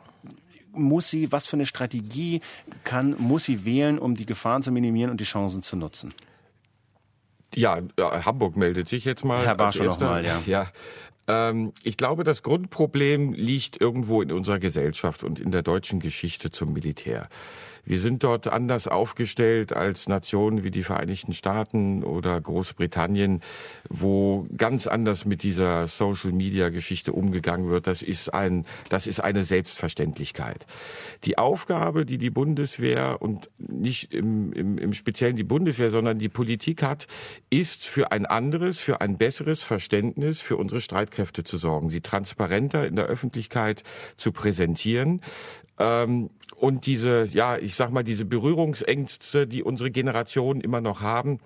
muss 0.73 1.09
sie, 1.09 1.31
was 1.31 1.47
für 1.47 1.57
eine 1.57 1.65
Strategie 1.65 2.39
kann, 2.85 3.15
muss 3.17 3.43
sie 3.43 3.65
wählen, 3.65 3.99
um 3.99 4.15
die 4.15 4.25
Gefahren 4.25 4.63
zu 4.63 4.71
minimieren 4.71 5.11
und 5.11 5.19
die 5.19 5.25
Chancen 5.25 5.63
zu 5.63 5.75
nutzen? 5.75 6.13
Ja, 7.55 7.79
Hamburg 7.99 8.55
meldet 8.55 8.89
sich 8.89 9.05
jetzt 9.05 9.25
mal. 9.25 9.45
Herr 9.45 9.55
Barsch 9.55 9.79
noch 9.79 9.99
mal, 9.99 10.25
ja. 10.25 10.41
ja. 10.45 10.67
Ähm, 11.27 11.73
ich 11.83 11.97
glaube, 11.97 12.23
das 12.23 12.43
Grundproblem 12.43 13.33
liegt 13.33 13.79
irgendwo 13.79 14.21
in 14.21 14.31
unserer 14.31 14.59
Gesellschaft 14.59 15.23
und 15.23 15.39
in 15.39 15.51
der 15.51 15.61
deutschen 15.61 15.99
Geschichte 15.99 16.51
zum 16.51 16.73
Militär. 16.73 17.29
Wir 17.85 17.99
sind 17.99 18.23
dort 18.23 18.47
anders 18.47 18.87
aufgestellt 18.87 19.73
als 19.73 20.07
Nationen 20.07 20.63
wie 20.63 20.71
die 20.71 20.83
Vereinigten 20.83 21.33
Staaten 21.33 22.03
oder 22.03 22.39
Großbritannien, 22.39 23.41
wo 23.89 24.47
ganz 24.55 24.87
anders 24.87 25.25
mit 25.25 25.43
dieser 25.43 25.87
Social 25.87 26.31
Media 26.31 26.69
Geschichte 26.69 27.13
umgegangen 27.13 27.69
wird. 27.69 27.87
Das 27.87 28.01
ist 28.01 28.33
ein, 28.33 28.65
das 28.89 29.07
ist 29.07 29.19
eine 29.19 29.43
Selbstverständlichkeit. 29.43 30.65
Die 31.23 31.37
Aufgabe, 31.37 32.05
die 32.05 32.17
die 32.17 32.29
Bundeswehr 32.29 33.21
und 33.21 33.49
nicht 33.57 34.13
im, 34.13 34.53
im, 34.53 34.77
im 34.77 34.93
Speziellen 34.93 35.35
die 35.35 35.43
Bundeswehr, 35.43 35.89
sondern 35.89 36.19
die 36.19 36.29
Politik 36.29 36.83
hat, 36.83 37.07
ist 37.49 37.85
für 37.85 38.11
ein 38.11 38.25
anderes, 38.25 38.79
für 38.79 39.01
ein 39.01 39.17
besseres 39.17 39.63
Verständnis 39.63 40.39
für 40.39 40.57
unsere 40.57 40.81
Streitkräfte 40.81 41.43
zu 41.43 41.57
sorgen, 41.57 41.89
sie 41.89 42.01
transparenter 42.01 42.87
in 42.87 42.95
der 42.95 43.05
Öffentlichkeit 43.05 43.83
zu 44.17 44.31
präsentieren. 44.31 45.21
Ähm, 45.81 46.29
und 46.57 46.85
diese, 46.85 47.25
ja, 47.25 47.57
ich 47.57 47.75
sag 47.75 47.89
mal, 47.91 48.03
diese 48.03 48.23
Berührungsängste, 48.23 49.47
die 49.47 49.63
unsere 49.63 49.89
Generation 49.89 50.61
immer 50.61 50.79
noch 50.79 51.01
haben, 51.01 51.39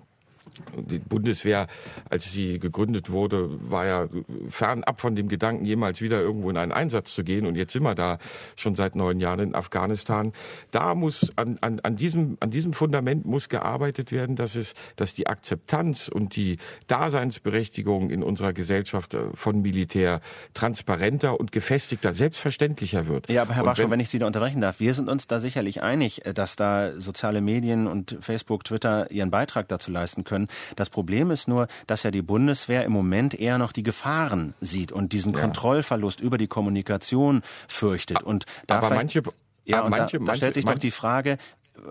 die 0.76 0.98
Bundeswehr, 0.98 1.66
als 2.10 2.30
sie 2.32 2.58
gegründet 2.58 3.10
wurde, 3.10 3.48
war 3.70 3.86
ja 3.86 4.08
fernab 4.48 5.00
von 5.00 5.16
dem 5.16 5.28
Gedanken, 5.28 5.64
jemals 5.64 6.00
wieder 6.00 6.20
irgendwo 6.20 6.50
in 6.50 6.56
einen 6.56 6.72
Einsatz 6.72 7.14
zu 7.14 7.24
gehen. 7.24 7.46
Und 7.46 7.56
jetzt 7.56 7.72
sind 7.72 7.82
wir 7.82 7.94
da 7.94 8.18
schon 8.56 8.74
seit 8.74 8.94
neun 8.94 9.20
Jahren 9.20 9.40
in 9.40 9.54
Afghanistan. 9.54 10.32
Da 10.70 10.94
muss 10.94 11.32
an, 11.36 11.58
an, 11.60 11.80
an, 11.80 11.96
diesem, 11.96 12.36
an 12.40 12.50
diesem 12.50 12.72
Fundament 12.72 13.26
muss 13.26 13.48
gearbeitet 13.48 14.12
werden, 14.12 14.36
dass 14.36 14.56
es, 14.56 14.74
dass 14.96 15.14
die 15.14 15.26
Akzeptanz 15.26 16.08
und 16.08 16.36
die 16.36 16.58
Daseinsberechtigung 16.86 18.10
in 18.10 18.22
unserer 18.22 18.52
Gesellschaft 18.52 19.14
äh, 19.14 19.28
von 19.34 19.62
Militär 19.62 20.20
transparenter 20.54 21.38
und 21.38 21.52
gefestigter, 21.52 22.14
selbstverständlicher 22.14 23.08
wird. 23.08 23.28
Ja, 23.28 23.42
aber 23.42 23.54
Herr 23.54 23.64
Baschow, 23.64 23.84
wenn, 23.84 23.92
wenn 23.92 24.00
ich 24.00 24.10
Sie 24.10 24.18
da 24.18 24.26
unterbrechen 24.26 24.60
darf, 24.60 24.80
wir 24.80 24.94
sind 24.94 25.08
uns 25.08 25.26
da 25.26 25.40
sicherlich 25.40 25.82
einig, 25.82 26.24
äh, 26.24 26.32
dass 26.32 26.56
da 26.56 26.92
soziale 26.98 27.40
Medien 27.40 27.86
und 27.86 28.16
Facebook, 28.20 28.64
Twitter 28.64 29.10
ihren 29.10 29.30
Beitrag 29.30 29.68
dazu 29.68 29.90
leisten 29.90 30.24
können 30.24 30.35
können. 30.36 30.48
Das 30.76 30.90
Problem 30.90 31.30
ist 31.30 31.48
nur, 31.48 31.68
dass 31.86 32.02
ja 32.02 32.10
die 32.10 32.22
Bundeswehr 32.22 32.84
im 32.84 32.92
Moment 32.92 33.34
eher 33.34 33.58
noch 33.58 33.72
die 33.72 33.82
Gefahren 33.82 34.54
sieht 34.60 34.92
und 34.92 35.12
diesen 35.12 35.32
ja. 35.32 35.40
Kontrollverlust 35.40 36.20
über 36.20 36.38
die 36.38 36.46
Kommunikation 36.46 37.42
fürchtet. 37.68 38.22
Und 38.22 38.44
da 38.66 38.78
aber 38.78 38.90
manche, 38.90 39.22
ja, 39.64 39.82
und 39.82 39.90
manche, 39.90 40.18
da, 40.18 40.24
da 40.26 40.36
stellt 40.36 40.54
sich 40.54 40.64
manche, 40.64 40.76
doch 40.76 40.80
die 40.80 40.90
Frage, 40.90 41.38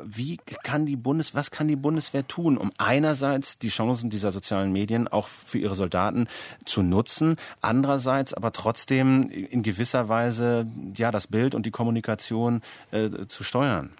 wie 0.03 0.37
kann 0.63 0.85
die 0.85 0.95
Bundes, 0.95 1.35
was 1.35 1.51
kann 1.51 1.67
die 1.67 1.75
Bundeswehr 1.75 2.27
tun, 2.27 2.57
um 2.57 2.71
einerseits 2.77 3.59
die 3.59 3.69
Chancen 3.69 4.09
dieser 4.09 4.31
sozialen 4.31 4.71
Medien 4.71 5.07
auch 5.07 5.27
für 5.27 5.59
ihre 5.59 5.75
Soldaten 5.75 6.27
zu 6.65 6.81
nutzen, 6.81 7.35
andererseits 7.61 8.33
aber 8.33 8.51
trotzdem 8.51 9.29
in 9.29 9.61
gewisser 9.61 10.09
Weise 10.09 10.65
ja 10.95 11.11
das 11.11 11.27
Bild 11.27 11.53
und 11.53 11.65
die 11.67 11.71
Kommunikation 11.71 12.61
äh, 12.91 13.09
zu 13.27 13.43
steuern? 13.43 13.91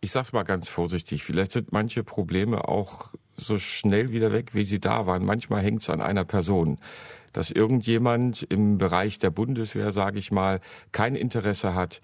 Ich 0.00 0.12
sag's 0.12 0.32
mal 0.32 0.44
ganz 0.44 0.68
vorsichtig. 0.68 1.24
Vielleicht 1.24 1.52
sind 1.52 1.72
manche 1.72 2.04
Probleme 2.04 2.68
auch 2.68 3.10
so 3.36 3.58
schnell 3.58 4.12
wieder 4.12 4.32
weg, 4.32 4.50
wie 4.54 4.64
sie 4.64 4.80
da 4.80 5.06
waren. 5.06 5.24
Manchmal 5.24 5.62
hängt 5.62 5.82
es 5.82 5.90
an 5.90 6.00
einer 6.00 6.24
Person 6.24 6.78
dass 7.32 7.50
irgendjemand 7.50 8.42
im 8.42 8.78
Bereich 8.78 9.18
der 9.18 9.30
Bundeswehr, 9.30 9.92
sage 9.92 10.18
ich 10.18 10.32
mal, 10.32 10.60
kein 10.92 11.16
Interesse 11.16 11.74
hat, 11.74 12.00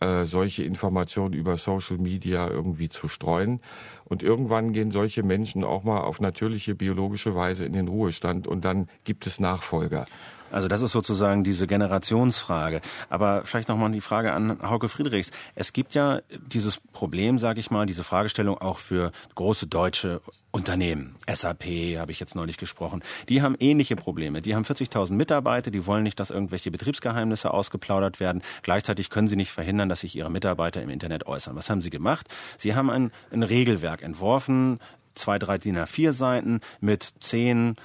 äh, 0.00 0.26
solche 0.26 0.64
Informationen 0.64 1.32
über 1.34 1.56
Social 1.56 1.98
Media 1.98 2.48
irgendwie 2.48 2.88
zu 2.88 3.08
streuen. 3.08 3.60
Und 4.04 4.22
irgendwann 4.22 4.72
gehen 4.72 4.90
solche 4.90 5.22
Menschen 5.22 5.64
auch 5.64 5.84
mal 5.84 6.00
auf 6.00 6.20
natürliche 6.20 6.74
biologische 6.74 7.34
Weise 7.34 7.64
in 7.64 7.72
den 7.72 7.88
Ruhestand 7.88 8.48
und 8.48 8.64
dann 8.64 8.88
gibt 9.04 9.26
es 9.26 9.38
Nachfolger. 9.38 10.06
Also 10.50 10.68
das 10.68 10.82
ist 10.82 10.92
sozusagen 10.92 11.44
diese 11.44 11.66
Generationsfrage. 11.66 12.82
Aber 13.08 13.42
vielleicht 13.44 13.68
nochmal 13.68 13.90
die 13.92 14.02
Frage 14.02 14.32
an 14.32 14.58
Hauke 14.62 14.88
Friedrichs. 14.88 15.30
Es 15.54 15.72
gibt 15.72 15.94
ja 15.94 16.20
dieses 16.46 16.78
Problem, 16.92 17.38
sage 17.38 17.60
ich 17.60 17.70
mal, 17.70 17.86
diese 17.86 18.04
Fragestellung 18.04 18.58
auch 18.58 18.78
für 18.78 19.12
große 19.34 19.66
deutsche 19.66 20.20
Unternehmen. 20.52 21.16
SAP 21.26 21.64
habe 21.96 22.12
ich 22.12 22.20
jetzt 22.20 22.34
neulich 22.34 22.58
gesprochen. 22.58 23.02
Die 23.30 23.40
haben 23.40 23.56
ähnliche 23.58 23.96
Probleme. 23.96 24.42
Die 24.42 24.54
haben 24.54 24.64
40.000 24.64 25.14
Mitarbeiter, 25.14 25.70
die 25.70 25.86
wollen 25.86 26.02
nicht, 26.02 26.20
dass 26.20 26.30
irgendwelche 26.30 26.70
Betriebsgeheimnisse 26.70 27.52
ausgeplaudert 27.52 28.20
werden. 28.20 28.42
Gleichzeitig 28.62 29.08
können 29.08 29.28
sie 29.28 29.36
nicht 29.36 29.50
verhindern, 29.50 29.88
dass 29.88 30.00
sich 30.00 30.14
ihre 30.14 30.30
Mitarbeiter 30.30 30.82
im 30.82 30.90
Internet 30.90 31.26
äußern. 31.26 31.56
Was 31.56 31.70
haben 31.70 31.80
sie 31.80 31.88
gemacht? 31.88 32.28
Sie 32.58 32.74
haben 32.74 32.90
ein, 32.90 33.12
ein 33.30 33.42
Regelwerk 33.42 34.02
entworfen, 34.02 34.78
zwei, 35.14 35.38
drei 35.38 35.56
DIN 35.56 35.78
A4 35.78 36.12
Seiten 36.12 36.60
mit 36.80 37.14
zehn 37.20 37.76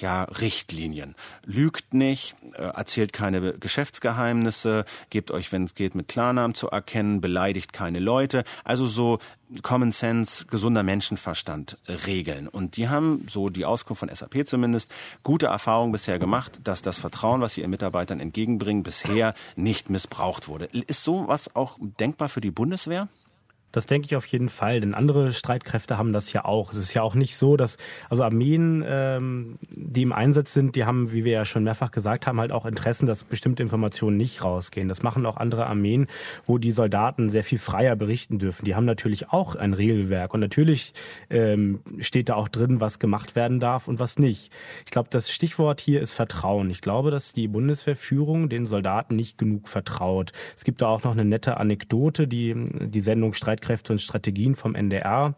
ja, 0.00 0.24
Richtlinien. 0.24 1.14
Lügt 1.44 1.94
nicht, 1.94 2.36
äh, 2.54 2.62
erzählt 2.62 3.12
keine 3.12 3.54
Geschäftsgeheimnisse, 3.54 4.84
gebt 5.10 5.30
euch, 5.30 5.52
wenn 5.52 5.64
es 5.64 5.74
geht, 5.74 5.94
mit 5.94 6.08
Klarnamen 6.08 6.54
zu 6.54 6.68
erkennen, 6.68 7.20
beleidigt 7.20 7.72
keine 7.72 8.00
Leute. 8.00 8.44
Also 8.64 8.86
so 8.86 9.18
Common 9.62 9.90
Sense, 9.90 10.46
gesunder 10.46 10.82
Menschenverstand 10.82 11.76
Regeln. 12.06 12.46
Und 12.46 12.76
die 12.76 12.88
haben, 12.88 13.26
so 13.28 13.48
die 13.48 13.64
Auskunft 13.64 14.00
von 14.00 14.14
SAP 14.14 14.46
zumindest, 14.46 14.94
gute 15.22 15.46
Erfahrungen 15.46 15.92
bisher 15.92 16.18
gemacht, 16.18 16.60
dass 16.64 16.82
das 16.82 16.98
Vertrauen, 16.98 17.40
was 17.40 17.54
sie 17.54 17.62
ihren 17.62 17.70
Mitarbeitern 17.70 18.20
entgegenbringen, 18.20 18.82
bisher 18.82 19.34
nicht 19.56 19.90
missbraucht 19.90 20.48
wurde. 20.48 20.66
Ist 20.66 21.02
sowas 21.02 21.54
auch 21.56 21.78
denkbar 21.80 22.28
für 22.28 22.40
die 22.40 22.52
Bundeswehr? 22.52 23.08
Das 23.72 23.86
denke 23.86 24.06
ich 24.06 24.16
auf 24.16 24.26
jeden 24.26 24.48
Fall, 24.48 24.80
denn 24.80 24.94
andere 24.94 25.32
Streitkräfte 25.32 25.96
haben 25.96 26.12
das 26.12 26.32
ja 26.32 26.44
auch. 26.44 26.72
Es 26.72 26.78
ist 26.78 26.94
ja 26.94 27.02
auch 27.02 27.14
nicht 27.14 27.36
so, 27.36 27.56
dass 27.56 27.76
also 28.08 28.24
Armeen, 28.24 28.84
ähm, 28.86 29.58
die 29.70 30.02
im 30.02 30.12
Einsatz 30.12 30.52
sind, 30.52 30.74
die 30.74 30.84
haben, 30.84 31.12
wie 31.12 31.24
wir 31.24 31.32
ja 31.32 31.44
schon 31.44 31.62
mehrfach 31.62 31.90
gesagt 31.90 32.26
haben, 32.26 32.40
halt 32.40 32.50
auch 32.50 32.66
Interessen, 32.66 33.06
dass 33.06 33.22
bestimmte 33.22 33.62
Informationen 33.62 34.16
nicht 34.16 34.42
rausgehen. 34.44 34.88
Das 34.88 35.02
machen 35.02 35.24
auch 35.24 35.36
andere 35.36 35.66
Armeen, 35.66 36.08
wo 36.46 36.58
die 36.58 36.72
Soldaten 36.72 37.30
sehr 37.30 37.44
viel 37.44 37.58
freier 37.58 37.94
berichten 37.94 38.38
dürfen. 38.38 38.64
Die 38.64 38.74
haben 38.74 38.86
natürlich 38.86 39.30
auch 39.30 39.54
ein 39.54 39.72
Regelwerk 39.72 40.34
und 40.34 40.40
natürlich 40.40 40.92
ähm, 41.28 41.80
steht 42.00 42.28
da 42.28 42.34
auch 42.34 42.48
drin, 42.48 42.80
was 42.80 42.98
gemacht 42.98 43.36
werden 43.36 43.60
darf 43.60 43.86
und 43.86 44.00
was 44.00 44.18
nicht. 44.18 44.52
Ich 44.84 44.90
glaube, 44.90 45.08
das 45.10 45.30
Stichwort 45.30 45.80
hier 45.80 46.00
ist 46.00 46.12
Vertrauen. 46.12 46.70
Ich 46.70 46.80
glaube, 46.80 47.10
dass 47.10 47.32
die 47.32 47.46
Bundeswehrführung 47.46 48.48
den 48.48 48.66
Soldaten 48.66 49.14
nicht 49.14 49.38
genug 49.38 49.68
vertraut. 49.68 50.32
Es 50.56 50.64
gibt 50.64 50.82
da 50.82 50.88
auch 50.88 51.04
noch 51.04 51.12
eine 51.12 51.24
nette 51.24 51.58
Anekdote, 51.58 52.26
die 52.26 52.54
die 52.80 53.00
Sendung 53.00 53.32
Streit 53.32 53.59
Streitkräfte 53.60 53.92
und 53.92 54.00
Strategien 54.00 54.54
vom 54.54 54.74
NDR 54.74 55.34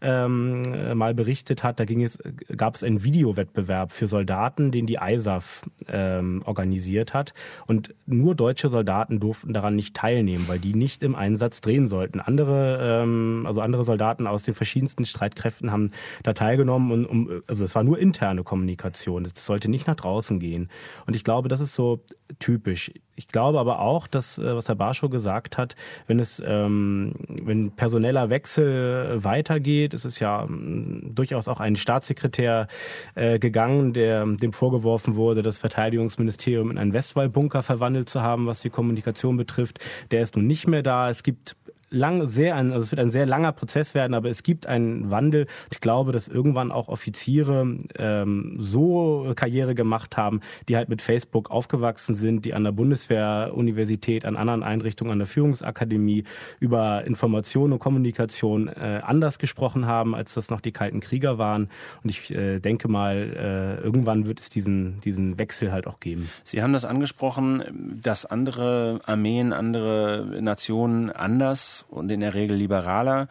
ähm, 0.00 0.96
mal 0.96 1.14
berichtet 1.14 1.64
hat. 1.64 1.80
Da 1.80 1.84
ging 1.84 2.02
es, 2.02 2.18
gab 2.56 2.74
es 2.74 2.84
einen 2.84 3.02
Videowettbewerb 3.02 3.92
für 3.92 4.06
Soldaten, 4.06 4.70
den 4.70 4.86
die 4.86 4.98
ISAF 5.00 5.64
ähm, 5.88 6.42
organisiert 6.44 7.14
hat. 7.14 7.32
Und 7.66 7.94
nur 8.06 8.34
deutsche 8.34 8.68
Soldaten 8.68 9.20
durften 9.20 9.52
daran 9.52 9.74
nicht 9.74 9.94
teilnehmen, 9.94 10.44
weil 10.48 10.58
die 10.58 10.74
nicht 10.74 11.02
im 11.02 11.14
Einsatz 11.14 11.60
drehen 11.60 11.88
sollten. 11.88 12.20
Andere, 12.20 13.02
ähm, 13.02 13.44
also 13.46 13.60
andere 13.60 13.84
Soldaten 13.84 14.26
aus 14.26 14.42
den 14.42 14.54
verschiedensten 14.54 15.04
Streitkräften 15.04 15.72
haben 15.72 15.90
da 16.22 16.34
teilgenommen 16.34 16.92
und 16.92 17.06
um, 17.06 17.42
also 17.46 17.64
es 17.64 17.74
war 17.74 17.84
nur 17.84 17.98
interne 17.98 18.44
Kommunikation. 18.44 19.24
Das 19.24 19.44
sollte 19.44 19.70
nicht 19.70 19.86
nach 19.86 19.96
draußen 19.96 20.38
gehen. 20.38 20.68
Und 21.06 21.16
ich 21.16 21.24
glaube, 21.24 21.48
das 21.48 21.60
ist 21.60 21.74
so 21.74 22.04
typisch. 22.38 22.92
Ich 23.14 23.28
glaube 23.28 23.60
aber 23.60 23.80
auch, 23.80 24.06
dass, 24.06 24.38
äh, 24.38 24.56
was 24.56 24.68
Herr 24.68 24.74
Barschow 24.74 25.10
gesagt 25.10 25.58
hat, 25.58 25.76
wenn 26.06 26.18
es, 26.18 26.42
ähm, 26.44 27.14
wenn 27.28 27.70
personeller 27.70 28.30
Wechsel 28.30 29.22
weitergeht, 29.22 29.94
es 29.94 30.04
ist 30.04 30.18
ja 30.18 30.44
ähm, 30.44 31.12
durchaus 31.14 31.46
auch 31.46 31.60
ein 31.60 31.76
Staatssekretär 31.76 32.68
äh, 33.14 33.38
gegangen, 33.38 33.92
der 33.92 34.24
dem 34.26 34.52
vorgeworfen 34.52 35.16
wurde, 35.16 35.42
das 35.42 35.58
Verteidigungsministerium 35.58 36.70
in 36.70 36.78
einen 36.78 36.92
Westwallbunker 36.92 37.62
verwandelt 37.62 38.08
zu 38.08 38.22
haben, 38.22 38.46
was 38.46 38.60
die 38.60 38.70
Kommunikation 38.70 39.36
betrifft. 39.36 39.78
Der 40.10 40.22
ist 40.22 40.36
nun 40.36 40.46
nicht 40.46 40.66
mehr 40.66 40.82
da. 40.82 41.10
Es 41.10 41.22
gibt 41.22 41.56
lang, 41.92 42.26
sehr 42.26 42.56
ein, 42.56 42.72
also 42.72 42.84
es 42.84 42.90
wird 42.90 43.00
ein 43.00 43.10
sehr 43.10 43.26
langer 43.26 43.52
Prozess 43.52 43.94
werden, 43.94 44.14
aber 44.14 44.28
es 44.28 44.42
gibt 44.42 44.66
einen 44.66 45.10
Wandel. 45.10 45.46
Ich 45.70 45.80
glaube, 45.80 46.12
dass 46.12 46.28
irgendwann 46.28 46.72
auch 46.72 46.88
Offiziere 46.88 47.78
ähm, 47.96 48.56
so 48.58 49.32
Karriere 49.36 49.74
gemacht 49.74 50.16
haben, 50.16 50.40
die 50.68 50.76
halt 50.76 50.88
mit 50.88 51.02
Facebook 51.02 51.50
aufgewachsen 51.50 52.14
sind, 52.14 52.44
die 52.44 52.54
an 52.54 52.64
der 52.64 52.72
Bundeswehruniversität, 52.72 54.24
an 54.24 54.36
anderen 54.36 54.62
Einrichtungen, 54.62 55.12
an 55.12 55.18
der 55.18 55.26
Führungsakademie 55.26 56.24
über 56.60 57.04
Information 57.06 57.72
und 57.72 57.78
Kommunikation 57.78 58.68
äh, 58.68 59.00
anders 59.04 59.38
gesprochen 59.38 59.86
haben, 59.86 60.14
als 60.14 60.34
das 60.34 60.50
noch 60.50 60.60
die 60.60 60.72
kalten 60.72 61.00
Krieger 61.00 61.38
waren. 61.38 61.68
Und 62.02 62.10
ich 62.10 62.34
äh, 62.34 62.58
denke 62.58 62.88
mal, 62.88 63.78
äh, 63.80 63.84
irgendwann 63.84 64.26
wird 64.26 64.40
es 64.40 64.48
diesen, 64.48 65.00
diesen 65.00 65.38
Wechsel 65.38 65.72
halt 65.72 65.86
auch 65.86 66.00
geben. 66.00 66.30
Sie 66.44 66.62
haben 66.62 66.72
das 66.72 66.84
angesprochen, 66.84 67.98
dass 68.02 68.24
andere 68.26 69.00
Armeen, 69.04 69.52
andere 69.52 70.26
Nationen 70.40 71.10
anders 71.10 71.81
und 71.88 72.10
in 72.10 72.20
der 72.20 72.34
Regel 72.34 72.56
liberaler 72.56 73.28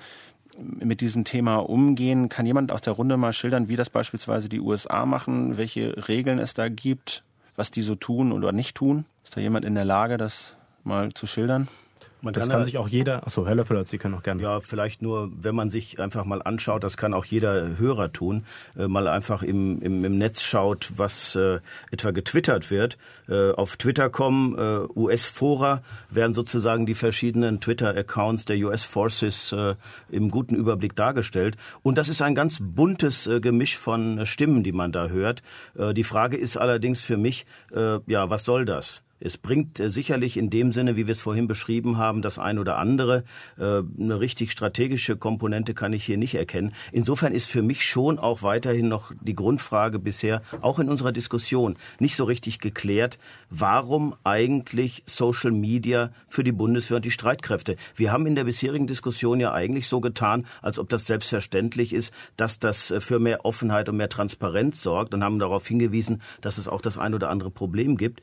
mit 0.57 1.01
diesem 1.01 1.23
Thema 1.23 1.57
umgehen. 1.57 2.29
Kann 2.29 2.45
jemand 2.45 2.71
aus 2.71 2.81
der 2.81 2.93
Runde 2.93 3.17
mal 3.17 3.33
schildern, 3.33 3.69
wie 3.69 3.75
das 3.75 3.89
beispielsweise 3.89 4.49
die 4.49 4.59
USA 4.59 5.05
machen, 5.05 5.57
welche 5.57 6.07
Regeln 6.07 6.39
es 6.39 6.53
da 6.53 6.69
gibt, 6.69 7.23
was 7.55 7.71
die 7.71 7.81
so 7.81 7.95
tun 7.95 8.31
oder 8.31 8.51
nicht 8.51 8.75
tun? 8.75 9.05
Ist 9.23 9.37
da 9.37 9.41
jemand 9.41 9.65
in 9.65 9.75
der 9.75 9.85
Lage, 9.85 10.17
das 10.17 10.55
mal 10.83 11.13
zu 11.13 11.27
schildern? 11.27 11.67
Man 12.21 12.33
das 12.33 12.43
kann, 12.43 12.51
kann 12.51 12.65
sich 12.65 12.77
auch 12.77 12.87
jeder, 12.87 13.25
achso, 13.25 13.47
Herr 13.47 13.55
Löffel, 13.55 13.85
Sie 13.87 13.97
können 13.97 14.13
auch 14.13 14.21
gerne. 14.21 14.43
Ja, 14.43 14.59
vielleicht 14.59 15.01
nur, 15.01 15.31
wenn 15.35 15.55
man 15.55 15.71
sich 15.71 15.99
einfach 15.99 16.23
mal 16.23 16.41
anschaut, 16.41 16.83
das 16.83 16.95
kann 16.95 17.15
auch 17.15 17.25
jeder 17.25 17.77
Hörer 17.77 18.13
tun, 18.13 18.45
äh, 18.77 18.87
mal 18.87 19.07
einfach 19.07 19.41
im, 19.41 19.81
im, 19.81 20.05
im 20.05 20.17
Netz 20.17 20.43
schaut, 20.43 20.91
was 20.97 21.35
äh, 21.35 21.59
etwa 21.89 22.11
getwittert 22.11 22.69
wird. 22.69 22.99
Äh, 23.27 23.51
auf 23.51 23.75
Twitter 23.77 24.09
kommen 24.09 24.55
äh, 24.55 24.87
US-Fora, 24.95 25.81
werden 26.09 26.33
sozusagen 26.33 26.85
die 26.85 26.93
verschiedenen 26.93 27.59
Twitter-Accounts 27.59 28.45
der 28.45 28.57
US 28.57 28.83
Forces 28.83 29.51
äh, 29.51 29.75
im 30.09 30.29
guten 30.29 30.55
Überblick 30.55 30.95
dargestellt. 30.95 31.57
Und 31.81 31.97
das 31.97 32.07
ist 32.07 32.21
ein 32.21 32.35
ganz 32.35 32.59
buntes 32.61 33.25
äh, 33.25 33.39
Gemisch 33.39 33.77
von 33.77 34.25
Stimmen, 34.27 34.63
die 34.63 34.73
man 34.73 34.91
da 34.91 35.07
hört. 35.07 35.41
Äh, 35.75 35.95
die 35.95 36.03
Frage 36.03 36.37
ist 36.37 36.57
allerdings 36.57 37.01
für 37.01 37.17
mich, 37.17 37.47
äh, 37.75 37.99
ja, 38.05 38.29
was 38.29 38.43
soll 38.43 38.65
das? 38.65 39.01
Es 39.21 39.37
bringt 39.37 39.79
äh, 39.79 39.89
sicherlich 39.89 40.35
in 40.35 40.49
dem 40.49 40.71
Sinne, 40.71 40.97
wie 40.97 41.07
wir 41.07 41.11
es 41.11 41.21
vorhin 41.21 41.47
beschrieben 41.47 41.97
haben, 41.97 42.21
das 42.21 42.39
ein 42.39 42.57
oder 42.57 42.77
andere. 42.77 43.23
Äh, 43.57 43.83
eine 43.99 44.19
richtig 44.19 44.51
strategische 44.51 45.15
Komponente 45.15 45.73
kann 45.73 45.93
ich 45.93 46.03
hier 46.03 46.17
nicht 46.17 46.35
erkennen. 46.35 46.73
Insofern 46.91 47.33
ist 47.33 47.49
für 47.49 47.61
mich 47.61 47.85
schon 47.85 48.17
auch 48.17 48.41
weiterhin 48.41 48.87
noch 48.87 49.11
die 49.21 49.35
Grundfrage 49.35 49.99
bisher, 49.99 50.41
auch 50.61 50.79
in 50.79 50.89
unserer 50.89 51.11
Diskussion, 51.11 51.75
nicht 51.99 52.15
so 52.15 52.23
richtig 52.23 52.59
geklärt, 52.59 53.19
warum 53.49 54.15
eigentlich 54.23 55.03
Social 55.05 55.51
Media 55.51 56.11
für 56.27 56.43
die 56.43 56.51
Bundeswehr 56.51 56.97
und 56.97 57.05
die 57.05 57.11
Streitkräfte. 57.11 57.77
Wir 57.95 58.11
haben 58.11 58.25
in 58.25 58.35
der 58.35 58.45
bisherigen 58.45 58.87
Diskussion 58.87 59.39
ja 59.39 59.53
eigentlich 59.53 59.87
so 59.87 60.01
getan, 60.01 60.47
als 60.61 60.79
ob 60.79 60.89
das 60.89 61.05
selbstverständlich 61.05 61.93
ist, 61.93 62.11
dass 62.37 62.59
das 62.59 62.89
äh, 62.89 62.99
für 62.99 63.19
mehr 63.19 63.45
Offenheit 63.45 63.87
und 63.87 63.97
mehr 63.97 64.09
Transparenz 64.09 64.81
sorgt 64.81 65.13
und 65.13 65.23
haben 65.23 65.37
darauf 65.37 65.67
hingewiesen, 65.67 66.21
dass 66.41 66.57
es 66.57 66.67
auch 66.67 66.81
das 66.81 66.97
ein 66.97 67.13
oder 67.13 67.29
andere 67.29 67.51
Problem 67.51 67.97
gibt. 67.97 68.21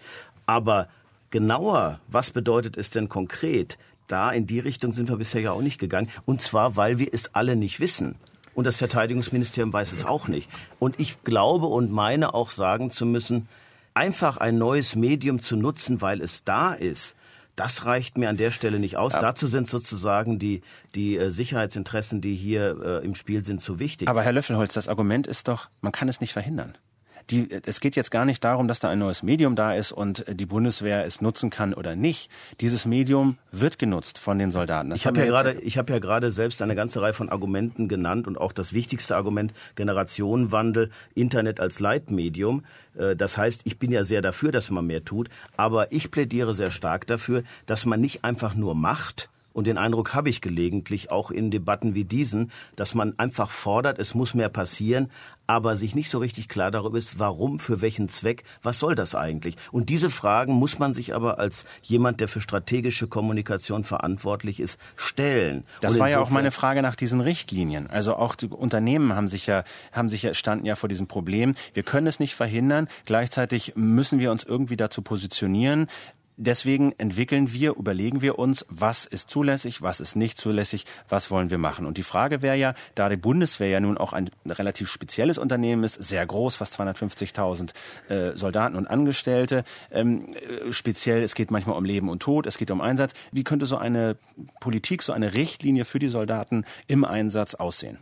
Aber 0.48 0.88
genauer, 1.30 2.00
was 2.08 2.30
bedeutet 2.30 2.78
es 2.78 2.90
denn 2.90 3.10
konkret? 3.10 3.76
Da 4.06 4.30
in 4.32 4.46
die 4.46 4.60
Richtung 4.60 4.92
sind 4.92 5.10
wir 5.10 5.16
bisher 5.16 5.42
ja 5.42 5.52
auch 5.52 5.60
nicht 5.60 5.78
gegangen. 5.78 6.08
Und 6.24 6.40
zwar, 6.40 6.74
weil 6.74 6.98
wir 6.98 7.12
es 7.12 7.34
alle 7.34 7.54
nicht 7.54 7.80
wissen. 7.80 8.16
Und 8.54 8.66
das 8.66 8.78
Verteidigungsministerium 8.78 9.72
weiß 9.72 9.92
es 9.92 10.06
auch 10.06 10.26
nicht. 10.26 10.50
Und 10.78 10.98
ich 10.98 11.22
glaube 11.22 11.66
und 11.66 11.92
meine 11.92 12.32
auch 12.32 12.50
sagen 12.50 12.90
zu 12.90 13.04
müssen, 13.04 13.46
einfach 13.92 14.38
ein 14.38 14.56
neues 14.56 14.96
Medium 14.96 15.38
zu 15.38 15.54
nutzen, 15.54 16.00
weil 16.00 16.22
es 16.22 16.44
da 16.44 16.72
ist, 16.72 17.14
das 17.54 17.84
reicht 17.84 18.16
mir 18.16 18.30
an 18.30 18.38
der 18.38 18.50
Stelle 18.50 18.78
nicht 18.78 18.96
aus. 18.96 19.12
Ja. 19.12 19.20
Dazu 19.20 19.48
sind 19.48 19.68
sozusagen 19.68 20.38
die, 20.38 20.62
die 20.94 21.18
äh, 21.18 21.30
Sicherheitsinteressen, 21.30 22.22
die 22.22 22.34
hier 22.36 23.02
äh, 23.02 23.04
im 23.04 23.14
Spiel 23.14 23.44
sind, 23.44 23.60
zu 23.60 23.78
wichtig. 23.78 24.08
Aber 24.08 24.22
Herr 24.22 24.32
Löffelholz, 24.32 24.72
das 24.72 24.88
Argument 24.88 25.26
ist 25.26 25.48
doch, 25.48 25.68
man 25.82 25.92
kann 25.92 26.08
es 26.08 26.20
nicht 26.20 26.32
verhindern 26.32 26.78
die, 27.30 27.48
es 27.66 27.80
geht 27.80 27.96
jetzt 27.96 28.10
gar 28.10 28.24
nicht 28.24 28.42
darum, 28.42 28.68
dass 28.68 28.80
da 28.80 28.88
ein 28.88 28.98
neues 28.98 29.22
Medium 29.22 29.56
da 29.56 29.74
ist 29.74 29.92
und 29.92 30.24
die 30.28 30.46
Bundeswehr 30.46 31.04
es 31.04 31.20
nutzen 31.20 31.50
kann 31.50 31.74
oder 31.74 31.96
nicht. 31.96 32.30
Dieses 32.60 32.86
Medium 32.86 33.38
wird 33.52 33.78
genutzt 33.78 34.18
von 34.18 34.38
den 34.38 34.50
Soldaten. 34.50 34.90
Das 34.90 35.00
ich 35.00 35.06
habe 35.06 35.20
ja 35.20 35.26
gerade, 35.26 35.52
ich 35.60 35.78
habe 35.78 35.92
ja 35.92 35.98
gerade 35.98 36.30
selbst 36.30 36.62
eine 36.62 36.74
ganze 36.74 37.00
Reihe 37.02 37.12
von 37.12 37.28
Argumenten 37.28 37.88
genannt 37.88 38.26
und 38.26 38.38
auch 38.38 38.52
das 38.52 38.72
wichtigste 38.72 39.16
Argument 39.16 39.52
Generationenwandel, 39.74 40.90
Internet 41.14 41.60
als 41.60 41.80
Leitmedium. 41.80 42.64
Äh, 42.96 43.16
das 43.16 43.36
heißt, 43.36 43.62
ich 43.64 43.78
bin 43.78 43.92
ja 43.92 44.04
sehr 44.04 44.22
dafür, 44.22 44.52
dass 44.52 44.70
man 44.70 44.86
mehr 44.86 45.04
tut, 45.04 45.28
aber 45.56 45.92
ich 45.92 46.10
plädiere 46.10 46.54
sehr 46.54 46.70
stark 46.70 47.06
dafür, 47.06 47.42
dass 47.66 47.84
man 47.84 48.00
nicht 48.00 48.24
einfach 48.24 48.54
nur 48.54 48.74
macht, 48.74 49.28
und 49.58 49.66
den 49.66 49.76
Eindruck 49.76 50.14
habe 50.14 50.30
ich 50.30 50.40
gelegentlich 50.40 51.10
auch 51.10 51.32
in 51.32 51.50
Debatten 51.50 51.96
wie 51.96 52.04
diesen, 52.04 52.52
dass 52.76 52.94
man 52.94 53.18
einfach 53.18 53.50
fordert, 53.50 53.98
es 53.98 54.14
muss 54.14 54.32
mehr 54.32 54.50
passieren, 54.50 55.10
aber 55.48 55.76
sich 55.76 55.94
nicht 55.94 56.10
so 56.10 56.18
richtig 56.18 56.48
klar 56.48 56.70
darüber 56.70 56.98
ist, 56.98 57.18
warum, 57.18 57.58
für 57.58 57.80
welchen 57.80 58.08
Zweck, 58.08 58.44
was 58.62 58.78
soll 58.78 58.94
das 58.94 59.14
eigentlich? 59.14 59.56
Und 59.72 59.88
diese 59.88 60.10
Fragen 60.10 60.52
muss 60.52 60.78
man 60.78 60.92
sich 60.92 61.14
aber 61.14 61.38
als 61.38 61.64
jemand, 61.82 62.20
der 62.20 62.28
für 62.28 62.42
strategische 62.42 63.08
Kommunikation 63.08 63.82
verantwortlich 63.82 64.60
ist, 64.60 64.78
stellen. 64.96 65.64
Das 65.80 65.98
war 65.98 66.10
ja 66.10 66.20
auch 66.20 66.30
meine 66.30 66.50
Frage 66.50 66.82
nach 66.82 66.94
diesen 66.94 67.20
Richtlinien. 67.20 67.88
Also 67.88 68.14
auch 68.14 68.34
die 68.34 68.48
Unternehmen 68.48 69.14
haben 69.14 69.26
sich 69.26 69.46
ja, 69.46 69.64
haben 69.90 70.10
sich 70.10 70.22
ja, 70.22 70.34
standen 70.34 70.66
ja 70.66 70.76
vor 70.76 70.90
diesem 70.90 71.06
Problem. 71.06 71.54
Wir 71.72 71.82
können 71.82 72.06
es 72.06 72.20
nicht 72.20 72.34
verhindern. 72.34 72.86
Gleichzeitig 73.06 73.72
müssen 73.74 74.18
wir 74.18 74.30
uns 74.30 74.44
irgendwie 74.44 74.76
dazu 74.76 75.00
positionieren. 75.00 75.88
Deswegen 76.40 76.92
entwickeln 76.98 77.52
wir, 77.52 77.74
überlegen 77.74 78.22
wir 78.22 78.38
uns, 78.38 78.64
was 78.68 79.06
ist 79.06 79.28
zulässig, 79.28 79.82
was 79.82 79.98
ist 79.98 80.14
nicht 80.14 80.38
zulässig, 80.38 80.86
was 81.08 81.32
wollen 81.32 81.50
wir 81.50 81.58
machen. 81.58 81.84
Und 81.84 81.98
die 81.98 82.04
Frage 82.04 82.42
wäre 82.42 82.54
ja, 82.54 82.74
da 82.94 83.08
die 83.08 83.16
Bundeswehr 83.16 83.68
ja 83.68 83.80
nun 83.80 83.98
auch 83.98 84.12
ein 84.12 84.30
relativ 84.46 84.88
spezielles 84.88 85.36
Unternehmen 85.36 85.82
ist, 85.82 85.94
sehr 85.94 86.24
groß, 86.24 86.54
fast 86.54 86.78
250.000 86.80 87.70
äh, 88.08 88.36
Soldaten 88.36 88.76
und 88.76 88.86
Angestellte, 88.86 89.64
ähm, 89.90 90.32
äh, 90.34 90.72
speziell, 90.72 91.24
es 91.24 91.34
geht 91.34 91.50
manchmal 91.50 91.76
um 91.76 91.84
Leben 91.84 92.08
und 92.08 92.20
Tod, 92.20 92.46
es 92.46 92.56
geht 92.56 92.70
um 92.70 92.80
Einsatz. 92.80 93.14
Wie 93.32 93.42
könnte 93.42 93.66
so 93.66 93.76
eine 93.76 94.16
Politik, 94.60 95.02
so 95.02 95.12
eine 95.12 95.34
Richtlinie 95.34 95.84
für 95.84 95.98
die 95.98 96.08
Soldaten 96.08 96.64
im 96.86 97.04
Einsatz 97.04 97.56
aussehen? 97.56 97.98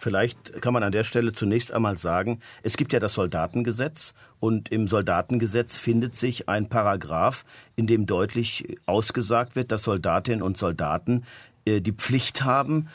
Vielleicht 0.00 0.62
kann 0.62 0.72
man 0.72 0.82
an 0.82 0.92
der 0.92 1.04
Stelle 1.04 1.34
zunächst 1.34 1.74
einmal 1.74 1.98
sagen, 1.98 2.40
es 2.62 2.78
gibt 2.78 2.94
ja 2.94 3.00
das 3.00 3.12
Soldatengesetz 3.12 4.14
und 4.38 4.72
im 4.72 4.88
Soldatengesetz 4.88 5.76
findet 5.76 6.16
sich 6.16 6.48
ein 6.48 6.70
Paragraph, 6.70 7.44
in 7.76 7.86
dem 7.86 8.06
deutlich 8.06 8.78
ausgesagt 8.86 9.56
wird, 9.56 9.70
dass 9.72 9.82
Soldatinnen 9.82 10.40
und 10.40 10.56
Soldaten 10.56 11.26
äh, 11.66 11.82
die 11.82 11.92
Pflicht 11.92 12.44
haben, 12.44 12.88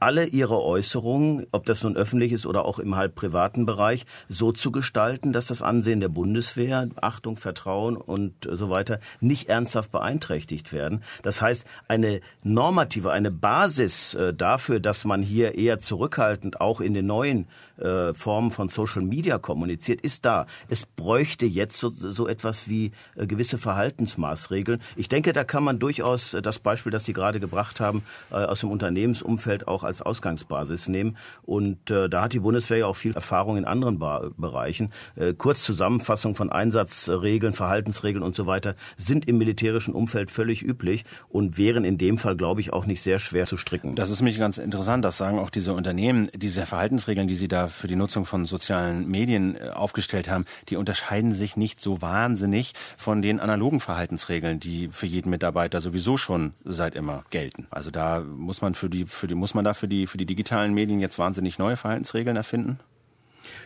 alle 0.00 0.26
ihre 0.26 0.62
Äußerungen, 0.62 1.46
ob 1.52 1.66
das 1.66 1.82
nun 1.82 1.96
öffentlich 1.96 2.32
ist 2.32 2.46
oder 2.46 2.64
auch 2.64 2.78
im 2.78 2.96
halb 2.96 3.14
privaten 3.14 3.66
Bereich, 3.66 4.06
so 4.28 4.52
zu 4.52 4.70
gestalten, 4.70 5.32
dass 5.32 5.46
das 5.46 5.62
Ansehen 5.62 6.00
der 6.00 6.08
Bundeswehr, 6.08 6.88
Achtung, 7.00 7.36
Vertrauen 7.36 7.96
und 7.96 8.48
so 8.50 8.70
weiter 8.70 9.00
nicht 9.20 9.48
ernsthaft 9.48 9.90
beeinträchtigt 9.92 10.72
werden. 10.72 11.02
Das 11.22 11.42
heißt, 11.42 11.66
eine 11.88 12.20
normative, 12.42 13.10
eine 13.10 13.30
Basis 13.30 14.14
äh, 14.14 14.34
dafür, 14.34 14.80
dass 14.80 15.04
man 15.04 15.22
hier 15.22 15.54
eher 15.54 15.78
zurückhaltend 15.78 16.60
auch 16.60 16.80
in 16.80 16.94
den 16.94 17.06
neuen 17.06 17.46
äh, 17.78 18.12
Formen 18.14 18.50
von 18.50 18.68
Social 18.68 19.02
Media 19.02 19.38
kommuniziert, 19.38 20.00
ist 20.00 20.24
da. 20.24 20.46
Es 20.68 20.86
bräuchte 20.86 21.46
jetzt 21.46 21.78
so, 21.78 21.90
so 21.90 22.26
etwas 22.26 22.68
wie 22.68 22.92
äh, 23.16 23.26
gewisse 23.26 23.58
Verhaltensmaßregeln. 23.58 24.80
Ich 24.96 25.08
denke, 25.08 25.32
da 25.32 25.44
kann 25.44 25.64
man 25.64 25.78
durchaus 25.78 26.36
das 26.42 26.58
Beispiel, 26.58 26.92
das 26.92 27.04
Sie 27.04 27.12
gerade 27.12 27.40
gebracht 27.40 27.80
haben, 27.80 28.02
aus 28.30 28.60
dem 28.60 28.70
Unternehmensumfeld 28.70 29.68
auch 29.68 29.84
als 29.88 30.02
Ausgangsbasis 30.02 30.88
nehmen. 30.88 31.16
Und 31.42 31.90
äh, 31.90 32.08
da 32.08 32.22
hat 32.22 32.32
die 32.32 32.40
Bundeswehr 32.40 32.78
ja 32.78 32.86
auch 32.86 32.96
viel 32.96 33.14
Erfahrung 33.14 33.56
in 33.56 33.64
anderen 33.64 33.98
ba 33.98 34.30
Bereichen. 34.36 34.92
Äh, 35.16 35.34
kurz 35.34 35.62
Zusammenfassung 35.62 36.34
von 36.34 36.52
Einsatzregeln, 36.52 37.52
Verhaltensregeln 37.52 38.22
und 38.22 38.36
so 38.36 38.46
weiter 38.46 38.74
sind 38.96 39.28
im 39.28 39.38
militärischen 39.38 39.94
Umfeld 39.94 40.30
völlig 40.30 40.62
üblich 40.62 41.04
und 41.28 41.58
wären 41.58 41.84
in 41.84 41.98
dem 41.98 42.18
Fall, 42.18 42.36
glaube 42.36 42.60
ich, 42.60 42.72
auch 42.72 42.86
nicht 42.86 43.02
sehr 43.02 43.18
schwer 43.18 43.46
zu 43.46 43.56
stricken. 43.56 43.96
Das 43.96 44.10
ist 44.10 44.22
mich 44.22 44.38
ganz 44.38 44.58
interessant. 44.58 45.04
Das 45.04 45.16
sagen 45.16 45.38
auch 45.38 45.50
diese 45.50 45.72
Unternehmen. 45.72 46.28
Diese 46.34 46.66
Verhaltensregeln, 46.66 47.28
die 47.28 47.34
Sie 47.34 47.48
da 47.48 47.68
für 47.68 47.88
die 47.88 47.96
Nutzung 47.96 48.24
von 48.24 48.44
sozialen 48.44 49.08
Medien 49.08 49.56
äh, 49.56 49.70
aufgestellt 49.70 50.28
haben, 50.28 50.44
die 50.68 50.76
unterscheiden 50.76 51.32
sich 51.32 51.56
nicht 51.56 51.80
so 51.80 52.02
wahnsinnig 52.02 52.72
von 52.96 53.22
den 53.22 53.40
analogen 53.40 53.80
Verhaltensregeln, 53.80 54.60
die 54.60 54.88
für 54.88 55.06
jeden 55.06 55.30
Mitarbeiter 55.30 55.80
sowieso 55.80 56.16
schon 56.16 56.52
seit 56.64 56.94
immer 56.94 57.24
gelten. 57.30 57.66
Also 57.70 57.90
da 57.90 58.20
muss 58.20 58.60
man 58.60 58.74
für 58.74 58.90
die, 58.90 59.06
für 59.06 59.26
die, 59.26 59.34
muss 59.34 59.54
man 59.54 59.64
da 59.64 59.74
für 59.78 59.88
die, 59.88 60.06
für 60.06 60.18
die 60.18 60.26
digitalen 60.26 60.74
Medien 60.74 61.00
jetzt 61.00 61.18
wahnsinnig 61.18 61.58
neue 61.58 61.76
Verhaltensregeln 61.76 62.36
erfinden? 62.36 62.78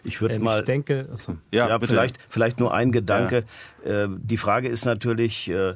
Ich 0.05 0.21
würde 0.21 0.37
ähm, 0.37 0.43
mal. 0.43 0.61
Ich 0.61 0.65
denke, 0.65 1.09
achso. 1.13 1.37
ja, 1.51 1.69
ja 1.69 1.79
vielleicht, 1.81 2.19
vielleicht 2.29 2.61
nur 2.61 2.75
ein 2.75 2.93
Gedanke. 2.93 3.45
Ja. 3.85 4.05
Äh, 4.05 4.09
die 4.11 4.37
Frage 4.37 4.69
ist 4.69 4.85
natürlich, 4.85 5.49
äh, 5.49 5.75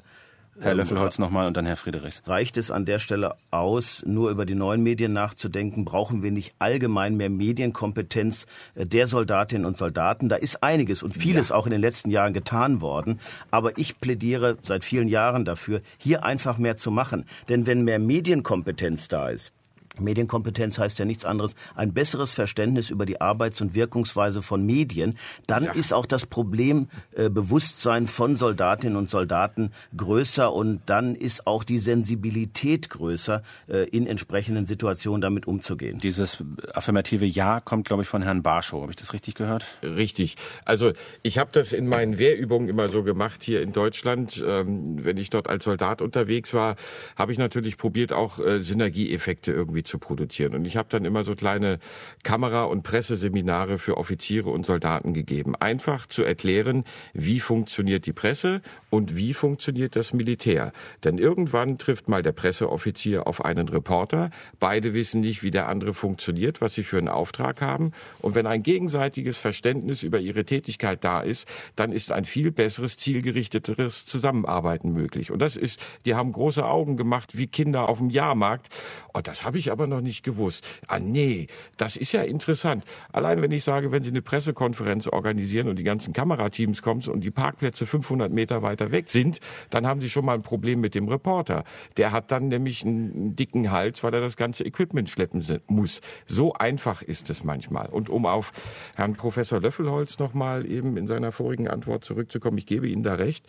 Herr 0.59 0.73
ähm, 0.73 0.79
Löffelholz 0.79 1.19
nochmal 1.19 1.47
und 1.47 1.57
dann 1.57 1.67
Herr 1.67 1.77
Friedrichs. 1.77 2.23
Reicht 2.27 2.57
es 2.57 2.71
an 2.71 2.87
der 2.87 2.99
Stelle 2.99 3.35
aus, 3.51 4.03
nur 4.07 4.31
über 4.31 4.47
die 4.47 4.55
neuen 4.55 4.83
Medien 4.83 5.13
nachzudenken? 5.13 5.85
Brauchen 5.85 6.23
wir 6.23 6.31
nicht 6.31 6.55
allgemein 6.59 7.17
mehr 7.17 7.31
Medienkompetenz 7.31 8.47
äh, 8.75 8.87
der 8.87 9.07
Soldatinnen 9.07 9.67
und 9.67 9.77
Soldaten? 9.77 10.29
Da 10.29 10.37
ist 10.37 10.63
einiges 10.63 11.03
und 11.03 11.15
vieles 11.15 11.51
ja. 11.51 11.57
auch 11.57 11.67
in 11.67 11.73
den 11.73 11.81
letzten 11.81 12.11
Jahren 12.11 12.33
getan 12.33 12.81
worden. 12.81 13.21
Aber 13.51 13.77
ich 13.79 14.01
plädiere 14.01 14.57
seit 14.63 14.85
vielen 14.85 15.09
Jahren 15.09 15.45
dafür, 15.45 15.83
hier 15.99 16.25
einfach 16.25 16.59
mehr 16.59 16.77
zu 16.77 16.91
machen. 16.91 17.27
Denn 17.49 17.67
wenn 17.67 17.83
mehr 17.83 17.99
Medienkompetenz 17.99 19.09
da 19.09 19.29
ist, 19.29 19.53
Medienkompetenz 20.01 20.79
heißt 20.79 20.99
ja 20.99 21.05
nichts 21.05 21.25
anderes, 21.25 21.55
ein 21.75 21.93
besseres 21.93 22.33
Verständnis 22.33 22.91
über 22.91 23.07
die 23.07 23.21
Arbeits- 23.21 23.61
und 23.61 23.75
Wirkungsweise 23.75 24.43
von 24.43 24.65
Medien. 24.65 25.17
Dann 25.47 25.65
ja. 25.65 25.73
ist 25.73 25.93
auch 25.93 26.07
das 26.07 26.27
Problembewusstsein 26.27 28.05
äh, 28.05 28.09
von 28.09 28.37
Soldatinnen 28.37 28.97
und 28.97 29.11
Soldaten 29.11 29.73
größer 29.97 30.53
und 30.53 30.81
dann 30.87 31.15
ist 31.15 31.47
auch 31.47 31.65
die 31.65 31.79
Sensibilität 31.79 32.91
größer, 32.91 33.43
äh, 33.69 33.89
in 33.89 34.07
entsprechenden 34.07 34.67
Situationen 34.67 35.21
damit 35.21 35.47
umzugehen. 35.47 35.99
Dieses 36.01 36.43
affirmative 36.73 37.25
Ja 37.25 37.61
kommt, 37.61 37.87
glaube 37.87 38.03
ich, 38.03 38.09
von 38.09 38.23
Herrn 38.23 38.43
Barschow. 38.43 38.83
Habe 38.83 38.93
ich 38.93 38.97
das 38.97 39.13
richtig 39.13 39.35
gehört? 39.35 39.65
Richtig. 39.83 40.37
Also 40.65 40.93
ich 41.23 41.39
habe 41.39 41.51
das 41.53 41.73
in 41.73 41.89
meinen 41.89 42.19
Wehrübungen 42.19 42.69
immer 42.69 42.89
so 42.89 43.03
gemacht 43.03 43.43
hier 43.43 43.63
in 43.63 43.73
Deutschland. 43.73 44.43
Ähm, 44.47 45.05
wenn 45.05 45.17
ich 45.17 45.31
dort 45.31 45.49
als 45.49 45.65
Soldat 45.65 46.03
unterwegs 46.03 46.55
war, 46.55 46.77
habe 47.17 47.33
ich 47.33 47.39
natürlich 47.39 47.77
probiert, 47.77 48.13
auch 48.13 48.39
äh, 48.39 48.63
Synergieeffekte 48.63 49.53
irgendwie 49.53 49.85
zu 49.87 49.99
produzieren. 49.99 50.55
Und 50.55 50.65
ich 50.65 50.77
habe 50.77 50.89
dann 50.91 51.05
immer 51.05 51.25
so 51.25 51.35
kleine 51.35 51.79
Kamera- 52.23 52.65
und 52.65 52.83
Presseseminare 52.83 53.79
für 53.79 53.97
Offiziere 53.97 54.51
und 54.51 54.67
Soldaten 54.67 55.15
gegeben. 55.15 55.55
Einfach 55.57 56.07
zu 56.07 56.23
erklären, 56.23 56.85
wie 57.13 57.41
funktioniert 57.41 58.07
die 58.07 58.13
Presse 58.13 58.63
und 58.91 59.17
wie 59.17 59.35
funktioniert 59.35 59.97
das 59.97 60.13
Militär. 60.13 60.73
Denn 61.05 61.19
irgendwann 61.19 61.79
trifft 61.79 62.09
mal 62.09 62.23
der 62.23 62.33
Presseoffizier 62.33 63.27
auf 63.27 63.45
einen 63.45 63.69
Reporter. 63.69 64.31
Beide 64.59 64.95
wissen 64.95 65.21
nicht, 65.21 65.43
wie 65.43 65.51
der 65.51 65.69
andere 65.69 65.95
funktioniert, 65.95 66.61
was 66.61 66.75
sie 66.75 66.83
für 66.83 66.99
einen 66.99 67.09
Auftrag 67.09 67.61
haben. 67.61 67.93
Und 68.21 68.35
wenn 68.35 68.47
ein 68.47 68.63
gegenseitiges 68.63 69.39
Verständnis 69.39 70.03
über 70.03 70.19
ihre 70.19 70.45
Tätigkeit 70.45 71.05
da 71.05 71.21
ist, 71.21 71.47
dann 71.77 71.93
ist 71.93 72.13
ein 72.13 72.25
viel 72.25 72.51
besseres, 72.51 72.97
zielgerichteteres 72.97 74.07
Zusammenarbeiten 74.07 74.93
möglich. 74.93 75.31
Und 75.31 75.41
das 75.41 75.57
ist, 75.57 75.81
die 76.05 76.15
haben 76.15 76.33
große 76.33 76.65
Augen 76.65 76.97
gemacht 76.97 77.37
wie 77.37 77.47
Kinder 77.47 77.89
auf 77.89 77.99
dem 77.99 78.11
Jahrmarkt. 78.11 78.69
Und 79.13 79.29
das 79.29 79.45
habe 79.45 79.59
ich 79.59 79.71
aber 79.71 79.76
noch 79.87 80.01
nicht 80.01 80.23
gewusst. 80.23 80.65
Ah 80.87 80.99
nee, 80.99 81.49
das 81.77 81.97
ist 81.97 82.13
ja 82.13 82.23
interessant. 82.23 82.85
Allein 83.13 83.43
wenn 83.43 83.53
ich 83.53 83.65
sage, 83.65 83.93
wenn 83.93 84.03
Sie 84.03 84.11
eine 84.11 84.23
Pressekonferenz 84.23 85.07
organisieren 85.07 85.69
und 85.69 85.79
die 85.79 85.85
ganzen 85.85 86.13
Kamerateams 86.13 86.83
kommen 86.83 87.03
und 87.09 87.21
die 87.21 87.31
Parkplätze 87.31 87.87
500 87.87 88.33
Meter 88.33 88.63
weiter 88.63 88.91
weg 88.93 89.11
sind, 89.11 89.41
dann 89.71 89.87
haben 89.87 90.01
Sie 90.01 90.09
schon 90.09 90.25
mal 90.25 90.35
ein 90.35 90.43
Problem 90.43 90.81
mit 90.81 90.95
dem 90.95 91.09
Reporter. 91.09 91.65
Der 91.97 92.13
hat 92.13 92.31
dann 92.31 92.49
nämlich 92.49 92.85
einen 92.85 93.37
dicken 93.37 93.71
Hals, 93.71 94.03
weil 94.03 94.15
er 94.15 94.21
das 94.21 94.37
ganze 94.37 94.65
Equipment 94.65 95.11
schleppen 95.11 95.45
muss. 95.67 96.01
So 96.27 96.55
einfach 96.55 97.03
ist 97.03 97.31
es 97.31 97.45
manchmal. 97.45 97.89
Und 97.89 98.09
um 98.09 98.27
auf 98.27 98.53
Herrn 98.95 99.15
Professor 99.15 99.61
Löffelholz 99.61 100.19
nochmal 100.19 100.67
eben 100.71 100.97
in 100.97 101.07
seiner 101.07 101.33
vorigen 101.33 101.69
Antwort 101.69 102.05
zurückzukommen, 102.05 102.59
ich 102.59 102.67
gebe 102.67 102.89
Ihnen 102.89 103.03
da 103.03 103.15
recht. 103.15 103.47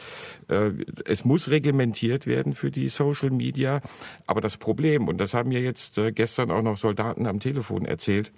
Äh, 0.48 0.72
es 1.06 1.26
muss 1.26 1.50
reglementiert 1.50 2.28
werden 2.28 2.56
für 2.56 2.72
die 2.72 2.90
Social 2.90 3.30
Media. 3.30 3.82
Aber 4.26 4.42
das 4.42 4.58
Problem, 4.58 5.08
und 5.08 5.18
das 5.18 5.34
haben 5.34 5.50
mir 5.50 5.62
jetzt 5.62 5.98
äh, 5.98 6.12
gestern 6.18 6.52
auch 6.52 6.62
noch 6.62 6.78
Soldaten 6.78 7.26
am 7.26 7.40
Telefon 7.40 7.86
erzählt, 7.86 8.34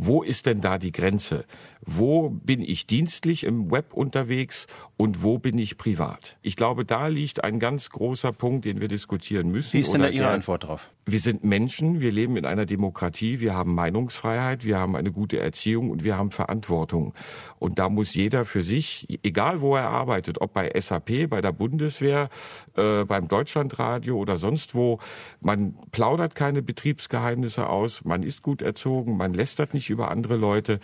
wo 0.00 0.22
ist 0.22 0.46
denn 0.46 0.60
da 0.60 0.78
die 0.78 0.92
Grenze? 0.92 1.44
Wo 1.80 2.30
bin 2.30 2.60
ich 2.60 2.86
dienstlich 2.86 3.44
im 3.44 3.70
Web 3.70 3.92
unterwegs 3.92 4.68
und 4.96 5.24
wo 5.24 5.38
bin 5.38 5.58
ich 5.58 5.76
privat? 5.76 6.36
Ich 6.40 6.54
glaube, 6.54 6.84
da 6.84 7.08
liegt 7.08 7.42
ein 7.42 7.58
ganz 7.58 7.90
großer 7.90 8.32
Punkt, 8.32 8.64
den 8.64 8.80
wir 8.80 8.86
diskutieren 8.86 9.50
müssen. 9.50 9.72
Wie 9.72 9.80
ist 9.80 9.92
denn 9.92 10.02
da 10.02 10.08
Ihre 10.08 10.28
Antwort 10.28 10.64
drauf? 10.64 10.90
Wir 11.10 11.20
sind 11.20 11.42
Menschen, 11.42 12.00
wir 12.00 12.12
leben 12.12 12.36
in 12.36 12.44
einer 12.44 12.66
Demokratie, 12.66 13.40
wir 13.40 13.54
haben 13.54 13.74
Meinungsfreiheit, 13.74 14.66
wir 14.66 14.78
haben 14.78 14.94
eine 14.94 15.10
gute 15.10 15.40
Erziehung 15.40 15.88
und 15.88 16.04
wir 16.04 16.18
haben 16.18 16.30
Verantwortung. 16.30 17.14
Und 17.58 17.78
da 17.78 17.88
muss 17.88 18.12
jeder 18.14 18.44
für 18.44 18.62
sich, 18.62 19.06
egal 19.22 19.62
wo 19.62 19.74
er 19.74 19.88
arbeitet, 19.88 20.38
ob 20.42 20.52
bei 20.52 20.70
SAP, 20.78 21.30
bei 21.30 21.40
der 21.40 21.52
Bundeswehr, 21.52 22.28
äh, 22.76 23.06
beim 23.06 23.26
Deutschlandradio 23.26 24.18
oder 24.18 24.36
sonst 24.36 24.74
wo, 24.74 24.98
man 25.40 25.76
plaudert 25.92 26.34
keine 26.34 26.60
Betriebsgeheimnisse 26.60 27.70
aus, 27.70 28.04
man 28.04 28.22
ist 28.22 28.42
gut 28.42 28.60
erzogen, 28.60 29.16
man 29.16 29.32
lästert 29.32 29.72
nicht 29.72 29.88
über 29.88 30.10
andere 30.10 30.36
Leute. 30.36 30.78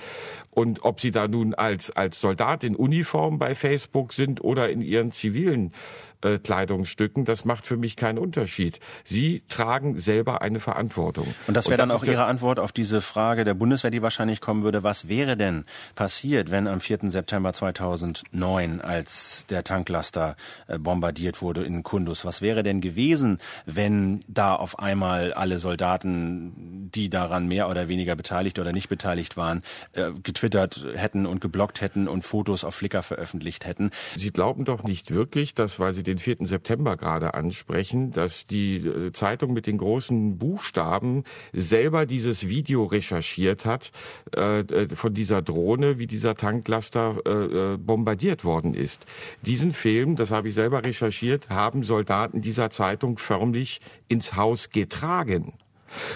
Und 0.48 0.84
ob 0.84 1.00
sie 1.00 1.10
da 1.10 1.28
nun 1.28 1.52
als, 1.52 1.90
als 1.90 2.18
Soldat 2.18 2.64
in 2.64 2.76
Uniform 2.76 3.36
bei 3.36 3.54
Facebook 3.54 4.14
sind 4.14 4.42
oder 4.42 4.70
in 4.70 4.80
ihren 4.80 5.12
zivilen 5.12 5.72
äh, 6.24 6.38
Kleidungsstücken, 6.38 7.24
das 7.24 7.44
macht 7.44 7.66
für 7.66 7.76
mich 7.76 7.96
keinen 7.96 8.18
Unterschied. 8.18 8.80
Sie 9.04 9.42
tragen 9.48 9.98
selber 9.98 10.42
eine 10.42 10.60
Verantwortung. 10.60 11.34
Und 11.46 11.54
das 11.54 11.66
wäre 11.66 11.76
dann 11.76 11.90
auch 11.90 12.04
Ihre 12.04 12.24
Antwort 12.24 12.58
auf 12.58 12.72
diese 12.72 13.00
Frage 13.00 13.44
der 13.44 13.54
Bundeswehr, 13.54 13.90
die 13.90 14.02
wahrscheinlich 14.02 14.40
kommen 14.40 14.62
würde. 14.62 14.82
Was 14.82 15.08
wäre 15.08 15.36
denn 15.36 15.64
passiert, 15.94 16.50
wenn 16.50 16.66
am 16.66 16.80
4. 16.80 17.10
September 17.10 17.52
2009, 17.52 18.80
als 18.80 19.44
der 19.50 19.64
Tanklaster 19.64 20.36
äh, 20.66 20.78
bombardiert 20.78 21.42
wurde 21.42 21.64
in 21.64 21.82
Kundus, 21.82 22.24
was 22.24 22.40
wäre 22.40 22.62
denn 22.62 22.80
gewesen, 22.80 23.38
wenn 23.66 24.20
da 24.28 24.54
auf 24.54 24.78
einmal 24.78 25.32
alle 25.34 25.58
Soldaten, 25.58 26.90
die 26.94 27.10
daran 27.10 27.46
mehr 27.48 27.68
oder 27.68 27.88
weniger 27.88 28.16
beteiligt 28.16 28.58
oder 28.58 28.72
nicht 28.72 28.88
beteiligt 28.88 29.36
waren, 29.36 29.62
äh, 29.92 30.10
getwittert 30.22 30.86
hätten 30.94 31.26
und 31.26 31.40
geblockt 31.40 31.80
hätten 31.80 32.08
und 32.08 32.24
Fotos 32.24 32.64
auf 32.64 32.74
Flickr 32.74 33.02
veröffentlicht 33.02 33.66
hätten? 33.66 33.90
Sie 34.16 34.30
glauben 34.30 34.64
doch 34.64 34.82
nicht 34.84 35.10
wirklich, 35.10 35.54
dass, 35.54 35.78
weil 35.78 35.94
Sie 35.94 36.02
den 36.02 36.13
den 36.14 36.18
4. 36.18 36.46
September 36.46 36.96
gerade 36.96 37.34
ansprechen, 37.34 38.10
dass 38.10 38.46
die 38.46 38.76
äh, 38.76 39.12
Zeitung 39.12 39.52
mit 39.52 39.66
den 39.66 39.78
großen 39.78 40.38
Buchstaben 40.38 41.24
selber 41.52 42.06
dieses 42.06 42.48
Video 42.48 42.84
recherchiert 42.84 43.64
hat 43.64 43.92
äh, 44.36 44.60
äh, 44.60 44.88
von 44.94 45.14
dieser 45.14 45.42
Drohne, 45.42 45.98
wie 45.98 46.06
dieser 46.06 46.34
Tanklaster 46.34 47.18
äh, 47.26 47.30
äh, 47.74 47.76
bombardiert 47.76 48.44
worden 48.44 48.74
ist. 48.74 49.06
Diesen 49.42 49.72
Film, 49.72 50.16
das 50.16 50.30
habe 50.30 50.48
ich 50.48 50.54
selber 50.54 50.84
recherchiert, 50.84 51.48
haben 51.48 51.82
Soldaten 51.82 52.40
dieser 52.40 52.70
Zeitung 52.70 53.18
förmlich 53.18 53.80
ins 54.08 54.36
Haus 54.36 54.70
getragen. 54.70 55.54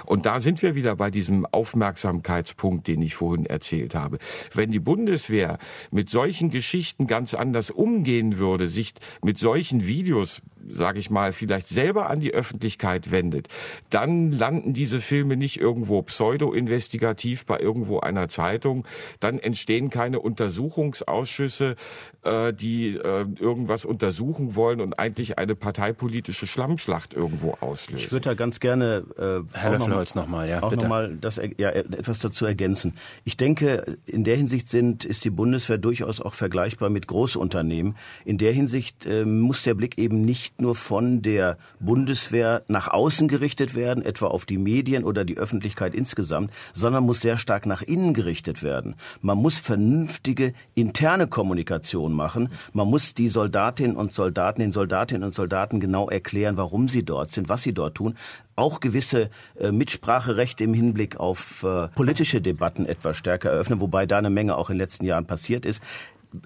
Und 0.07 0.27
da 0.27 0.41
sind 0.41 0.63
wir 0.63 0.75
wieder 0.75 0.97
bei 0.97 1.11
diesem 1.11 1.47
Aufmerksamkeitspunkt, 1.47 2.87
den 2.87 3.03
ich 3.03 3.15
vorhin 3.15 3.47
erzählt 3.47 3.95
habe. 3.95 4.19
Wenn 4.55 4.71
die 4.71 4.81
Bundeswehr 4.81 5.59
mit 5.91 6.11
solchen 6.11 6.51
Geschichten 6.51 7.07
ganz 7.07 7.35
anders 7.35 7.71
umgehen 7.71 8.39
würde, 8.39 8.69
sich 8.69 8.95
mit 9.23 9.39
solchen 9.39 9.87
Videos 9.87 10.43
sage 10.71 11.01
ich 11.01 11.11
mal, 11.11 11.33
vielleicht 11.33 11.69
selber 11.69 12.11
an 12.11 12.21
die 12.21 12.33
Öffentlichkeit 12.33 13.11
wendet, 13.11 13.49
dann 13.91 14.33
landen 14.33 14.75
diese 14.75 15.01
Filme 15.01 15.37
nicht 15.37 15.61
irgendwo 15.61 16.03
pseudo-investigativ 16.03 17.47
bei 17.47 17.59
irgendwo 17.59 18.01
einer 18.01 18.29
Zeitung, 18.29 18.87
dann 19.21 19.39
entstehen 19.39 19.91
keine 19.91 20.21
Untersuchungsausschüsse, 20.21 21.77
äh, 22.23 22.53
die 22.53 22.97
äh, 22.97 23.27
irgendwas 23.39 23.85
untersuchen 23.85 24.55
wollen 24.55 24.81
und 24.81 24.99
eigentlich 24.99 25.39
eine 25.39 25.55
parteipolitische 25.55 26.47
Schlammschlacht 26.47 27.15
irgendwo 27.15 27.57
auslösen. 27.61 28.05
Ich 28.05 28.13
würde 28.13 28.31
da 28.31 28.35
ganz 28.35 28.61
gerne 28.61 29.05
äh, 29.17 29.57
Herr 29.57 29.73
Löffelholz 29.73 30.15
nochmal, 30.15 30.47
noch 30.47 30.51
ja, 30.51 30.63
auch 30.63 30.75
nochmal 30.75 31.17
das 31.21 31.41
ja, 31.57 31.71
etwas 31.71 32.19
dazu 32.21 32.45
ergänzen. 32.45 32.95
Ich 33.25 33.37
denke, 33.37 33.99
in 34.07 34.25
der 34.25 34.37
Hinsicht 34.37 34.69
sind 34.69 35.05
ist 35.05 35.25
die 35.25 35.31
Bundeswehr 35.31 35.79
durchaus 35.79 36.21
auch 36.21 36.35
vergleichbar 36.35 36.91
mit 36.91 37.07
Großunternehmen. 37.07 37.97
In 38.25 38.39
der 38.39 38.53
Hinsicht 38.53 39.07
äh, 39.07 39.25
muss 39.25 39.63
der 39.63 39.75
Blick 39.75 39.99
eben 39.99 40.25
nicht 40.25 40.58
nur 40.61 40.75
von 40.75 41.23
der 41.23 41.57
Bundeswehr 41.81 42.63
nach 42.69 42.89
außen 42.89 43.29
gerichtet 43.29 43.75
werden, 43.75 44.05
etwa 44.05 44.27
auf 44.27 44.47
die 44.47 44.59
Medien 44.59 45.05
oder 45.05 45.25
die 45.25 45.39
Öffentlichkeit 45.39 45.95
insgesamt, 45.95 46.51
sondern 46.75 47.05
muss 47.05 47.21
sehr 47.21 47.37
stark 47.37 47.67
nach 47.67 47.83
innen 47.83 48.15
gerichtet 48.15 48.63
werden. 48.63 48.97
Man 49.21 49.39
muss 49.39 49.59
vernünftige 49.59 50.55
interne 50.75 51.27
Kommunikation 51.27 52.13
machen. 52.13 52.51
Man 52.73 52.89
muss 52.89 53.15
die 53.15 53.29
Soldatinnen 53.29 53.97
und 53.97 54.13
Soldaten, 54.13 54.61
den 54.61 54.73
Soldatinnen 54.73 55.25
und 55.25 55.35
Soldaten 55.35 55.81
genau 55.81 56.09
erklären, 56.09 56.57
warum 56.57 56.89
sie 56.89 57.05
dort 57.05 57.31
sind, 57.31 57.49
was 57.49 57.63
sie 57.63 57.73
dort 57.73 57.95
tun 57.97 58.15
auch 58.57 58.81
gewisse 58.81 59.31
äh, 59.61 59.71
Mitspracherechte 59.71 60.65
im 60.65 60.75
Hinblick 60.75 61.19
auf 61.19 61.63
äh, 61.63 61.87
politische 61.95 62.41
Debatten 62.41 62.87
etwas 62.87 63.17
stärker 63.17 63.51
eröffnen, 63.51 63.81
wobei 63.81 64.05
da 64.05 64.19
eine 64.19 64.31
Menge 64.31 64.57
auch 64.57 64.69
in 64.69 64.75
den 64.75 64.81
letzten 64.81 65.05
Jahren 65.05 65.27
passiert 65.27 65.65
ist. 65.65 65.81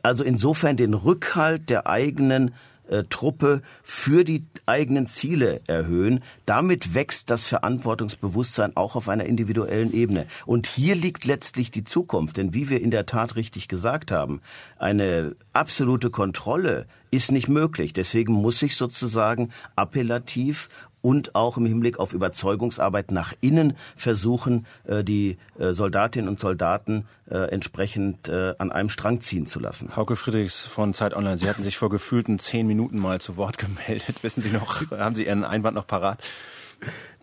Also 0.02 0.22
insofern 0.22 0.76
den 0.76 0.94
Rückhalt 0.94 1.70
der 1.70 1.86
eigenen 1.86 2.52
äh, 2.92 3.04
Truppe 3.08 3.62
für 3.82 4.22
die 4.22 4.44
eigenen 4.66 5.06
Ziele 5.06 5.60
erhöhen. 5.66 6.22
Damit 6.46 6.94
wächst 6.94 7.30
das 7.30 7.44
Verantwortungsbewusstsein 7.44 8.76
auch 8.76 8.94
auf 8.96 9.08
einer 9.08 9.24
individuellen 9.24 9.92
Ebene. 9.92 10.26
Und 10.46 10.66
hier 10.66 10.94
liegt 10.94 11.24
letztlich 11.24 11.70
die 11.70 11.84
Zukunft. 11.84 12.36
Denn 12.36 12.54
wie 12.54 12.68
wir 12.68 12.80
in 12.80 12.90
der 12.90 13.06
Tat 13.06 13.36
richtig 13.36 13.68
gesagt 13.68 14.10
haben, 14.10 14.40
eine 14.78 15.34
absolute 15.52 16.10
Kontrolle 16.10 16.86
ist 17.10 17.32
nicht 17.32 17.48
möglich. 17.48 17.92
Deswegen 17.92 18.32
muss 18.32 18.62
ich 18.62 18.76
sozusagen 18.76 19.50
appellativ 19.74 20.68
und 21.02 21.34
auch 21.34 21.56
im 21.56 21.66
Hinblick 21.66 21.98
auf 21.98 22.14
Überzeugungsarbeit 22.14 23.10
nach 23.10 23.34
innen 23.40 23.76
versuchen, 23.96 24.66
äh, 24.84 25.04
die 25.04 25.36
äh, 25.58 25.72
Soldatinnen 25.72 26.28
und 26.28 26.40
Soldaten 26.40 27.06
äh, 27.28 27.50
entsprechend 27.50 28.28
an 28.30 28.70
einem 28.70 28.88
Strang 28.88 29.20
ziehen 29.20 29.46
zu 29.46 29.58
lassen. 29.58 29.96
Hauke 29.96 30.16
Friedrichs 30.16 30.64
von 30.64 30.94
Zeit 30.94 31.14
Online, 31.14 31.38
Sie 31.38 31.48
hatten 31.48 31.62
sich 31.62 31.76
vor 31.76 31.90
gefühlten 31.90 32.38
zehn 32.38 32.66
Minuten 32.66 33.00
mal 33.00 33.20
zu 33.20 33.36
Wort 33.36 33.58
gemeldet. 33.86 34.22
Wissen 34.22 34.42
Sie 34.42 34.50
noch, 34.50 34.90
haben 34.90 35.14
Sie 35.14 35.26
Ihren 35.26 35.44
Einwand 35.44 35.74
noch 35.74 35.86
parat? 35.86 36.18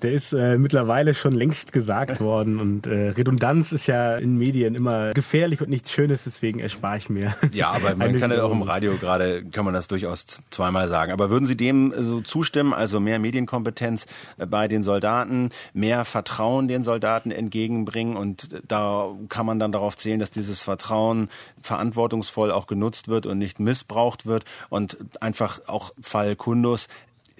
Der 0.01 0.14
ist 0.14 0.32
äh, 0.32 0.57
mittlerweile 0.57 1.14
schon 1.14 1.34
längst 1.34 1.74
gesagt 1.74 2.22
worden 2.22 2.60
und 2.60 2.88
äh, 2.88 3.10
Redundanz 3.10 3.74
ist 3.74 3.88
ja 3.88 4.16
in 4.16 4.38
Medien 4.38 4.76
immer 4.76 5.12
gefährlich 5.12 5.62
und 5.62 5.70
nichts 5.70 5.91
Schönes, 5.91 6.24
deswegen 6.24 6.60
erspare 6.60 6.97
ich 6.97 7.10
mir. 7.10 7.36
Ja, 7.51 7.72
aber 7.72 7.95
man 7.95 8.18
kann 8.18 8.32
ja 8.32 8.43
auch 8.43 8.51
im 8.51 8.62
Radio 8.62 8.95
gerade, 8.95 9.43
kann 9.43 9.66
man 9.66 9.74
das 9.74 9.88
durchaus 9.88 10.26
zweimal 10.51 10.88
sagen. 10.88 11.12
Aber 11.12 11.30
würden 11.30 11.45
Sie 11.45 11.57
dem 11.57 11.93
so 11.97 12.22
zustimmen, 12.22 12.74
also 12.74 12.99
mehr 12.99 13.20
Medienkompetenz 13.20 14.05
äh, 14.38 14.45
bei 14.45 14.68
den 14.70 14.84
Soldaten, 14.84 15.49
mehr 15.74 16.05
Vertrauen 16.05 16.68
den 16.68 16.84
Soldaten 16.84 17.32
entgegenbringen 17.32 18.16
und 18.16 18.49
da 18.68 19.10
kann 19.28 19.45
man 19.45 19.60
dann 19.60 19.74
darauf 19.74 19.97
zählen, 19.97 20.20
dass 20.20 20.32
dieses 20.32 20.64
Vertrauen 20.64 21.30
verantwortungsvoll 21.62 22.51
auch 22.51 22.68
genutzt 22.68 23.10
wird 23.10 23.26
und 23.26 23.38
nicht 23.38 23.60
missbraucht 23.60 24.26
wird 24.26 24.45
und 24.70 24.97
einfach 25.22 25.60
auch 25.68 25.91
Fall 26.01 26.38
Kundus 26.38 26.88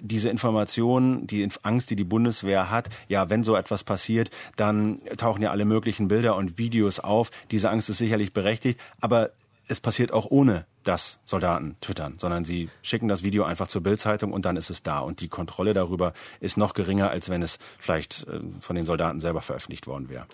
diese 0.00 0.28
Informationen, 0.28 1.26
die 1.26 1.48
Angst, 1.62 1.90
die 1.90 1.96
die 1.96 2.04
Bundeswehr 2.04 2.70
hat, 2.70 2.88
ja, 3.08 3.30
wenn 3.30 3.44
so 3.44 3.56
etwas 3.56 3.84
passiert, 3.84 4.30
dann 4.56 4.98
tauchen 5.16 5.42
ja 5.42 5.50
alle 5.50 5.64
möglichen 5.64 6.08
Bilder 6.08 6.36
und 6.36 6.58
Videos 6.58 7.00
auf. 7.00 7.30
Diese 7.50 7.70
Angst 7.70 7.90
ist 7.90 7.98
sicherlich 7.98 8.32
berechtigt, 8.32 8.80
aber 9.00 9.30
es 9.68 9.80
passiert 9.80 10.12
auch 10.12 10.26
ohne 10.30 10.66
dass 10.82 11.18
Soldaten 11.24 11.76
twittern, 11.80 12.14
sondern 12.18 12.44
sie 12.44 12.70
schicken 12.82 13.06
das 13.06 13.22
Video 13.22 13.44
einfach 13.44 13.68
zur 13.68 13.82
Bildzeitung 13.82 14.32
und 14.32 14.44
dann 14.44 14.56
ist 14.56 14.70
es 14.70 14.82
da. 14.82 15.00
Und 15.00 15.20
die 15.20 15.28
Kontrolle 15.28 15.74
darüber 15.74 16.12
ist 16.40 16.56
noch 16.56 16.74
geringer, 16.74 17.10
als 17.10 17.28
wenn 17.28 17.42
es 17.42 17.58
vielleicht 17.78 18.26
äh, 18.28 18.40
von 18.60 18.76
den 18.76 18.86
Soldaten 18.86 19.20
selber 19.20 19.42
veröffentlicht 19.42 19.86
worden 19.86 20.08
wäre. 20.08 20.26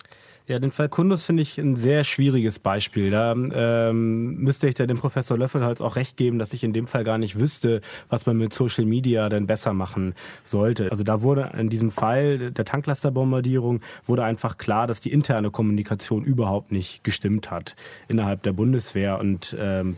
Ja, 0.47 0.59
den 0.59 0.71
Fall 0.71 0.87
Kundus 0.87 1.25
finde 1.25 1.43
ich 1.43 1.57
ein 1.57 1.75
sehr 1.75 2.05
schwieriges 2.05 2.57
Beispiel. 2.57 3.11
Da 3.11 3.33
ähm, 3.33 4.35
müsste 4.37 4.69
ich 4.69 4.75
da 4.75 4.85
dem 4.85 4.97
Professor 4.97 5.37
Löffelholz 5.37 5.81
auch 5.81 5.97
recht 5.97 6.15
geben, 6.15 6.39
dass 6.39 6.53
ich 6.53 6.63
in 6.63 6.71
dem 6.71 6.87
Fall 6.87 7.03
gar 7.03 7.17
nicht 7.17 7.37
wüsste, 7.37 7.81
was 8.07 8.25
man 8.25 8.37
mit 8.37 8.53
Social 8.53 8.85
Media 8.85 9.27
denn 9.27 9.45
besser 9.45 9.73
machen 9.73 10.15
sollte. 10.45 10.89
Also 10.89 11.03
da 11.03 11.21
wurde 11.21 11.51
in 11.57 11.69
diesem 11.69 11.91
Fall 11.91 12.51
der 12.51 12.63
Tanklasterbombardierung 12.63 13.81
wurde 14.05 14.23
einfach 14.23 14.57
klar, 14.57 14.87
dass 14.87 15.01
die 15.01 15.11
interne 15.11 15.51
Kommunikation 15.51 16.23
überhaupt 16.23 16.71
nicht 16.71 17.03
gestimmt 17.03 17.51
hat 17.51 17.75
innerhalb 18.07 18.41
der 18.43 18.53
Bundeswehr 18.53 19.19
und 19.19 19.53
ähm, 19.59 19.97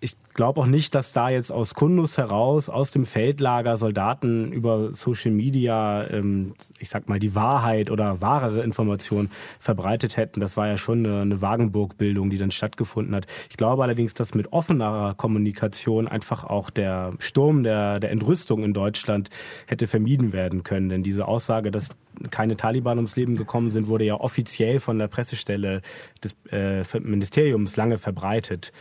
Ich 0.00 0.16
glaube 0.34 0.60
auch 0.60 0.66
nicht, 0.66 0.94
dass 0.94 1.12
da 1.12 1.30
jetzt 1.30 1.50
aus 1.50 1.74
Kundus 1.74 2.18
heraus, 2.18 2.68
aus 2.68 2.90
dem 2.90 3.06
Feldlager 3.06 3.76
Soldaten 3.76 4.52
über 4.52 4.92
Social 4.92 5.30
Media, 5.30 6.08
ähm, 6.10 6.54
ich 6.78 6.90
sag 6.90 7.08
mal, 7.08 7.18
die 7.18 7.34
Wahrheit 7.34 7.90
oder 7.90 8.20
wahrere 8.20 8.62
Informationen 8.62 9.30
verbreitet 9.60 10.16
hätten. 10.16 10.40
Das 10.40 10.56
war 10.56 10.66
ja 10.66 10.76
schon 10.76 11.06
eine, 11.06 11.22
eine 11.22 11.40
Wagenburg-Bildung, 11.40 12.30
die 12.30 12.38
dann 12.38 12.50
stattgefunden 12.50 13.14
hat. 13.14 13.26
Ich 13.48 13.56
glaube 13.56 13.84
allerdings, 13.84 14.14
dass 14.14 14.34
mit 14.34 14.52
offenerer 14.52 15.14
Kommunikation 15.14 16.08
einfach 16.08 16.44
auch 16.44 16.70
der 16.70 17.12
Sturm 17.20 17.62
der, 17.62 18.00
der 18.00 18.10
Entrüstung 18.10 18.64
in 18.64 18.74
Deutschland 18.74 19.30
hätte 19.66 19.86
vermieden 19.86 20.32
werden 20.32 20.64
können. 20.64 20.88
Denn 20.88 21.02
diese 21.02 21.28
Aussage, 21.28 21.70
dass 21.70 21.90
keine 22.30 22.56
Taliban 22.56 22.98
ums 22.98 23.16
Leben 23.16 23.36
gekommen 23.36 23.70
sind, 23.70 23.88
wurde 23.88 24.04
ja 24.04 24.14
offiziell 24.14 24.80
von 24.80 24.98
der 24.98 25.08
Pressestelle 25.08 25.82
des 26.22 26.36
äh, 26.50 26.84
Ministeriums 27.00 27.76
lange 27.76 27.98
verbreitet. 27.98 28.72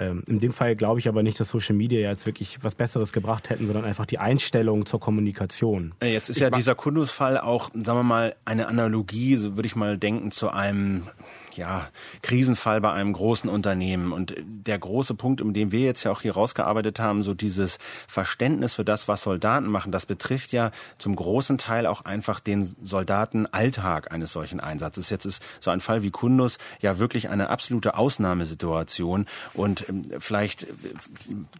Ähm, 0.00 0.24
in 0.26 0.40
dem 0.40 0.52
Fall 0.52 0.74
glaube 0.74 0.98
ich 0.98 1.08
aber 1.08 1.22
nicht, 1.22 1.38
dass 1.38 1.50
Social 1.50 1.76
Media 1.76 2.08
jetzt 2.08 2.26
wirklich 2.26 2.58
was 2.62 2.74
Besseres 2.74 3.12
gebracht 3.12 3.50
hätten, 3.50 3.66
sondern 3.66 3.84
einfach 3.84 4.06
die 4.06 4.18
Einstellung 4.18 4.86
zur 4.86 4.98
Kommunikation. 4.98 5.92
Äh, 6.00 6.12
jetzt 6.12 6.30
ist 6.30 6.36
ich 6.36 6.42
ja 6.42 6.50
dieser 6.50 6.74
Kundus-Fall 6.74 7.38
auch, 7.38 7.70
sagen 7.74 7.98
wir 7.98 8.02
mal, 8.02 8.34
eine 8.44 8.66
Analogie, 8.66 9.36
so 9.36 9.56
würde 9.56 9.66
ich 9.66 9.76
mal 9.76 9.98
denken, 9.98 10.30
zu 10.30 10.48
einem 10.50 11.06
ja, 11.56 11.88
Krisenfall 12.22 12.80
bei 12.80 12.92
einem 12.92 13.12
großen 13.12 13.48
Unternehmen. 13.50 14.12
Und 14.12 14.34
der 14.38 14.78
große 14.78 15.14
Punkt, 15.14 15.40
um 15.40 15.52
den 15.52 15.72
wir 15.72 15.80
jetzt 15.80 16.04
ja 16.04 16.12
auch 16.12 16.22
hier 16.22 16.34
rausgearbeitet 16.34 17.00
haben, 17.00 17.22
so 17.22 17.34
dieses 17.34 17.78
Verständnis 18.08 18.74
für 18.74 18.84
das, 18.84 19.08
was 19.08 19.22
Soldaten 19.22 19.66
machen, 19.66 19.92
das 19.92 20.06
betrifft 20.06 20.52
ja 20.52 20.70
zum 20.98 21.16
großen 21.16 21.58
Teil 21.58 21.86
auch 21.86 22.04
einfach 22.04 22.40
den 22.40 22.74
Soldatenalltag 22.82 24.12
eines 24.12 24.32
solchen 24.32 24.60
Einsatzes. 24.60 25.10
Jetzt 25.10 25.26
ist 25.26 25.42
so 25.60 25.70
ein 25.70 25.80
Fall 25.80 26.02
wie 26.02 26.10
Kundus 26.10 26.58
ja 26.80 26.98
wirklich 26.98 27.28
eine 27.28 27.50
absolute 27.50 27.96
Ausnahmesituation. 27.96 29.26
Und 29.54 29.88
ähm, 29.88 30.02
vielleicht 30.18 30.64
äh, 30.64 30.66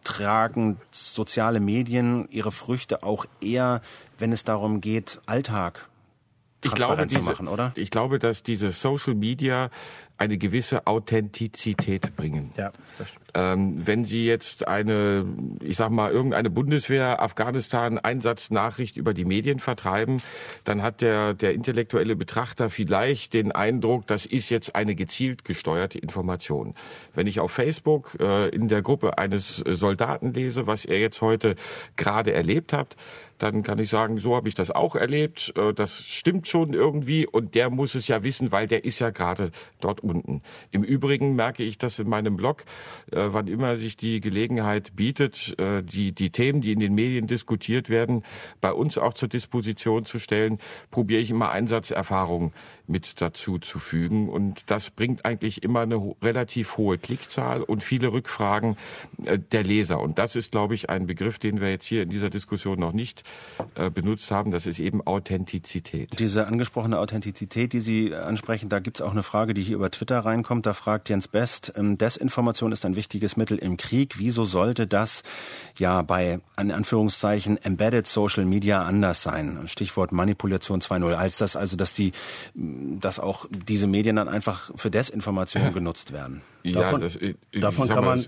tragen 0.05 0.79
soziale 0.91 1.61
Medien 1.61 2.29
ihre 2.31 2.53
Früchte 2.53 3.03
auch 3.03 3.27
eher, 3.41 3.83
wenn 4.19 4.33
es 4.33 4.45
darum 4.45 4.81
geht, 4.81 5.21
Alltag 5.27 5.90
ich 6.65 6.73
glaube, 6.73 7.07
diese, 7.07 7.23
machen, 7.23 7.49
oder? 7.49 7.73
Ich 7.75 7.91
glaube, 7.91 8.19
dass 8.19 8.43
diese 8.43 8.71
Social 8.71 9.15
Media 9.15 9.71
eine 10.21 10.37
gewisse 10.37 10.87
Authentizität 10.87 12.15
bringen. 12.15 12.51
Ja, 12.57 12.73
das 12.99 13.09
stimmt. 13.09 13.31
Ähm, 13.35 13.87
wenn 13.87 14.05
Sie 14.05 14.27
jetzt 14.27 14.69
eine, 14.69 15.25
ich 15.63 15.77
sag 15.77 15.91
mal, 15.91 16.11
irgendeine 16.11 16.51
Bundeswehr 16.51 17.23
Afghanistan 17.23 17.99
Einsatznachricht 17.99 18.97
über 18.97 19.15
die 19.15 19.25
Medien 19.25 19.61
vertreiben, 19.61 20.21
dann 20.65 20.83
hat 20.83 21.01
der, 21.01 21.35
der 21.35 21.55
intellektuelle 21.55 22.17
Betrachter 22.17 22.71
vielleicht 22.71 23.33
den 23.35 23.53
Eindruck, 23.53 24.07
das 24.07 24.27
ist 24.27 24.51
jetzt 24.51 24.75
eine 24.75 24.95
gezielt 24.95 25.45
gesteuerte 25.45 25.99
Information. 25.99 26.75
Wenn 27.15 27.27
ich 27.27 27.41
auf 27.41 27.53
Facebook 27.53 28.17
äh, 28.21 28.49
in 28.49 28.69
der 28.69 28.83
Gruppe 28.83 29.17
eines 29.17 29.57
Soldaten 29.57 30.35
lese, 30.35 30.67
was 30.67 30.85
er 30.85 30.99
jetzt 30.99 31.23
heute 31.23 31.55
gerade 31.97 32.33
erlebt 32.33 32.73
hat, 32.73 32.97
dann 33.39 33.63
kann 33.63 33.79
ich 33.79 33.89
sagen, 33.89 34.19
so 34.19 34.37
habe 34.37 34.49
ich 34.49 34.55
das 34.55 34.71
auch 34.71 34.95
erlebt, 34.95 35.53
äh, 35.57 35.73
das 35.73 36.05
stimmt 36.05 36.47
schon 36.47 36.75
irgendwie 36.75 37.27
und 37.27 37.55
der 37.55 37.71
muss 37.71 37.95
es 37.95 38.07
ja 38.07 38.23
wissen, 38.23 38.53
weil 38.53 38.67
der 38.67 38.85
ist 38.85 38.99
ja 38.99 39.11
gerade 39.11 39.51
dort 39.81 40.01
unten. 40.11 40.43
Im 40.71 40.83
Übrigen 40.83 41.37
merke 41.37 41.63
ich 41.63 41.79
das 41.79 41.99
in 41.99 42.09
meinem 42.09 42.37
Blog, 42.37 42.65
äh, 43.13 43.29
wann 43.29 43.47
immer 43.47 43.77
sich 43.77 43.97
die 43.97 44.21
Gelegenheit 44.21 44.97
bietet, 44.97 45.55
äh, 45.59 45.83
die, 45.83 46.13
die 46.13 46.31
Themen, 46.31 46.61
die 46.61 46.73
in 46.73 46.81
den 46.81 46.95
Medien 46.95 47.27
diskutiert 47.27 47.89
werden, 47.89 48.23
bei 48.61 48.73
uns 48.73 48.99
auch 48.99 49.15
zur 49.15 49.29
Disposition 49.29 50.05
zu 50.05 50.19
stellen, 50.19 50.59
probiere 50.91 51.23
ich 51.23 51.31
immer 51.31 51.51
Einsatzerfahrungen 51.51 52.53
mit 52.91 53.21
dazu 53.21 53.59
zu 53.59 53.79
fügen. 53.79 54.29
Und 54.29 54.63
das 54.67 54.91
bringt 54.91 55.25
eigentlich 55.25 55.63
immer 55.63 55.81
eine 55.81 56.15
relativ 56.23 56.77
hohe 56.77 56.99
Klickzahl 56.99 57.63
und 57.63 57.83
viele 57.83 58.13
Rückfragen 58.13 58.77
äh, 59.25 59.39
der 59.39 59.63
Leser. 59.63 60.01
Und 60.01 60.19
das 60.19 60.37
ist, 60.37 60.51
glaube 60.51 60.75
ich, 60.75 60.91
ein 60.91 61.07
Begriff, 61.07 61.39
den 61.39 61.61
wir 61.61 61.71
jetzt 61.71 61.87
hier 61.87 62.03
in 62.03 62.11
dieser 62.11 62.31
Diskussion 62.31 62.79
noch 62.79 62.93
nicht 62.93 63.23
äh, 63.77 63.91
benutzt 63.91 64.31
haben. 64.31 64.51
Das 64.51 64.67
ist 64.67 64.81
eben 64.81 65.07
Authentizität. 65.07 66.19
Diese 66.19 66.47
angesprochene 66.47 66.99
Authentizität, 66.99 67.73
die 67.73 67.81
Sie 67.81 68.15
ansprechen, 68.15 68.69
da 68.69 68.81
gibt 68.81 68.99
es 68.99 69.03
auch 69.03 69.13
eine 69.13 69.23
Frage, 69.23 69.55
die 69.55 69.63
hier 69.63 69.77
über 69.77 69.91
Twitter 69.91 70.21
reinkommt. 70.21 70.67
Da 70.67 70.75
fragt 70.75 71.09
Jens 71.09 71.29
Best, 71.29 71.73
ähm, 71.77 71.97
Desinformation 71.97 72.73
ist 72.73 72.85
ein 72.85 72.97
wichtiges 72.97 73.37
Mittel 73.37 73.59
im 73.59 73.77
Krieg. 73.77 74.19
Wieso 74.19 74.45
sollte 74.45 74.87
das 74.87 75.23
ja 75.79 76.03
bei, 76.03 76.41
in 76.59 76.73
Anführungszeichen, 76.73 77.57
Embedded 77.63 78.07
Social 78.07 78.45
Media 78.45 78.83
anders 78.83 79.23
sein? 79.23 79.61
Stichwort 79.67 80.13
Manipulation 80.13 80.81
2.0. 80.81 81.15
Als 81.15 81.39
das 81.39 81.57
also, 81.57 81.77
dass 81.77 81.95
die 81.95 82.13
dass 82.81 83.19
auch 83.19 83.47
diese 83.51 83.87
Medien 83.87 84.17
dann 84.17 84.29
einfach 84.29 84.71
für 84.75 84.91
Desinformation 84.91 85.73
genutzt 85.73 86.13
werden. 86.13 86.41
Ja, 86.63 86.81
davon, 86.81 87.01
das, 87.01 87.17
ich, 87.17 87.37
davon 87.53 87.89
kann 87.89 88.05
man 88.05 88.27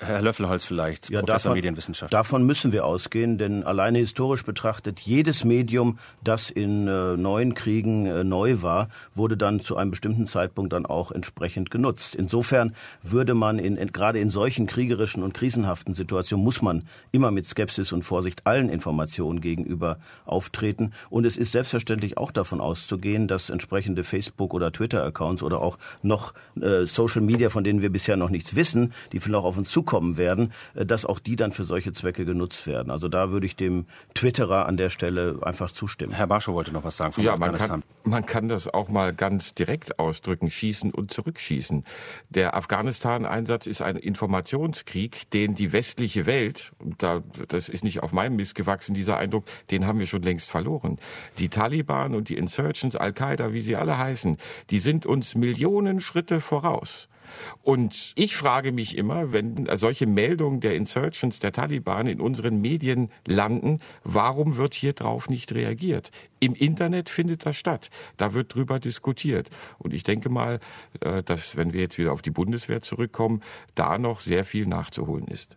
Herr 0.00 0.22
Löffelholz 0.22 0.64
vielleicht, 0.64 1.08
ja, 1.08 1.20
Professor 1.20 1.50
davon, 1.50 1.52
Medienwissenschaft. 1.54 2.12
Davon 2.12 2.44
müssen 2.44 2.72
wir 2.72 2.84
ausgehen, 2.84 3.38
denn 3.38 3.64
alleine 3.64 3.98
historisch 3.98 4.44
betrachtet, 4.44 5.00
jedes 5.00 5.44
Medium, 5.44 5.98
das 6.22 6.50
in 6.50 6.86
äh, 6.86 7.16
neuen 7.16 7.54
Kriegen 7.54 8.06
äh, 8.06 8.24
neu 8.24 8.62
war, 8.62 8.88
wurde 9.14 9.36
dann 9.36 9.60
zu 9.60 9.76
einem 9.76 9.90
bestimmten 9.90 10.26
Zeitpunkt 10.26 10.72
dann 10.72 10.84
auch 10.84 11.10
entsprechend 11.10 11.70
genutzt. 11.70 12.14
Insofern 12.14 12.74
würde 13.02 13.34
man 13.34 13.58
in, 13.58 13.76
in, 13.76 13.92
gerade 13.92 14.18
in 14.20 14.30
solchen 14.30 14.66
kriegerischen 14.66 15.22
und 15.22 15.32
krisenhaften 15.32 15.94
Situationen 15.94 16.44
muss 16.44 16.60
man 16.60 16.86
immer 17.10 17.30
mit 17.30 17.46
Skepsis 17.46 17.92
und 17.92 18.02
Vorsicht 18.02 18.46
allen 18.46 18.68
Informationen 18.68 19.40
gegenüber 19.40 19.98
auftreten. 20.26 20.92
Und 21.08 21.24
es 21.24 21.36
ist 21.36 21.52
selbstverständlich 21.52 22.18
auch 22.18 22.30
davon 22.30 22.60
auszugehen, 22.60 23.28
dass 23.28 23.50
entsprechende 23.50 24.04
Facebook- 24.04 24.54
oder 24.54 24.72
Twitter-Accounts 24.72 25.42
oder 25.42 25.62
auch 25.62 25.78
noch 26.02 26.34
äh, 26.60 26.84
Social 26.84 27.22
Media, 27.22 27.48
von 27.48 27.64
denen 27.64 27.80
wir 27.80 27.90
bisher 27.90 28.16
noch 28.16 28.30
nichts 28.30 28.54
wissen, 28.54 28.92
die 29.12 29.18
vielleicht 29.18 29.38
auch 29.38 29.44
auf 29.44 29.58
uns 29.58 29.70
zukommen 29.78 30.16
werden, 30.16 30.52
äh, 30.74 30.84
dass 30.84 31.04
auch 31.04 31.20
die 31.20 31.36
dann 31.36 31.52
für 31.52 31.62
solche 31.62 31.92
Zwecke 31.92 32.24
genutzt 32.24 32.66
werden. 32.66 32.90
Also 32.90 33.08
da 33.08 33.30
würde 33.30 33.46
ich 33.46 33.54
dem 33.54 33.86
Twitterer 34.14 34.66
an 34.66 34.76
der 34.76 34.90
Stelle 34.90 35.38
einfach 35.42 35.70
zustimmen. 35.70 36.12
Herr 36.12 36.26
Baschow 36.26 36.52
wollte 36.52 36.72
noch 36.72 36.82
was 36.82 36.96
sagen 36.96 37.12
von 37.12 37.22
ja, 37.22 37.36
man 37.36 37.56
kann, 37.56 37.84
man 38.02 38.26
kann 38.26 38.48
das 38.48 38.66
auch 38.66 38.88
mal 38.88 39.14
ganz 39.14 39.54
direkt 39.54 40.00
ausdrücken, 40.00 40.50
schießen 40.50 40.92
und 40.92 41.12
zurückschießen. 41.12 41.84
Der 42.28 42.56
Afghanistan-Einsatz 42.56 43.66
ist 43.66 43.80
ein 43.80 43.94
Informationskrieg, 43.96 45.30
den 45.30 45.54
die 45.54 45.72
westliche 45.72 46.26
Welt, 46.26 46.72
und 46.80 47.00
da, 47.00 47.22
das 47.46 47.68
ist 47.68 47.84
nicht 47.84 48.02
auf 48.02 48.12
meinem 48.12 48.34
Mist 48.34 48.56
gewachsen, 48.56 48.94
dieser 48.94 49.16
Eindruck, 49.16 49.44
den 49.70 49.86
haben 49.86 50.00
wir 50.00 50.08
schon 50.08 50.22
längst 50.22 50.50
verloren. 50.50 50.98
Die 51.38 51.50
Taliban 51.50 52.16
und 52.16 52.28
die 52.28 52.36
Insurgents, 52.36 52.96
Al-Qaida, 52.96 53.52
wie 53.52 53.62
sie 53.62 53.76
alle 53.76 53.96
heißen, 53.96 54.38
die 54.70 54.80
sind 54.80 55.06
uns 55.06 55.36
Millionen 55.36 56.00
Schritte 56.00 56.40
voraus. 56.40 57.08
Und 57.62 58.12
ich 58.14 58.36
frage 58.36 58.72
mich 58.72 58.96
immer, 58.96 59.32
wenn 59.32 59.68
solche 59.76 60.06
Meldungen 60.06 60.60
der 60.60 60.74
Insurgents, 60.74 61.40
der 61.40 61.52
Taliban 61.52 62.06
in 62.06 62.20
unseren 62.20 62.60
Medien 62.60 63.10
landen, 63.26 63.80
warum 64.04 64.56
wird 64.56 64.74
hier 64.74 64.92
drauf 64.92 65.28
nicht 65.28 65.52
reagiert? 65.52 66.10
Im 66.40 66.54
Internet 66.54 67.08
findet 67.08 67.46
das 67.46 67.56
statt. 67.56 67.90
Da 68.16 68.34
wird 68.34 68.54
drüber 68.54 68.78
diskutiert. 68.78 69.50
Und 69.78 69.92
ich 69.94 70.04
denke 70.04 70.28
mal, 70.28 70.60
äh, 71.00 71.22
dass, 71.22 71.56
wenn 71.56 71.72
wir 71.72 71.80
jetzt 71.80 71.98
wieder 71.98 72.12
auf 72.12 72.22
die 72.22 72.30
Bundeswehr 72.30 72.82
zurückkommen, 72.82 73.42
da 73.74 73.98
noch 73.98 74.20
sehr 74.20 74.44
viel 74.44 74.66
nachzuholen 74.66 75.26
ist. 75.28 75.56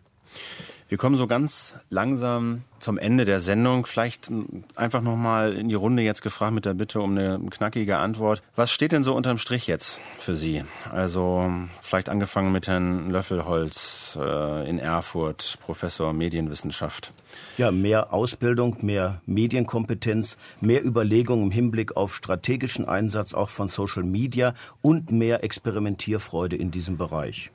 Wir 0.88 0.98
kommen 0.98 1.16
so 1.16 1.26
ganz 1.26 1.74
langsam 1.88 2.64
zum 2.82 2.98
Ende 2.98 3.24
der 3.24 3.40
Sendung. 3.40 3.86
Vielleicht 3.86 4.30
einfach 4.74 5.00
nochmal 5.00 5.54
in 5.54 5.68
die 5.68 5.74
Runde 5.74 6.02
jetzt 6.02 6.22
gefragt 6.22 6.52
mit 6.52 6.64
der 6.64 6.74
Bitte 6.74 7.00
um 7.00 7.16
eine 7.16 7.40
knackige 7.50 7.96
Antwort. 7.98 8.42
Was 8.56 8.70
steht 8.70 8.92
denn 8.92 9.04
so 9.04 9.14
unterm 9.14 9.38
Strich 9.38 9.66
jetzt 9.66 10.00
für 10.18 10.34
Sie? 10.34 10.64
Also 10.90 11.50
vielleicht 11.80 12.08
angefangen 12.08 12.52
mit 12.52 12.66
Herrn 12.66 13.10
Löffelholz 13.10 14.18
äh, 14.20 14.68
in 14.68 14.78
Erfurt, 14.78 15.58
Professor 15.64 16.12
Medienwissenschaft. 16.12 17.12
Ja, 17.56 17.70
mehr 17.70 18.12
Ausbildung, 18.12 18.78
mehr 18.82 19.22
Medienkompetenz, 19.26 20.36
mehr 20.60 20.84
Überlegung 20.84 21.42
im 21.42 21.50
Hinblick 21.50 21.96
auf 21.96 22.14
strategischen 22.14 22.86
Einsatz 22.86 23.32
auch 23.32 23.48
von 23.48 23.68
Social 23.68 24.02
Media 24.02 24.54
und 24.82 25.12
mehr 25.12 25.44
Experimentierfreude 25.44 26.56
in 26.56 26.70
diesem 26.70 26.96
Bereich. 26.96 27.50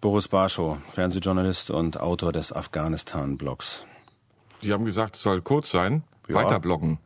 Boris 0.00 0.28
Barschow, 0.28 0.78
Fernsehjournalist 0.92 1.70
und 1.70 2.00
Autor 2.00 2.32
des 2.32 2.52
Afghanistan-Blogs. 2.52 3.84
Sie 4.62 4.72
haben 4.72 4.84
gesagt, 4.84 5.16
es 5.16 5.22
soll 5.22 5.42
kurz 5.42 5.70
sein. 5.70 6.02
Ja. 6.28 6.34
Weiter 6.36 6.60
bloggen. 6.60 6.98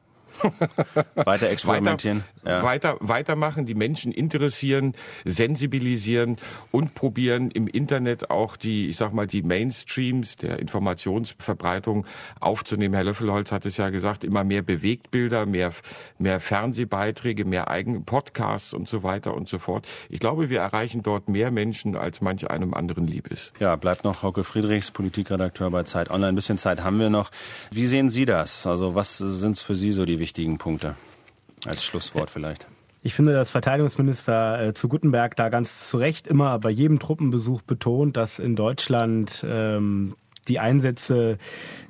weiter 1.15 1.49
experimentieren. 1.51 2.25
Weiter, 2.45 2.59
ja. 2.59 2.63
weiter, 2.63 2.97
weitermachen, 3.01 3.67
die 3.67 3.75
Menschen 3.75 4.13
interessieren, 4.13 4.95
sensibilisieren 5.25 6.37
und 6.71 6.95
probieren 6.95 7.51
im 7.51 7.67
Internet 7.67 8.31
auch 8.31 8.57
die, 8.57 8.89
ich 8.89 8.97
sag 8.97 9.13
mal, 9.13 9.27
die 9.27 9.43
Mainstreams 9.43 10.37
der 10.37 10.59
Informationsverbreitung 10.59 12.07
aufzunehmen. 12.41 12.95
Herr 12.95 13.05
Löffelholz 13.05 13.53
hat 13.53 13.67
es 13.67 13.77
ja 13.77 13.91
gesagt, 13.91 14.25
immer 14.25 14.45
mehr 14.45 14.63
Bewegtbilder, 14.63 15.47
mehr, 15.47 15.73
mehr 16.19 16.41
Fernsehbeiträge, 16.41 17.45
mehr 17.45 17.69
eigene 17.69 18.01
Podcasts 18.01 18.75
und 18.75 18.89
so 18.89 19.03
weiter 19.03 19.35
und 19.35 19.49
so 19.49 19.59
fort. 19.59 19.87
Ich 20.09 20.21
glaube, 20.21 20.51
wir 20.51 20.61
erreichen 20.61 21.03
dort 21.03 21.29
mehr 21.29 21.51
Menschen, 21.51 21.97
als 21.97 22.21
manch 22.21 22.51
einem 22.51 22.75
anderen 22.75 23.07
lieb 23.07 23.29
ist. 23.29 23.53
Ja, 23.59 23.77
bleibt 23.77 24.05
noch 24.05 24.23
Hauke 24.23 24.45
Friedrichs, 24.45 24.91
Politikredakteur 24.91 25.71
bei 25.71 25.85
Zeit 25.85 26.11
Online. 26.11 26.29
Ein 26.29 26.35
bisschen 26.35 26.59
Zeit 26.59 26.85
haben 26.85 26.99
wir 26.99 27.11
noch. 27.11 27.31
Wie 27.71 27.87
sehen 27.87 28.11
Sie 28.11 28.27
das? 28.27 28.67
Also 28.67 28.95
was 28.95 29.19
sind 29.19 29.59
für 29.59 29.75
Sie 29.75 29.93
so 29.93 30.05
die 30.05 30.19
wichtigen 30.19 30.59
Punkte? 30.59 30.95
Als 31.65 31.85
Schlusswort 31.85 32.31
vielleicht. 32.31 32.67
Ich 33.03 33.13
finde, 33.13 33.35
dass 33.35 33.51
Verteidigungsminister 33.51 34.69
äh, 34.69 34.75
zu 34.75 34.89
Guttenberg 34.89 35.37
da 35.37 35.51
ganz 35.51 35.91
zu 35.91 35.99
Recht 35.99 36.27
immer 36.27 36.59
bei 36.59 36.71
jedem 36.71 36.99
Truppenbesuch 36.99 37.61
betont, 37.61 38.17
dass 38.17 38.39
in 38.39 38.57
Deutschland 38.57 39.45
ähm, 39.47 40.15
die 40.49 40.59
Einsätze 40.59 41.39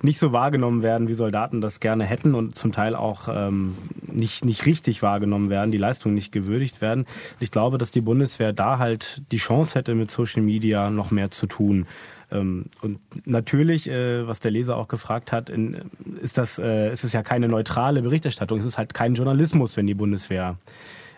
nicht 0.02 0.18
so 0.18 0.32
wahrgenommen 0.32 0.82
werden, 0.82 1.08
wie 1.08 1.14
Soldaten 1.14 1.60
das 1.60 1.80
gerne 1.80 2.04
hätten 2.04 2.34
und 2.34 2.56
zum 2.56 2.72
Teil 2.72 2.94
auch 2.94 3.28
ähm, 3.28 3.76
nicht, 4.02 4.44
nicht 4.44 4.66
richtig 4.66 5.02
wahrgenommen 5.02 5.50
werden, 5.50 5.70
die 5.70 5.78
Leistungen 5.78 6.14
nicht 6.14 6.32
gewürdigt 6.32 6.80
werden. 6.80 7.06
Ich 7.40 7.50
glaube, 7.50 7.78
dass 7.78 7.90
die 7.90 8.00
Bundeswehr 8.00 8.52
da 8.52 8.78
halt 8.78 9.22
die 9.32 9.38
Chance 9.38 9.78
hätte, 9.78 9.94
mit 9.94 10.10
Social 10.10 10.42
Media 10.42 10.90
noch 10.90 11.10
mehr 11.10 11.30
zu 11.30 11.46
tun. 11.46 11.86
Ähm, 12.35 12.66
und 12.82 12.99
natürlich, 13.24 13.89
äh, 13.89 14.26
was 14.26 14.41
der 14.41 14.51
Leser 14.51 14.76
auch 14.76 14.89
gefragt 14.89 15.32
hat, 15.32 15.51
ist 16.20 16.37
das, 16.37 16.59
äh, 16.59 16.93
ist 16.93 17.05
es 17.05 17.12
ja 17.12 17.22
keine 17.22 17.49
neutrale 17.49 18.03
Berichterstattung. 18.03 18.59
Es 18.59 18.66
ist 18.66 18.76
halt 18.76 18.93
kein 18.93 19.14
Journalismus, 19.14 19.76
wenn 19.76 19.87
die 19.87 19.95
Bundeswehr 19.95 20.57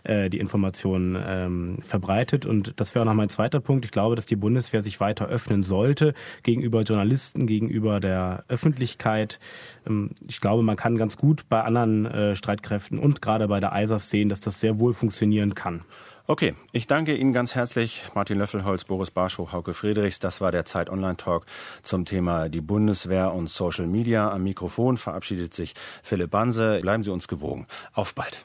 äh, 0.06 0.30
die 0.30 0.38
Informationen 0.38 1.20
ähm, 1.26 1.78
verbreitet. 1.82 2.46
Und 2.46 2.74
das 2.76 2.94
wäre 2.94 3.02
auch 3.02 3.06
noch 3.06 3.14
mein 3.14 3.28
zweiter 3.28 3.58
Punkt. 3.58 3.84
Ich 3.84 3.90
glaube, 3.90 4.14
dass 4.14 4.26
die 4.26 4.36
Bundeswehr 4.36 4.82
sich 4.82 5.00
weiter 5.00 5.26
öffnen 5.26 5.64
sollte 5.64 6.14
gegenüber 6.44 6.82
Journalisten, 6.82 7.46
gegenüber 7.46 7.98
der 7.98 8.44
Öffentlichkeit. 8.48 9.40
Ähm, 9.86 10.10
ich 10.28 10.40
glaube, 10.40 10.62
man 10.62 10.76
kann 10.76 10.96
ganz 10.96 11.16
gut 11.16 11.48
bei 11.48 11.62
anderen 11.62 12.06
äh, 12.06 12.36
Streitkräften 12.36 12.98
und 12.98 13.20
gerade 13.20 13.48
bei 13.48 13.58
der 13.58 13.72
ISAF 13.74 14.04
sehen, 14.04 14.28
dass 14.28 14.40
das 14.40 14.60
sehr 14.60 14.78
wohl 14.78 14.94
funktionieren 14.94 15.54
kann. 15.54 15.80
Okay, 16.28 16.56
ich 16.72 16.88
danke 16.88 17.14
Ihnen 17.14 17.32
ganz 17.32 17.54
herzlich, 17.54 18.02
Martin 18.14 18.38
Löffelholz, 18.38 18.82
Boris 18.82 19.12
Barschow, 19.12 19.52
Hauke 19.52 19.74
Friedrichs. 19.74 20.18
Das 20.18 20.40
war 20.40 20.50
der 20.50 20.64
Zeit 20.64 20.90
Online 20.90 21.16
Talk 21.16 21.46
zum 21.84 22.04
Thema 22.04 22.48
die 22.48 22.60
Bundeswehr 22.60 23.32
und 23.32 23.48
Social 23.48 23.86
Media. 23.86 24.32
Am 24.32 24.42
Mikrofon 24.42 24.96
verabschiedet 24.96 25.54
sich 25.54 25.74
Philipp 26.02 26.32
Banse. 26.32 26.80
Bleiben 26.80 27.04
Sie 27.04 27.12
uns 27.12 27.28
gewogen. 27.28 27.68
Auf 27.92 28.16
bald. 28.16 28.44